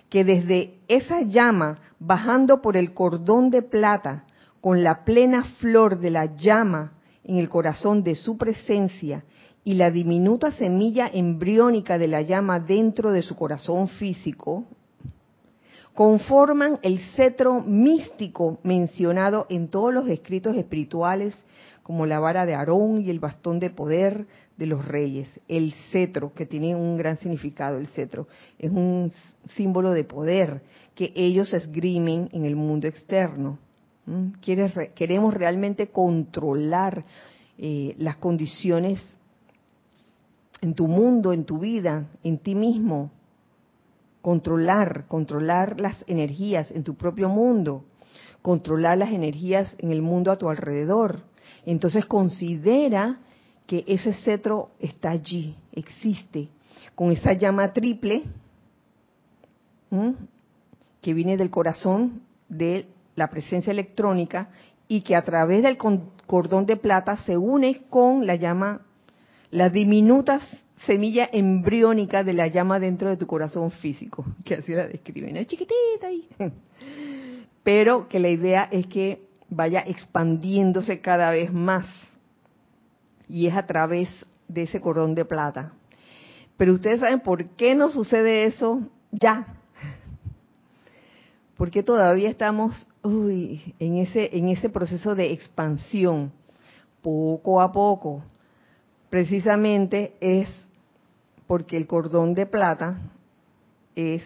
que 0.09 0.25
desde 0.25 0.79
esa 0.89 1.23
llama, 1.23 1.79
bajando 1.99 2.63
por 2.63 2.77
el 2.77 2.95
cordón 2.95 3.51
de 3.51 3.63
plata, 3.63 4.25
con 4.61 4.83
la 4.83 5.05
plena 5.05 5.45
flor 5.61 5.99
de 5.99 6.11
la 6.11 6.37
llama 6.37 6.93
en 7.25 7.37
el 7.37 7.49
corazón 7.49 8.03
de 8.03 8.15
su 8.15 8.37
presencia 8.37 9.25
y 9.65 9.75
la 9.75 9.91
diminuta 9.91 10.51
semilla 10.51 11.11
embriónica 11.13 11.99
de 11.99 12.09
la 12.09 12.23
llama 12.23 12.59
dentro 12.59 13.13
de 13.13 13.23
su 13.23 13.37
corazón 13.37 13.89
físico, 13.89 14.65
conforman 15.95 16.79
el 16.83 17.01
cetro 17.17 17.61
místico 17.61 18.59
mencionado 18.63 19.47
en 19.51 19.69
todos 19.69 19.93
los 19.93 20.09
escritos 20.09 20.57
espirituales 20.57 21.37
como 21.89 22.05
la 22.05 22.21
vara 22.21 22.45
de 22.45 22.55
Aarón 22.55 23.01
y 23.01 23.09
el 23.09 23.19
bastón 23.19 23.59
de 23.61 23.71
poder 23.71 24.27
de 24.59 24.67
los 24.67 24.85
reyes, 24.85 25.27
el 25.49 25.73
cetro, 25.91 26.35
que 26.35 26.45
tiene 26.45 26.77
un 26.77 26.99
gran 26.99 27.17
significado, 27.17 27.79
el 27.79 27.87
cetro, 27.87 28.29
es 28.59 28.71
un 28.71 29.11
símbolo 29.47 29.93
de 29.93 30.05
poder 30.05 30.61
que 30.95 31.15
ellos 31.17 31.55
esgrimen 31.55 32.29
en 32.33 32.45
el 32.45 32.57
mundo 32.57 32.89
externo. 32.89 33.59
Queremos 34.43 35.33
realmente 35.33 35.87
controlar 35.87 37.07
eh, 37.57 37.95
las 37.97 38.17
condiciones 38.19 39.03
en 40.61 40.75
tu 40.75 40.89
mundo, 40.89 41.33
en 41.33 41.47
tu 41.47 41.59
vida, 41.59 42.07
en 42.23 42.37
ti 42.37 42.55
mismo. 42.55 43.11
Controlar, 44.21 45.07
controlar 45.09 45.81
las 45.81 46.05
energías 46.07 46.71
en 46.71 46.85
tu 46.85 46.97
propio 46.97 47.31
mundo, 47.31 47.87
controlar 48.43 48.99
las 48.99 49.11
energías 49.11 49.75
en 49.79 49.91
el 49.91 50.03
mundo 50.03 50.31
a 50.31 50.37
tu 50.37 50.51
alrededor 50.51 51.23
entonces 51.67 52.07
considera 52.07 53.19
que 53.67 53.85
ese 53.87 54.15
cetro 54.15 54.71
está 54.81 55.11
allí, 55.11 55.55
existe, 55.73 56.49
con 56.95 57.13
esa 57.13 57.35
llama 57.35 57.73
triple 57.73 58.23
que 61.01 61.15
viene 61.15 61.37
del 61.37 61.51
corazón 61.51 62.23
de 62.49 62.87
la 63.15 63.29
presencia 63.29 63.71
electrónica 63.71 64.51
y 64.89 65.03
que 65.03 65.15
a 65.15 65.23
través 65.23 65.63
del 65.63 65.77
cordón 66.27 66.67
de 66.67 66.77
plata 66.77 67.19
se 67.19 67.37
une 67.37 67.83
con 67.91 68.27
la 68.27 68.37
llama, 68.37 68.83
la 69.51 69.69
diminuta 69.69 70.41
semilla 70.87 71.29
embriónica 71.31 72.25
de 72.25 72.33
la 72.33 72.47
llama 72.47 72.79
dentro 72.79 73.11
de 73.11 73.17
tu 73.17 73.27
corazón 73.27 73.71
físico, 73.71 74.25
que 74.45 74.55
así 74.55 74.73
la 74.73 74.87
describen, 74.87 75.37
es 75.37 75.47
chiquitita 75.47 76.07
ahí. 76.07 76.27
Pero 77.63 78.09
que 78.09 78.19
la 78.19 78.29
idea 78.29 78.69
es 78.71 78.87
que 78.87 79.28
vaya 79.49 79.81
expandiéndose 79.81 81.01
cada 81.01 81.31
vez 81.31 81.53
más. 81.53 81.87
Y 83.29 83.47
es 83.47 83.55
a 83.55 83.67
través 83.67 84.09
de 84.47 84.63
ese 84.63 84.81
cordón 84.81 85.15
de 85.15 85.25
plata. 85.25 85.73
Pero 86.57 86.75
ustedes 86.75 87.01
saben 87.01 87.21
por 87.21 87.45
qué 87.51 87.75
no 87.75 87.91
sucede 87.91 88.47
eso 88.47 88.83
ya. 89.11 89.55
Porque 91.57 91.83
todavía 91.83 92.31
estamos 92.31 92.87
en, 93.05 93.97
ese, 93.97 94.37
en 94.37 94.49
ese 94.49 94.69
proceso 94.69 95.15
de 95.15 95.33
expansión, 95.33 96.33
poco 97.03 97.61
a 97.61 97.73
poco. 97.73 98.23
Precisamente 99.11 100.17
es 100.21 100.49
porque 101.47 101.77
el 101.77 101.87
cordón 101.87 102.35
de 102.35 102.47
plata 102.47 102.99
es 103.95 104.23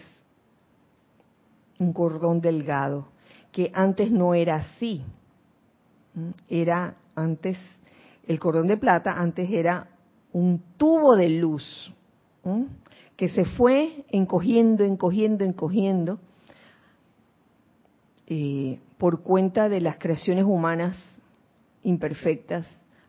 un 1.79 1.93
cordón 1.93 2.41
delgado 2.41 3.12
que 3.53 3.71
antes 3.73 4.11
no 4.11 4.33
era 4.33 4.55
así. 4.55 5.01
¿Mm? 6.15 6.29
Era 6.49 6.95
antes, 7.15 7.57
el 8.27 8.39
cordón 8.39 8.67
de 8.67 8.75
plata 8.75 9.13
antes 9.13 9.49
era 9.49 9.87
un 10.33 10.61
tubo 10.75 11.15
de 11.15 11.29
luz 11.29 11.93
¿Mm? 12.43 12.63
que 13.15 13.29
se 13.29 13.45
fue 13.45 14.03
encogiendo, 14.09 14.83
encogiendo, 14.83 15.45
encogiendo 15.45 16.19
eh, 18.27 18.79
por 18.97 19.21
cuenta 19.21 19.69
de 19.69 19.79
las 19.79 19.97
creaciones 19.97 20.45
humanas 20.45 20.97
imperfectas 21.83 22.65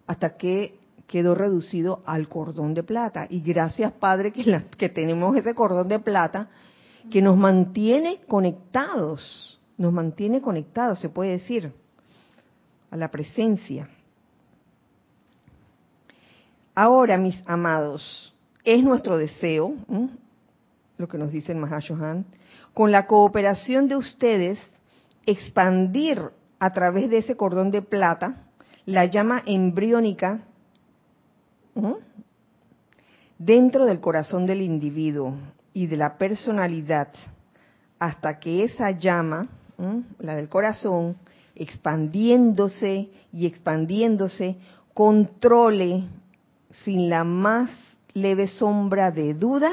hasta 0.06 0.36
que 0.36 0.78
quedó 1.06 1.34
reducido 1.34 2.02
al 2.04 2.28
cordón 2.28 2.74
de 2.74 2.82
plata. 2.82 3.26
Y 3.30 3.40
gracias 3.40 3.92
Padre 3.92 4.32
que, 4.32 4.44
que 4.76 4.88
tenemos 4.90 5.36
ese 5.36 5.54
cordón 5.54 5.88
de 5.88 6.00
plata 6.00 6.48
que 7.10 7.22
nos 7.22 7.36
mantiene 7.36 8.20
conectados 8.28 9.53
nos 9.76 9.92
mantiene 9.92 10.40
conectados, 10.40 11.00
se 11.00 11.08
puede 11.08 11.32
decir, 11.32 11.72
a 12.90 12.96
la 12.96 13.10
presencia. 13.10 13.88
Ahora, 16.74 17.18
mis 17.18 17.42
amados, 17.46 18.34
es 18.64 18.82
nuestro 18.82 19.16
deseo, 19.16 19.74
lo 20.96 21.08
que 21.08 21.18
nos 21.18 21.32
dice 21.32 21.52
el 21.52 21.58
Mahashohan, 21.58 22.24
con 22.72 22.92
la 22.92 23.06
cooperación 23.06 23.88
de 23.88 23.96
ustedes, 23.96 24.58
expandir 25.26 26.20
a 26.58 26.70
través 26.72 27.10
de 27.10 27.18
ese 27.18 27.36
cordón 27.36 27.70
de 27.70 27.82
plata 27.82 28.44
la 28.86 29.06
llama 29.06 29.42
embriónica 29.46 30.42
dentro 33.38 33.84
del 33.84 34.00
corazón 34.00 34.46
del 34.46 34.62
individuo 34.62 35.34
y 35.72 35.86
de 35.86 35.96
la 35.96 36.16
personalidad, 36.16 37.08
hasta 37.98 38.38
que 38.38 38.64
esa 38.64 38.92
llama 38.92 39.48
la 40.18 40.34
del 40.34 40.48
corazón, 40.48 41.16
expandiéndose 41.54 43.10
y 43.32 43.46
expandiéndose, 43.46 44.56
controle 44.92 46.04
sin 46.84 47.08
la 47.08 47.24
más 47.24 47.70
leve 48.12 48.46
sombra 48.46 49.10
de 49.10 49.34
duda, 49.34 49.72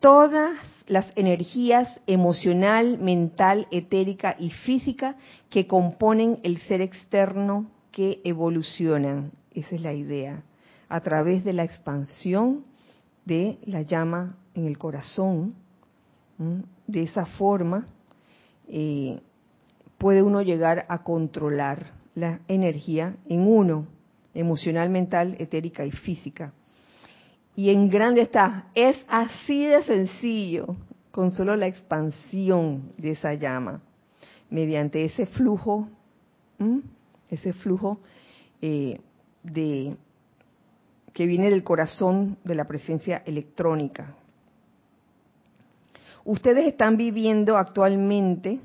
todas 0.00 0.58
las 0.88 1.12
energías 1.16 2.00
emocional, 2.06 2.98
mental, 2.98 3.68
etérica 3.70 4.36
y 4.38 4.50
física 4.50 5.16
que 5.48 5.66
componen 5.66 6.40
el 6.42 6.58
ser 6.58 6.80
externo 6.80 7.70
que 7.92 8.20
evolucionan. 8.24 9.30
Esa 9.54 9.76
es 9.76 9.82
la 9.82 9.92
idea. 9.92 10.42
A 10.88 11.00
través 11.00 11.44
de 11.44 11.52
la 11.52 11.64
expansión 11.64 12.64
de 13.24 13.58
la 13.64 13.82
llama 13.82 14.36
en 14.54 14.66
el 14.66 14.76
corazón, 14.76 15.54
de 16.86 17.02
esa 17.02 17.24
forma 17.24 17.86
eh, 18.72 19.20
puede 19.98 20.22
uno 20.22 20.40
llegar 20.40 20.86
a 20.88 21.02
controlar 21.02 21.92
la 22.14 22.40
energía 22.48 23.16
en 23.28 23.46
uno, 23.46 23.86
emocional, 24.34 24.88
mental, 24.88 25.36
etérica 25.38 25.84
y 25.84 25.90
física. 25.90 26.54
Y 27.54 27.68
en 27.68 27.90
grande 27.90 28.22
está, 28.22 28.68
es 28.74 29.04
así 29.08 29.66
de 29.66 29.82
sencillo, 29.82 30.74
con 31.10 31.30
solo 31.30 31.54
la 31.54 31.66
expansión 31.66 32.92
de 32.96 33.10
esa 33.10 33.34
llama, 33.34 33.82
mediante 34.48 35.04
ese 35.04 35.26
flujo, 35.26 35.88
ese 37.28 37.52
flujo 37.52 38.00
eh, 38.62 38.98
de 39.42 39.96
que 41.12 41.26
viene 41.26 41.50
del 41.50 41.62
corazón 41.62 42.38
de 42.42 42.54
la 42.54 42.64
presencia 42.64 43.22
electrónica. 43.26 44.16
Ustedes 46.24 46.66
están 46.66 46.96
viviendo 46.96 47.56
actualmente 47.56 48.60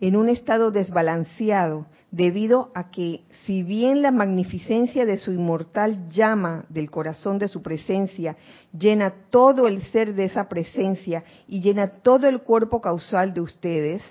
en 0.00 0.16
un 0.16 0.28
estado 0.28 0.70
desbalanceado 0.70 1.86
debido 2.10 2.70
a 2.74 2.90
que 2.90 3.22
si 3.46 3.62
bien 3.62 4.02
la 4.02 4.10
magnificencia 4.10 5.06
de 5.06 5.16
su 5.16 5.32
inmortal 5.32 6.08
llama 6.08 6.66
del 6.68 6.90
corazón 6.90 7.38
de 7.38 7.48
su 7.48 7.62
presencia 7.62 8.36
llena 8.76 9.14
todo 9.30 9.68
el 9.68 9.80
ser 9.84 10.14
de 10.14 10.24
esa 10.24 10.48
presencia 10.48 11.24
y 11.46 11.62
llena 11.62 11.86
todo 11.86 12.28
el 12.28 12.42
cuerpo 12.42 12.80
causal 12.80 13.32
de 13.32 13.40
ustedes, 13.40 14.02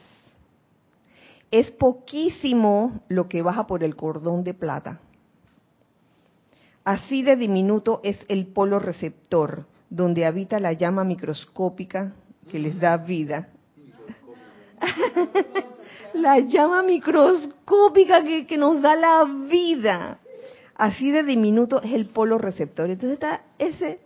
es 1.52 1.70
poquísimo 1.70 3.02
lo 3.10 3.28
que 3.28 3.42
baja 3.42 3.68
por 3.68 3.84
el 3.84 3.96
cordón 3.96 4.44
de 4.44 4.54
plata. 4.54 5.02
Así 6.84 7.22
de 7.22 7.36
diminuto 7.36 8.00
es 8.04 8.18
el 8.30 8.48
polo 8.48 8.80
receptor, 8.80 9.66
donde 9.90 10.26
habita 10.26 10.58
la 10.60 10.74
llama 10.74 11.04
microscópica 11.04 12.14
que 12.50 12.60
les 12.60 12.80
da 12.80 12.98
vida. 12.98 13.48
la 16.14 16.40
llama 16.40 16.84
microscópica 16.84 18.24
que, 18.24 18.46
que, 18.46 18.58
nos 18.58 18.82
da 18.82 18.96
la 18.96 19.24
vida. 19.26 20.20
Así 20.76 21.12
de 21.12 21.24
diminuto 21.24 21.82
es 21.82 21.94
el 21.94 22.08
polo 22.08 22.38
receptor. 22.38 22.90
Entonces 22.90 23.14
está 23.14 23.44
ese 23.60 24.00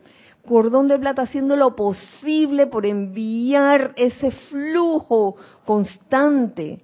cordón 0.45 0.87
de 0.87 0.99
plata 0.99 1.23
haciendo 1.23 1.55
lo 1.55 1.75
posible 1.75 2.67
por 2.67 2.85
enviar 2.85 3.93
ese 3.95 4.31
flujo 4.31 5.35
constante 5.65 6.81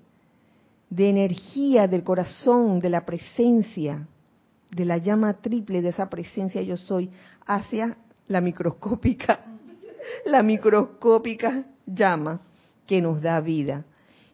de 0.89 1.10
energía 1.10 1.88
del 1.88 2.04
corazón, 2.04 2.80
de 2.80 2.89
la 2.89 3.06
presencia, 3.06 4.08
de 4.72 4.86
la 4.86 4.97
llama 4.97 5.34
triple 5.34 5.82
de 5.82 5.89
esa 5.89 6.10
presencia 6.10 6.62
yo 6.62 6.78
soy 6.78 7.10
hacia 7.45 7.97
la 8.28 8.41
microscópica, 8.41 9.51
la 10.26 10.43
microscópica 10.43 11.66
llama 11.86 12.41
que 12.86 13.01
nos 13.01 13.22
da 13.22 13.39
vida. 13.39 13.86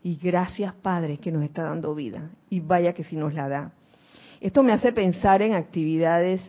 Y 0.03 0.15
gracias 0.15 0.73
Padre 0.73 1.17
que 1.17 1.31
nos 1.31 1.43
está 1.43 1.63
dando 1.63 1.93
vida. 1.95 2.29
Y 2.49 2.59
vaya 2.59 2.93
que 2.93 3.03
si 3.03 3.15
nos 3.15 3.33
la 3.33 3.49
da. 3.49 3.71
Esto 4.39 4.63
me 4.63 4.71
hace 4.71 4.93
pensar 4.93 5.41
en 5.41 5.53
actividades, 5.53 6.41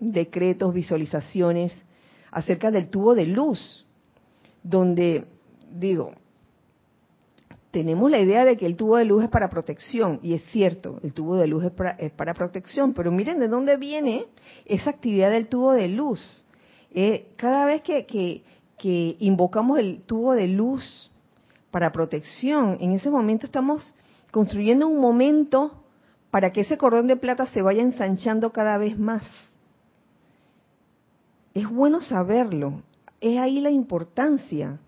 decretos, 0.00 0.74
visualizaciones 0.74 1.72
acerca 2.30 2.70
del 2.70 2.90
tubo 2.90 3.14
de 3.14 3.26
luz, 3.26 3.86
donde 4.62 5.24
digo, 5.70 6.12
tenemos 7.70 8.10
la 8.10 8.18
idea 8.18 8.44
de 8.44 8.56
que 8.56 8.66
el 8.66 8.76
tubo 8.76 8.96
de 8.96 9.04
luz 9.04 9.24
es 9.24 9.30
para 9.30 9.48
protección, 9.48 10.20
y 10.22 10.34
es 10.34 10.42
cierto, 10.46 11.00
el 11.02 11.12
tubo 11.12 11.36
de 11.36 11.46
luz 11.46 11.64
es 11.64 12.12
para, 12.12 12.34
protección, 12.34 12.94
pero 12.94 13.12
miren 13.12 13.38
de 13.38 13.48
dónde 13.48 13.76
viene 13.76 14.26
esa 14.64 14.90
actividad 14.90 15.30
del 15.30 15.48
tubo 15.48 15.72
de 15.72 15.88
luz. 15.88 16.44
Eh, 16.90 17.28
cada 17.36 17.66
vez 17.66 17.82
que, 17.82 18.06
que 18.06 18.42
invocamos 18.86 19.78
el 19.78 20.02
tubo 20.02 20.34
de 20.34 20.48
luz 20.48 21.10
para 21.70 21.92
protección, 21.92 22.78
en 22.80 22.92
ese 22.92 23.10
momento 23.10 23.46
estamos 23.46 23.94
construyendo 24.30 24.86
un 24.86 25.00
momento 25.00 25.82
para 26.30 26.52
que 26.52 26.60
ese 26.60 26.78
cordón 26.78 27.06
de 27.06 27.16
plata 27.16 27.46
se 27.46 27.62
vaya 27.62 27.82
ensanchando 27.82 28.52
cada 28.52 28.78
vez 28.78 28.98
más. 28.98 29.22
Es 31.54 31.68
bueno 31.68 32.00
saberlo, 32.00 32.82
es 33.20 33.38
ahí 33.38 33.60
la 33.60 33.70
importancia 33.70 34.78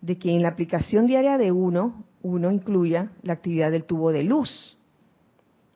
de 0.00 0.16
que 0.18 0.34
en 0.34 0.42
la 0.42 0.48
aplicación 0.48 1.06
diaria 1.06 1.36
de 1.36 1.52
uno, 1.52 2.04
uno 2.22 2.50
incluya 2.50 3.10
la 3.22 3.34
actividad 3.34 3.70
del 3.70 3.84
tubo 3.84 4.12
de 4.12 4.22
luz. 4.22 4.78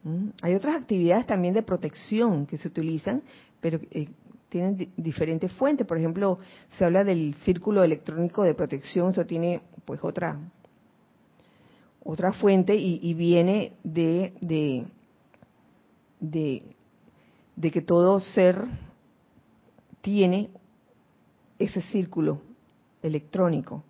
¿Mm? 0.02 0.28
Hay 0.42 0.54
otras 0.54 0.76
actividades 0.76 1.26
también 1.26 1.54
de 1.54 1.62
protección 1.62 2.46
que 2.46 2.56
se 2.56 2.68
utilizan, 2.68 3.22
pero 3.60 3.80
eh, 3.90 4.08
tienen 4.54 4.92
diferentes 4.96 5.52
fuentes. 5.54 5.84
Por 5.84 5.98
ejemplo, 5.98 6.38
se 6.78 6.84
habla 6.84 7.02
del 7.02 7.34
círculo 7.44 7.82
electrónico 7.82 8.44
de 8.44 8.54
protección, 8.54 9.08
eso 9.08 9.26
tiene 9.26 9.62
pues 9.84 9.98
otra 10.04 10.38
otra 12.04 12.32
fuente 12.34 12.76
y, 12.76 13.14
viene 13.14 13.72
de, 13.82 14.34
de, 14.40 14.84
de, 16.20 16.62
de 17.56 17.70
que 17.72 17.80
todo 17.80 18.20
ser 18.20 18.62
tiene 20.02 20.50
ese 21.58 21.80
círculo 21.80 22.42
electrónico. 23.02 23.82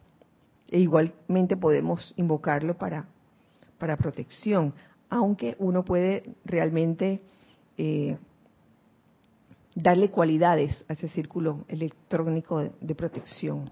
E 0.71 0.79
igualmente 0.79 1.59
podemos 1.59 2.15
invocarlo 2.17 2.79
para, 2.79 3.07
para 3.79 3.99
protección, 3.99 4.73
aunque 5.11 5.57
uno 5.59 5.85
puede 5.85 6.23
realmente 6.45 7.21
eh, 7.77 8.17
darle 9.75 10.11
cualidades 10.11 10.85
a 10.89 10.93
ese 10.93 11.09
círculo 11.09 11.65
electrónico 11.69 12.71
de, 12.81 12.95
protección. 12.95 13.71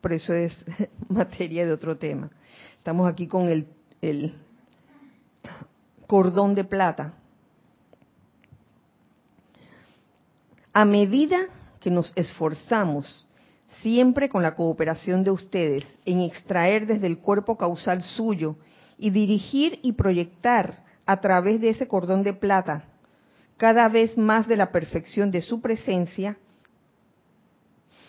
Por 0.00 0.12
eso 0.12 0.34
es 0.34 0.64
materia 1.08 1.66
de 1.66 1.72
otro 1.72 1.96
tema. 1.96 2.30
Estamos 2.76 3.08
aquí 3.08 3.26
con 3.26 3.48
el, 3.48 3.66
el 4.00 4.34
cordón 6.06 6.54
de 6.54 6.64
plata. 6.64 7.14
A 10.72 10.84
medida 10.84 11.46
que 11.80 11.90
nos 11.90 12.12
esforzamos 12.16 13.28
siempre 13.82 14.28
con 14.28 14.42
la 14.42 14.54
cooperación 14.54 15.22
de 15.22 15.30
ustedes, 15.30 15.84
en 16.04 16.20
extraer 16.20 16.86
desde 16.86 17.06
el 17.06 17.18
cuerpo 17.18 17.56
causal 17.56 18.02
suyo 18.02 18.56
y 18.98 19.10
dirigir 19.10 19.78
y 19.82 19.92
proyectar 19.92 20.82
a 21.04 21.20
través 21.20 21.60
de 21.60 21.70
ese 21.70 21.86
cordón 21.86 22.22
de 22.22 22.32
plata 22.32 22.84
cada 23.56 23.88
vez 23.88 24.16
más 24.18 24.46
de 24.46 24.56
la 24.56 24.70
perfección 24.70 25.30
de 25.30 25.40
su 25.40 25.60
presencia, 25.60 26.36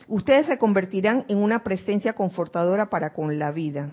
ustedes 0.08 0.48
se 0.48 0.58
convertirán 0.58 1.26
en 1.28 1.38
una 1.38 1.64
presencia 1.64 2.14
confortadora 2.14 2.90
para 2.90 3.14
con 3.14 3.40
la 3.40 3.52
vida. 3.52 3.92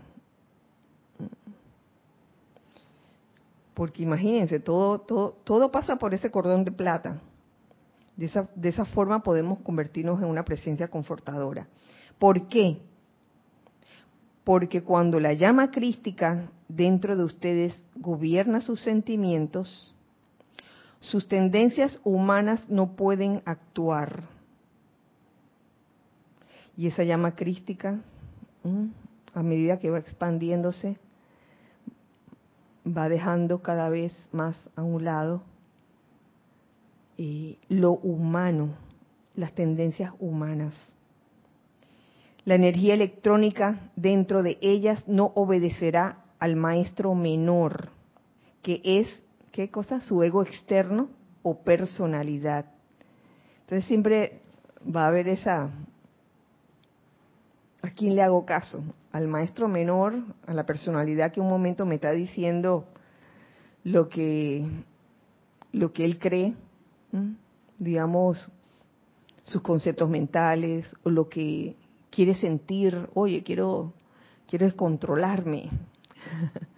Porque 3.74 4.02
imagínense, 4.02 4.60
todo, 4.60 5.00
todo, 5.00 5.36
todo 5.44 5.70
pasa 5.70 5.96
por 5.96 6.14
ese 6.14 6.30
cordón 6.30 6.64
de 6.64 6.72
plata. 6.72 7.20
De 8.16 8.26
esa, 8.26 8.48
de 8.54 8.68
esa 8.68 8.84
forma 8.84 9.22
podemos 9.22 9.58
convertirnos 9.60 10.20
en 10.22 10.28
una 10.28 10.44
presencia 10.44 10.88
confortadora. 10.88 11.66
¿Por 12.18 12.48
qué? 12.48 12.78
Porque 14.44 14.82
cuando 14.82 15.18
la 15.18 15.32
llama 15.32 15.72
crística 15.72 16.48
dentro 16.68 17.16
de 17.16 17.24
ustedes 17.24 17.82
gobierna 17.96 18.60
sus 18.60 18.80
sentimientos, 18.80 19.93
sus 21.10 21.28
tendencias 21.28 22.00
humanas 22.04 22.68
no 22.68 22.96
pueden 22.96 23.42
actuar. 23.44 24.24
Y 26.76 26.88
esa 26.88 27.04
llama 27.04 27.34
crística, 27.36 28.00
a 29.34 29.42
medida 29.42 29.78
que 29.78 29.90
va 29.90 29.98
expandiéndose, 29.98 30.96
va 32.86 33.08
dejando 33.08 33.62
cada 33.62 33.88
vez 33.88 34.12
más 34.32 34.56
a 34.76 34.82
un 34.82 35.04
lado 35.04 35.42
eh, 37.16 37.58
lo 37.68 37.92
humano, 37.92 38.70
las 39.36 39.52
tendencias 39.52 40.12
humanas. 40.18 40.74
La 42.44 42.56
energía 42.56 42.94
electrónica 42.94 43.90
dentro 43.96 44.42
de 44.42 44.58
ellas 44.60 45.06
no 45.08 45.32
obedecerá 45.34 46.24
al 46.38 46.56
maestro 46.56 47.14
menor, 47.14 47.88
que 48.62 48.80
es, 48.84 49.23
¿qué 49.54 49.70
cosa? 49.70 50.00
Su 50.00 50.20
ego 50.24 50.42
externo 50.42 51.08
o 51.44 51.62
personalidad. 51.62 52.66
Entonces 53.60 53.84
siempre 53.84 54.40
va 54.84 55.04
a 55.04 55.06
haber 55.06 55.28
esa, 55.28 55.70
¿a 57.80 57.90
quién 57.90 58.16
le 58.16 58.22
hago 58.22 58.44
caso? 58.44 58.82
Al 59.12 59.28
maestro 59.28 59.68
menor, 59.68 60.24
a 60.48 60.54
la 60.54 60.66
personalidad 60.66 61.30
que 61.30 61.40
un 61.40 61.46
momento 61.46 61.86
me 61.86 61.94
está 61.94 62.10
diciendo 62.10 62.84
lo 63.84 64.08
que, 64.08 64.66
lo 65.70 65.92
que 65.92 66.04
él 66.04 66.18
cree, 66.18 66.54
digamos, 67.78 68.50
sus 69.44 69.62
conceptos 69.62 70.10
mentales 70.10 70.84
o 71.04 71.10
lo 71.10 71.28
que 71.28 71.76
quiere 72.10 72.34
sentir, 72.34 73.08
oye, 73.14 73.44
quiero, 73.44 73.92
quiero 74.48 74.66
descontrolarme. 74.66 75.70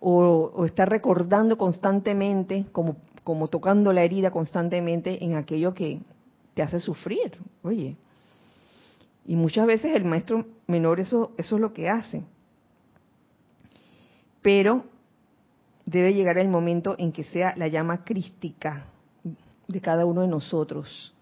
o, 0.00 0.50
o 0.54 0.64
estar 0.64 0.88
recordando 0.88 1.56
constantemente, 1.58 2.66
como, 2.72 2.96
tocando 3.48 3.92
la 3.92 4.02
herida 4.02 4.30
constantemente 4.30 5.24
en 5.24 5.36
aquello 5.36 5.74
que 5.74 6.00
te 6.54 6.62
hace 6.62 6.80
sufrir, 6.80 7.38
oye. 7.62 7.96
Y 9.26 9.36
muchas 9.36 9.66
veces 9.66 9.94
el 9.94 10.04
maestro 10.04 10.46
menor 10.66 10.98
eso, 10.98 11.32
eso 11.36 11.56
es 11.56 11.60
lo 11.60 11.72
que 11.72 11.88
hace. 11.88 12.24
Pero 14.42 14.84
debe 15.84 16.14
llegar 16.14 16.38
el 16.38 16.48
momento 16.48 16.96
en 16.98 17.12
que 17.12 17.24
sea 17.24 17.54
la 17.56 17.68
llama 17.68 18.04
crística 18.04 18.86
de 19.68 19.80
cada 19.80 20.06
uno 20.06 20.22
de 20.22 20.28
nosotros 20.28 21.14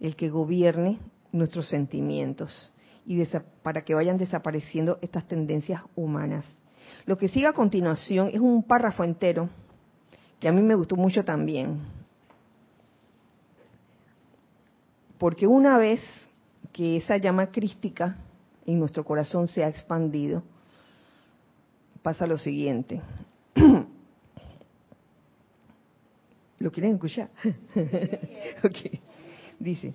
el 0.00 0.16
que 0.16 0.30
gobierne 0.30 0.98
nuestros 1.30 1.68
sentimientos 1.68 2.72
y 3.06 3.22
para 3.62 3.82
que 3.82 3.94
vayan 3.94 4.18
desapareciendo 4.18 4.98
estas 5.02 5.26
tendencias 5.28 5.82
humanas. 5.94 6.44
Lo 7.06 7.16
que 7.16 7.28
sigue 7.28 7.46
a 7.46 7.52
continuación 7.52 8.28
es 8.28 8.40
un 8.40 8.62
párrafo 8.62 9.04
entero 9.04 9.48
que 10.38 10.48
a 10.48 10.52
mí 10.52 10.62
me 10.62 10.74
gustó 10.74 10.96
mucho 10.96 11.24
también. 11.24 11.78
Porque 15.18 15.46
una 15.46 15.76
vez 15.76 16.00
que 16.72 16.96
esa 16.96 17.18
llama 17.18 17.50
crística 17.50 18.16
en 18.64 18.78
nuestro 18.78 19.04
corazón 19.04 19.48
se 19.48 19.62
ha 19.62 19.68
expandido, 19.68 20.42
pasa 22.02 22.26
lo 22.26 22.38
siguiente. 22.38 23.02
¿Lo 26.58 26.70
quieren 26.70 26.94
escuchar? 26.94 27.28
okay. 28.64 29.00
Dice, 29.60 29.92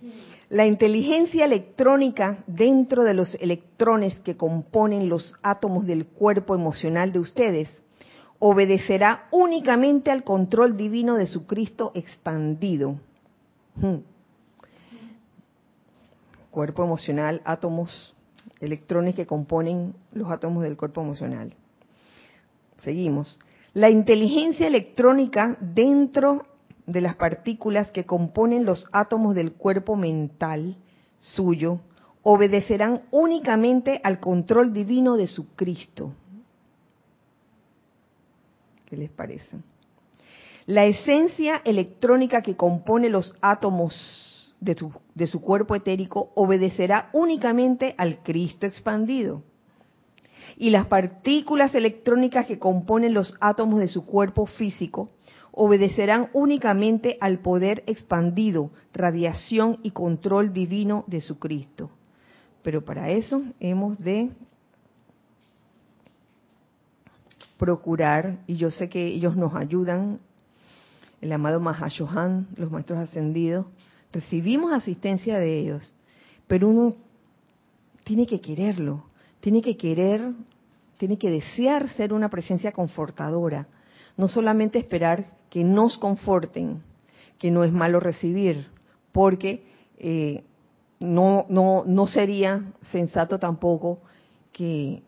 la 0.50 0.68
inteligencia 0.68 1.44
electrónica 1.44 2.44
dentro 2.46 3.04
de 3.04 3.16
los 3.16 3.34
electrones 3.42 4.20
que 4.20 4.38
componen 4.38 5.10
los 5.10 5.34
átomos 5.42 5.88
del 5.88 6.06
cuerpo 6.06 6.54
emocional 6.54 7.12
de 7.12 7.18
ustedes 7.18 7.68
obedecerá 8.38 9.28
únicamente 9.32 10.12
al 10.12 10.24
control 10.24 10.78
divino 10.78 11.16
de 11.16 11.26
su 11.26 11.48
Cristo 11.48 11.92
expandido. 11.96 13.00
Hmm. 13.76 14.02
Cuerpo 16.52 16.84
emocional, 16.84 17.42
átomos, 17.44 18.14
electrones 18.62 19.16
que 19.16 19.26
componen 19.26 19.96
los 20.14 20.30
átomos 20.30 20.62
del 20.62 20.78
cuerpo 20.78 21.02
emocional. 21.02 21.56
Seguimos. 22.84 23.40
La 23.74 23.90
inteligencia 23.90 24.68
electrónica 24.68 25.58
dentro 25.60 26.46
de 26.88 27.02
las 27.02 27.16
partículas 27.16 27.92
que 27.92 28.06
componen 28.06 28.66
los 28.66 28.88
átomos 28.92 29.36
del 29.36 29.54
cuerpo 29.54 29.96
mental 29.96 30.78
suyo 31.18 31.80
obedecerán 32.24 33.04
únicamente 33.12 34.02
al 34.04 34.20
control 34.20 34.74
divino 34.74 35.16
de 35.16 35.28
su 35.28 35.56
Cristo. 35.56 36.14
¿Qué 38.86 38.98
les 38.98 39.12
parece? 39.12 39.58
La 40.66 40.86
esencia 40.86 41.62
electrónica 41.64 42.42
que 42.42 42.56
compone 42.56 43.10
los 43.10 43.36
átomos 43.42 44.54
de 44.60 44.74
su, 44.74 44.92
de 45.14 45.28
su 45.28 45.42
cuerpo 45.42 45.76
etérico 45.76 46.32
obedecerá 46.34 47.10
únicamente 47.14 47.94
al 47.98 48.24
Cristo 48.24 48.66
expandido. 48.66 49.44
Y 50.58 50.72
las 50.72 50.88
partículas 50.88 51.76
electrónicas 51.76 52.48
que 52.48 52.58
componen 52.58 53.14
los 53.14 53.36
átomos 53.40 53.80
de 53.80 53.88
su 53.88 54.06
cuerpo 54.06 54.46
físico 54.46 55.10
obedecerán 55.56 56.30
únicamente 56.34 57.18
al 57.22 57.40
poder 57.40 57.84
expandido, 57.88 58.72
radiación 58.94 59.80
y 59.84 59.92
control 59.92 60.52
divino 60.52 61.06
de 61.08 61.22
su 61.22 61.40
Cristo. 61.40 61.90
Pero 62.62 62.84
para 62.84 63.10
eso 63.10 63.42
hemos 63.60 63.98
de 63.98 64.32
procurar, 67.58 68.40
y 68.48 68.56
yo 68.58 68.70
sé 68.70 68.90
que 68.90 69.08
ellos 69.08 69.38
nos 69.38 69.56
ayudan, 69.56 70.20
el 71.22 71.32
amado 71.32 71.62
Mahashohan, 71.62 72.48
los 72.58 72.70
maestros 72.70 73.00
ascendidos, 73.00 73.66
recibimos 74.12 74.74
asistencia 74.74 75.40
de 75.40 75.60
ellos, 75.60 75.94
pero 76.48 76.68
uno 76.68 76.96
tiene 78.04 78.28
que 78.28 78.42
quererlo, 78.42 79.06
tiene 79.40 79.62
que 79.62 79.78
querer, 79.78 80.34
tiene 80.98 81.18
que 81.18 81.30
desear 81.30 81.88
ser 81.90 82.12
una 82.12 82.30
presencia 82.30 82.74
confortadora, 82.74 83.68
no 84.18 84.28
solamente 84.28 84.80
esperar 84.80 85.26
que 85.56 85.64
nos 85.64 85.98
conforten, 85.98 86.82
que 87.40 87.50
no 87.50 87.64
es 87.64 87.72
malo 87.72 88.02
recibir, 88.02 88.68
porque 89.14 89.64
eh, 89.98 90.44
no, 91.00 91.46
no, 91.48 91.86
no 91.88 92.08
sería 92.08 92.74
sensato 92.92 93.40
tampoco 93.40 94.00
que 94.52 95.02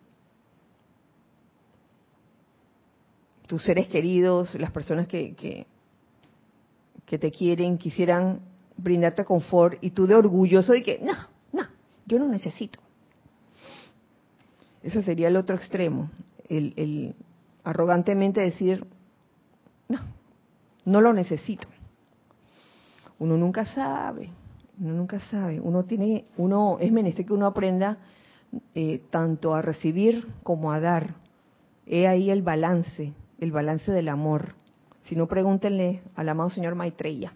tus 3.45 3.61
seres 3.61 3.89
queridos, 3.89 4.55
las 4.55 4.71
personas 4.71 5.09
que, 5.09 5.35
que, 5.35 7.17
te 7.17 7.29
quieren, 7.29 7.77
quisieran 7.77 8.39
brindarte 8.77 9.25
confort 9.25 9.77
y 9.83 9.89
tú 9.89 10.07
de 10.07 10.15
orgulloso 10.15 10.71
de 10.71 10.81
que, 10.81 10.99
no, 10.99 11.27
no, 11.51 11.67
yo 12.05 12.19
no 12.19 12.29
necesito. 12.29 12.79
Ese 14.81 15.03
sería 15.03 15.27
el 15.27 15.35
otro 15.35 15.57
extremo, 15.57 16.09
el 16.47 17.15
arrogantemente 17.65 18.39
decir, 18.39 18.87
no, 19.89 19.99
no 20.87 21.01
lo 21.01 21.11
necesito. 21.11 21.67
Uno 23.19 23.37
nunca 23.37 23.65
sabe, 23.65 24.29
uno 24.79 24.93
nunca 24.93 25.19
sabe. 25.19 25.59
Uno 25.59 25.83
tiene, 25.83 26.25
uno 26.37 26.77
es 26.79 26.91
menester 26.91 27.25
que 27.25 27.33
uno 27.33 27.45
aprenda 27.45 27.97
eh, 28.73 29.03
tanto 29.09 29.53
a 29.53 29.61
recibir 29.61 30.25
como 30.43 30.71
a 30.71 30.79
dar. 30.79 31.15
He 31.85 32.07
ahí 32.07 32.29
el 32.31 32.41
balance, 32.41 33.13
el 33.39 33.51
balance 33.51 33.91
del 33.91 34.07
amor. 34.07 34.55
Si 35.03 35.15
no, 35.15 35.27
pregúntenle 35.27 36.03
al 36.15 36.29
amado 36.29 36.49
señor 36.49 36.75
Maitreya. 36.75 37.33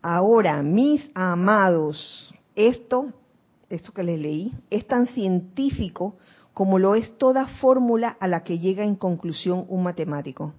Ahora, 0.00 0.62
mis 0.62 1.10
amados, 1.14 2.32
esto, 2.54 3.12
esto 3.68 3.92
que 3.92 4.04
les 4.04 4.20
leí, 4.20 4.54
es 4.70 4.86
tan 4.86 5.06
científico 5.06 6.14
como 6.56 6.78
lo 6.78 6.94
es 6.94 7.18
toda 7.18 7.46
fórmula 7.46 8.16
a 8.18 8.26
la 8.26 8.42
que 8.42 8.58
llega 8.58 8.82
en 8.82 8.96
conclusión 8.96 9.66
un 9.68 9.82
matemático. 9.82 10.54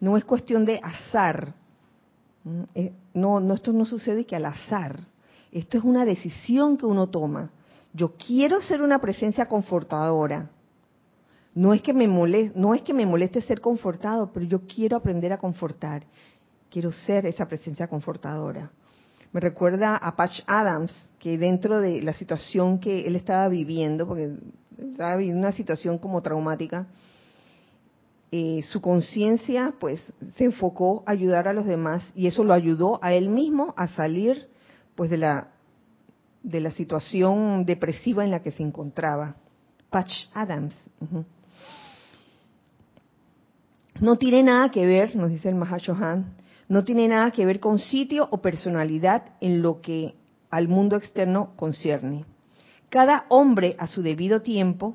No 0.00 0.16
es 0.16 0.24
cuestión 0.24 0.64
de 0.64 0.80
azar. 0.82 1.52
Mm, 2.44 2.62
eh, 2.74 2.92
no, 3.12 3.52
esto 3.52 3.70
no 3.74 3.84
sucede 3.84 4.24
que 4.24 4.36
al 4.36 4.46
azar. 4.46 5.00
Esto 5.52 5.76
es 5.76 5.84
una 5.84 6.06
decisión 6.06 6.78
que 6.78 6.86
uno 6.86 7.08
toma. 7.08 7.50
Yo 7.92 8.14
quiero 8.14 8.62
ser 8.62 8.80
una 8.80 8.98
presencia 9.02 9.44
confortadora. 9.44 10.48
No 11.54 11.74
es 11.74 11.82
que 11.82 11.92
me 11.92 12.08
no 12.08 12.72
es 12.72 12.80
que 12.80 12.94
me 12.94 13.04
moleste 13.04 13.42
ser 13.42 13.60
confortado, 13.60 14.32
pero 14.32 14.46
yo 14.46 14.62
quiero 14.66 14.96
aprender 14.96 15.30
a 15.34 15.38
confortar. 15.38 16.04
Quiero 16.70 16.90
ser 16.90 17.26
esa 17.26 17.46
presencia 17.46 17.86
confortadora. 17.86 18.70
Me 19.34 19.40
recuerda 19.40 19.96
a 19.96 20.16
Patch 20.16 20.40
Adams, 20.46 21.10
que 21.18 21.36
dentro 21.36 21.80
de 21.80 22.00
la 22.00 22.14
situación 22.14 22.78
que 22.78 23.06
él 23.06 23.16
estaba 23.16 23.48
viviendo, 23.48 24.06
porque 24.06 24.38
una 24.78 25.52
situación 25.52 25.98
como 25.98 26.22
traumática, 26.22 26.86
eh, 28.32 28.62
su 28.62 28.80
conciencia 28.80 29.74
pues 29.78 30.00
se 30.36 30.44
enfocó 30.44 31.04
a 31.06 31.12
ayudar 31.12 31.46
a 31.46 31.52
los 31.52 31.66
demás 31.66 32.02
y 32.16 32.26
eso 32.26 32.42
lo 32.42 32.52
ayudó 32.52 32.98
a 33.02 33.12
él 33.12 33.28
mismo 33.28 33.74
a 33.76 33.86
salir 33.88 34.48
pues 34.96 35.08
de 35.10 35.18
la 35.18 35.48
de 36.42 36.60
la 36.60 36.70
situación 36.70 37.64
depresiva 37.64 38.24
en 38.24 38.30
la 38.30 38.42
que 38.42 38.52
se 38.52 38.62
encontraba. 38.62 39.36
Patch 39.88 40.28
Adams. 40.34 40.76
No 44.00 44.16
tiene 44.16 44.42
nada 44.42 44.70
que 44.70 44.84
ver, 44.86 45.14
nos 45.16 45.30
dice 45.30 45.48
el 45.48 45.54
Mahashohan, 45.54 46.34
no 46.68 46.84
tiene 46.84 47.08
nada 47.08 47.30
que 47.30 47.46
ver 47.46 47.60
con 47.60 47.78
sitio 47.78 48.28
o 48.30 48.38
personalidad 48.38 49.22
en 49.40 49.62
lo 49.62 49.80
que 49.80 50.14
al 50.50 50.68
mundo 50.68 50.96
externo 50.96 51.52
concierne. 51.56 52.24
Cada 52.88 53.26
hombre 53.28 53.76
a 53.78 53.86
su 53.86 54.02
debido 54.02 54.42
tiempo 54.42 54.94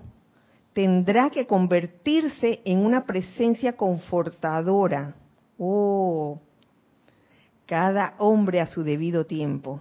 tendrá 0.73 1.29
que 1.29 1.45
convertirse 1.45 2.61
en 2.63 2.85
una 2.85 3.05
presencia 3.05 3.75
confortadora. 3.75 5.15
Oh, 5.57 6.39
cada 7.65 8.15
hombre 8.17 8.61
a 8.61 8.65
su 8.65 8.83
debido 8.83 9.25
tiempo. 9.25 9.79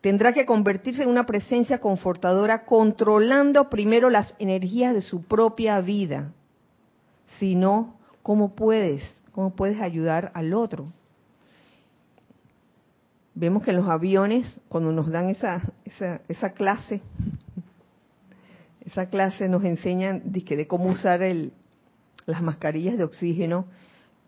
Tendrá 0.00 0.32
que 0.32 0.44
convertirse 0.44 1.02
en 1.02 1.08
una 1.08 1.24
presencia 1.24 1.78
confortadora 1.78 2.66
controlando 2.66 3.70
primero 3.70 4.10
las 4.10 4.34
energías 4.38 4.92
de 4.92 5.00
su 5.00 5.22
propia 5.22 5.80
vida. 5.80 6.32
Si 7.38 7.54
no, 7.54 7.94
¿cómo 8.22 8.54
puedes? 8.54 9.02
¿Cómo 9.32 9.56
puedes 9.56 9.80
ayudar 9.80 10.30
al 10.34 10.52
otro? 10.52 10.92
Vemos 13.34 13.62
que 13.62 13.70
en 13.70 13.78
los 13.78 13.88
aviones, 13.88 14.60
cuando 14.68 14.92
nos 14.92 15.10
dan 15.10 15.28
esa, 15.28 15.72
esa, 15.84 16.20
esa 16.28 16.50
clase 16.50 17.00
esa 18.94 19.06
clase 19.06 19.48
nos 19.48 19.64
enseñan 19.64 20.22
de, 20.26 20.68
cómo 20.68 20.88
usar 20.90 21.20
el, 21.20 21.52
las 22.26 22.40
mascarillas 22.42 22.96
de 22.96 23.02
oxígeno. 23.02 23.66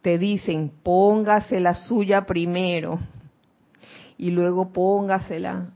Te 0.02 0.18
dicen, 0.18 0.72
póngase 0.82 1.60
la 1.60 1.76
suya 1.76 2.26
primero. 2.26 2.98
y 4.18 4.32
luego 4.32 4.72
póngasela 4.72 5.70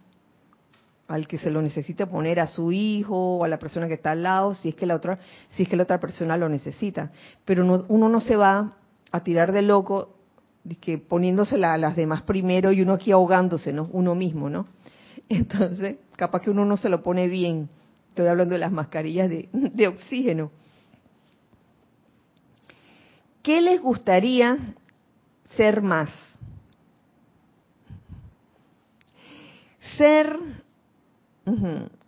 al 1.06 1.28
que 1.28 1.38
se 1.38 1.50
lo 1.50 1.62
necesite 1.62 2.06
poner 2.06 2.40
a 2.40 2.48
su 2.48 2.72
hijo 2.72 3.36
o 3.36 3.44
a 3.44 3.48
la 3.48 3.58
persona 3.58 3.86
que 3.86 3.94
está 3.94 4.12
al 4.12 4.22
lado 4.22 4.54
si 4.54 4.70
es 4.70 4.74
que 4.74 4.86
la 4.86 4.94
otra 4.94 5.18
si 5.50 5.64
es 5.64 5.68
que 5.68 5.76
la 5.76 5.82
otra 5.82 6.00
persona 6.00 6.36
lo 6.36 6.48
necesita 6.48 7.10
pero 7.44 7.84
uno 7.88 8.08
no 8.08 8.20
se 8.20 8.36
va 8.36 8.76
a 9.10 9.22
tirar 9.22 9.52
de 9.52 9.62
loco 9.62 10.14
que 10.80 10.98
poniéndosela 10.98 11.74
a 11.74 11.78
las 11.78 11.96
demás 11.96 12.22
primero 12.22 12.72
y 12.72 12.80
uno 12.80 12.94
aquí 12.94 13.10
ahogándose 13.10 13.72
no 13.72 13.90
uno 13.92 14.14
mismo 14.14 14.48
no 14.48 14.68
entonces 15.28 15.96
capaz 16.16 16.40
que 16.40 16.50
uno 16.50 16.64
no 16.64 16.76
se 16.76 16.88
lo 16.88 17.02
pone 17.02 17.28
bien 17.28 17.68
estoy 18.10 18.26
hablando 18.26 18.54
de 18.54 18.58
las 18.60 18.72
mascarillas 18.72 19.30
de, 19.52 19.88
oxígeno. 19.88 20.50
¿qué 23.42 23.60
les 23.60 23.80
gustaría 23.80 24.74
ser 25.56 25.80
más 25.80 26.10
ser 29.96 30.38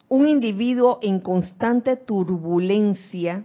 un 0.09 0.26
individuo 0.28 0.98
en 1.03 1.20
constante 1.20 1.96
turbulencia 1.96 3.44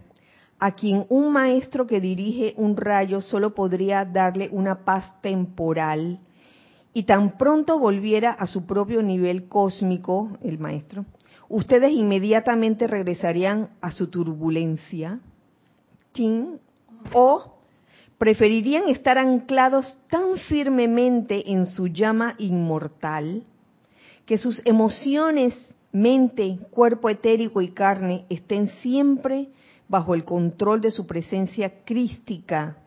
a 0.60 0.72
quien 0.72 1.05
un 1.10 1.32
maestro 1.32 1.88
que 1.88 2.01
dirige 2.01 2.53
un 2.58 2.76
rayo 2.76 3.22
solo 3.22 3.53
podría 3.53 4.05
darle 4.05 4.49
una 4.51 4.84
paz 4.84 5.20
temporal 5.22 6.20
y 6.93 7.03
tan 7.03 7.38
pronto 7.38 7.78
volviera 7.78 8.32
a 8.32 8.47
su 8.47 8.66
propio 8.66 9.03
nivel 9.03 9.47
cósmico, 9.47 10.38
el 10.41 10.60
maestro, 10.60 11.05
ustedes 11.50 11.91
inmediatamente 11.91 12.88
regresarían 12.88 13.70
a 13.82 13.91
su 13.91 14.08
turbulencia. 14.08 15.20
O 17.14 17.58
preferirían 18.18 18.89
estar 18.89 19.18
anclados 19.20 19.98
tan 20.10 20.38
firmemente 20.50 21.52
en 21.52 21.68
su 21.68 21.88
llama 21.88 22.36
inmortal 22.39 23.43
que 24.26 24.38
sus 24.38 24.62
emociones 24.66 25.54
mente, 25.91 26.60
cuerpo 26.70 27.10
etérico 27.10 27.62
y 27.62 27.70
carne 27.70 28.26
estén 28.30 28.68
siempre 28.82 29.50
bajo 29.88 30.14
el 30.14 30.26
control 30.26 30.82
de 30.82 30.91
su 30.91 31.08
presencia 31.08 31.86
crística, 31.86 32.78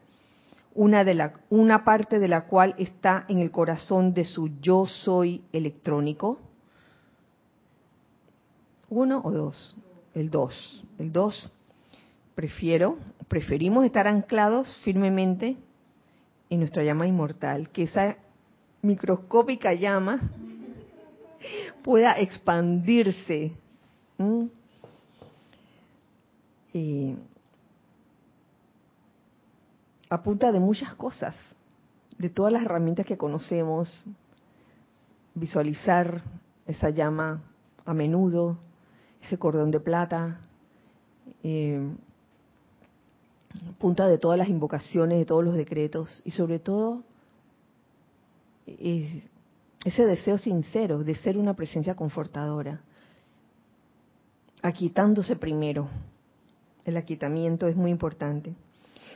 una, 0.75 1.03
de 1.03 1.15
la, 1.15 1.33
una 1.49 1.83
parte 1.85 2.19
de 2.19 2.29
la 2.29 2.47
cual 2.47 2.75
está 2.79 3.25
en 3.29 3.39
el 3.39 3.51
corazón 3.51 4.13
de 4.13 4.25
su 4.25 4.51
yo 4.61 4.87
soy 4.87 5.43
electrónico. 5.53 6.39
¿Uno 8.91 9.23
o 9.25 9.31
dos? 9.31 9.77
El 10.15 10.31
dos. 10.31 10.85
El 10.99 11.13
dos. 11.13 11.51
Prefiero, 12.35 12.99
preferimos 13.29 13.85
estar 13.85 14.09
anclados 14.09 14.77
firmemente 14.83 15.57
en 16.51 16.59
nuestra 16.59 16.83
llama 16.83 17.07
inmortal, 17.07 17.71
que 17.71 17.85
esa 17.85 18.17
microscópica 18.83 19.73
llama 19.75 20.21
pueda 21.85 22.19
expandirse. 22.19 23.53
a 30.11 30.23
punta 30.23 30.51
de 30.51 30.59
muchas 30.59 30.95
cosas, 30.95 31.37
de 32.19 32.29
todas 32.29 32.53
las 32.53 32.65
herramientas 32.65 33.07
que 33.07 33.17
conocemos, 33.17 34.05
visualizar 35.35 36.23
esa 36.67 36.91
llama 36.91 37.43
a 37.85 37.95
menudo, 37.95 38.59
ese 39.23 39.39
cordón 39.39 39.71
de 39.71 39.81
plata, 39.81 40.41
eh, 41.43 41.81
punta 43.79 44.07
de 44.09 44.19
todas 44.19 44.39
las 44.39 44.49
invocaciones, 44.49 45.19
de 45.19 45.25
todos 45.25 45.45
los 45.45 45.55
decretos 45.55 46.23
y 46.25 46.31
sobre 46.31 46.59
todo 46.59 47.03
eh, 48.67 49.23
ese 49.85 50.05
deseo 50.05 50.39
sincero 50.39 51.03
de 51.03 51.15
ser 51.17 51.39
una 51.39 51.55
presencia 51.55 51.95
confortadora, 51.95 52.81
aquitándose 54.63 55.37
primero. 55.37 55.89
El 56.85 56.97
aquitamiento 56.97 57.67
es 57.67 57.77
muy 57.77 57.91
importante. 57.91 58.55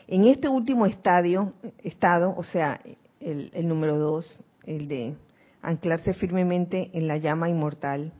En 0.07 0.25
este 0.25 0.49
último 0.49 0.87
estadio, 0.87 1.53
estado, 1.83 2.35
o 2.37 2.45
sea, 2.45 2.81
el, 3.21 3.51
el 3.55 3.69
número 3.69 3.99
dos, 3.99 4.43
el 4.65 4.89
de 4.89 5.17
anclarse 5.63 6.13
firmemente 6.15 6.91
en 6.93 7.09
la 7.09 7.17
llama 7.17 7.49
inmortal, 7.49 8.13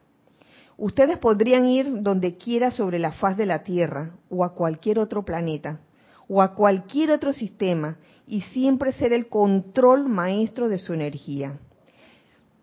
ustedes 0.77 1.19
podrían 1.19 1.67
ir 1.67 2.03
donde 2.03 2.37
quiera 2.37 2.71
sobre 2.71 2.99
la 2.99 3.13
faz 3.13 3.37
de 3.37 3.47
la 3.47 3.63
Tierra 3.63 4.13
o 4.31 4.45
a 4.45 4.55
cualquier 4.55 4.99
otro 4.99 5.25
planeta 5.25 5.81
o 6.29 6.43
a 6.43 6.55
cualquier 6.55 7.11
otro 7.11 7.33
sistema 7.33 7.97
y 8.27 8.41
siempre 8.41 8.93
ser 8.93 9.13
el 9.13 9.29
control 9.29 10.09
maestro 10.09 10.69
de 10.69 10.79
su 10.79 10.95
energía 10.95 11.59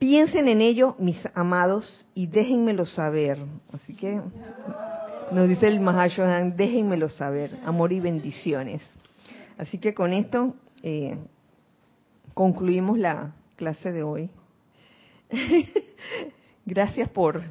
Piensen 0.02 0.48
en 0.48 0.62
ello, 0.62 0.96
mis 0.98 1.22
amados, 1.36 2.08
y 2.16 2.26
déjenmelo 2.26 2.88
saber. 2.88 3.38
Así 3.72 3.96
que 3.96 4.20
nos 5.32 5.48
dice 5.48 5.68
el 5.68 5.80
Mahashohan, 5.80 6.58
déjenmelo 6.58 7.08
saber. 7.08 7.60
Amor 7.66 7.94
y 7.94 8.00
bendiciones. 8.00 8.82
Así 9.60 9.78
que 9.78 9.94
con 9.94 10.12
esto 10.12 10.56
eh, 10.82 11.20
concluimos 12.34 12.98
la 12.98 13.36
clase 13.58 13.92
de 13.92 14.02
hoy. 14.02 14.32
Gracias 16.66 17.08
por 17.08 17.44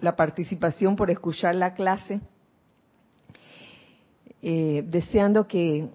la 0.00 0.16
participación, 0.16 0.96
por 0.96 1.10
escuchar 1.10 1.54
la 1.54 1.74
clase. 1.74 2.20
Eh, 4.42 4.84
deseando 4.86 5.46
que 5.48 5.88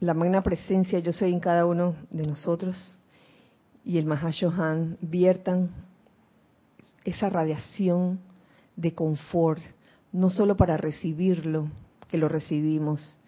la 0.00 0.14
magna 0.14 0.42
presencia 0.42 1.00
yo 1.00 1.12
soy 1.12 1.32
en 1.32 1.40
cada 1.40 1.66
uno 1.66 1.96
de 2.10 2.22
nosotros 2.22 2.98
y 3.84 3.98
el 3.98 4.06
Mahashohan 4.06 4.96
viertan 5.00 5.70
esa 7.04 7.28
radiación 7.28 8.20
de 8.76 8.94
confort, 8.94 9.60
no 10.12 10.30
solo 10.30 10.56
para 10.56 10.76
recibirlo, 10.76 11.68
que 12.08 12.16
lo 12.16 12.28
recibimos, 12.28 13.18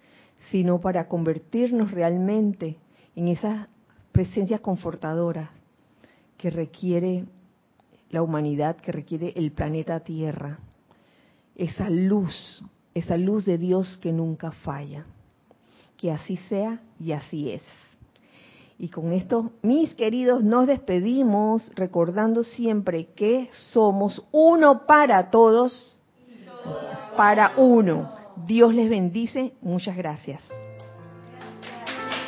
sino 0.51 0.80
para 0.80 1.09
convertirnos 1.09 1.91
realmente 1.91 2.78
en 3.14 3.28
esas 3.28 3.68
presencias 4.12 4.61
confortadoras 4.61 5.51
que 6.38 6.51
requiere 6.51 7.26
la 8.11 8.23
humanidad, 8.23 8.77
que 8.77 8.93
requiere 8.93 9.33
el 9.37 9.53
planeta 9.53 10.01
Tierra. 10.01 10.59
Esa 11.55 11.89
luz, 11.89 12.63
esa 12.95 13.17
luz 13.17 13.45
de 13.45 13.59
Dios 13.59 13.99
que 14.03 14.13
nunca 14.13 14.51
falla. 14.51 15.07
Que 15.97 16.11
así 16.11 16.37
sea 16.37 16.81
y 16.99 17.13
así 17.13 17.51
es. 17.51 17.63
Y 18.79 18.89
con 18.89 19.13
esto, 19.13 19.53
mis 19.63 19.95
queridos, 19.95 20.43
nos 20.43 20.67
despedimos 20.67 21.71
recordando 21.75 22.45
siempre 22.45 23.09
que 23.15 23.51
somos 23.73 24.23
uno 24.33 24.87
para 24.87 25.31
todos, 25.31 25.99
para 27.17 27.53
uno. 27.59 28.11
Dios 28.47 28.75
les 28.75 28.89
bendice. 28.89 29.53
Muchas 29.61 29.97
gracias. 29.97 30.41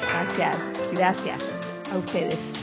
Gracias, 0.03 0.57
gracias 0.93 1.41
a 1.91 1.97
ustedes. 1.97 2.62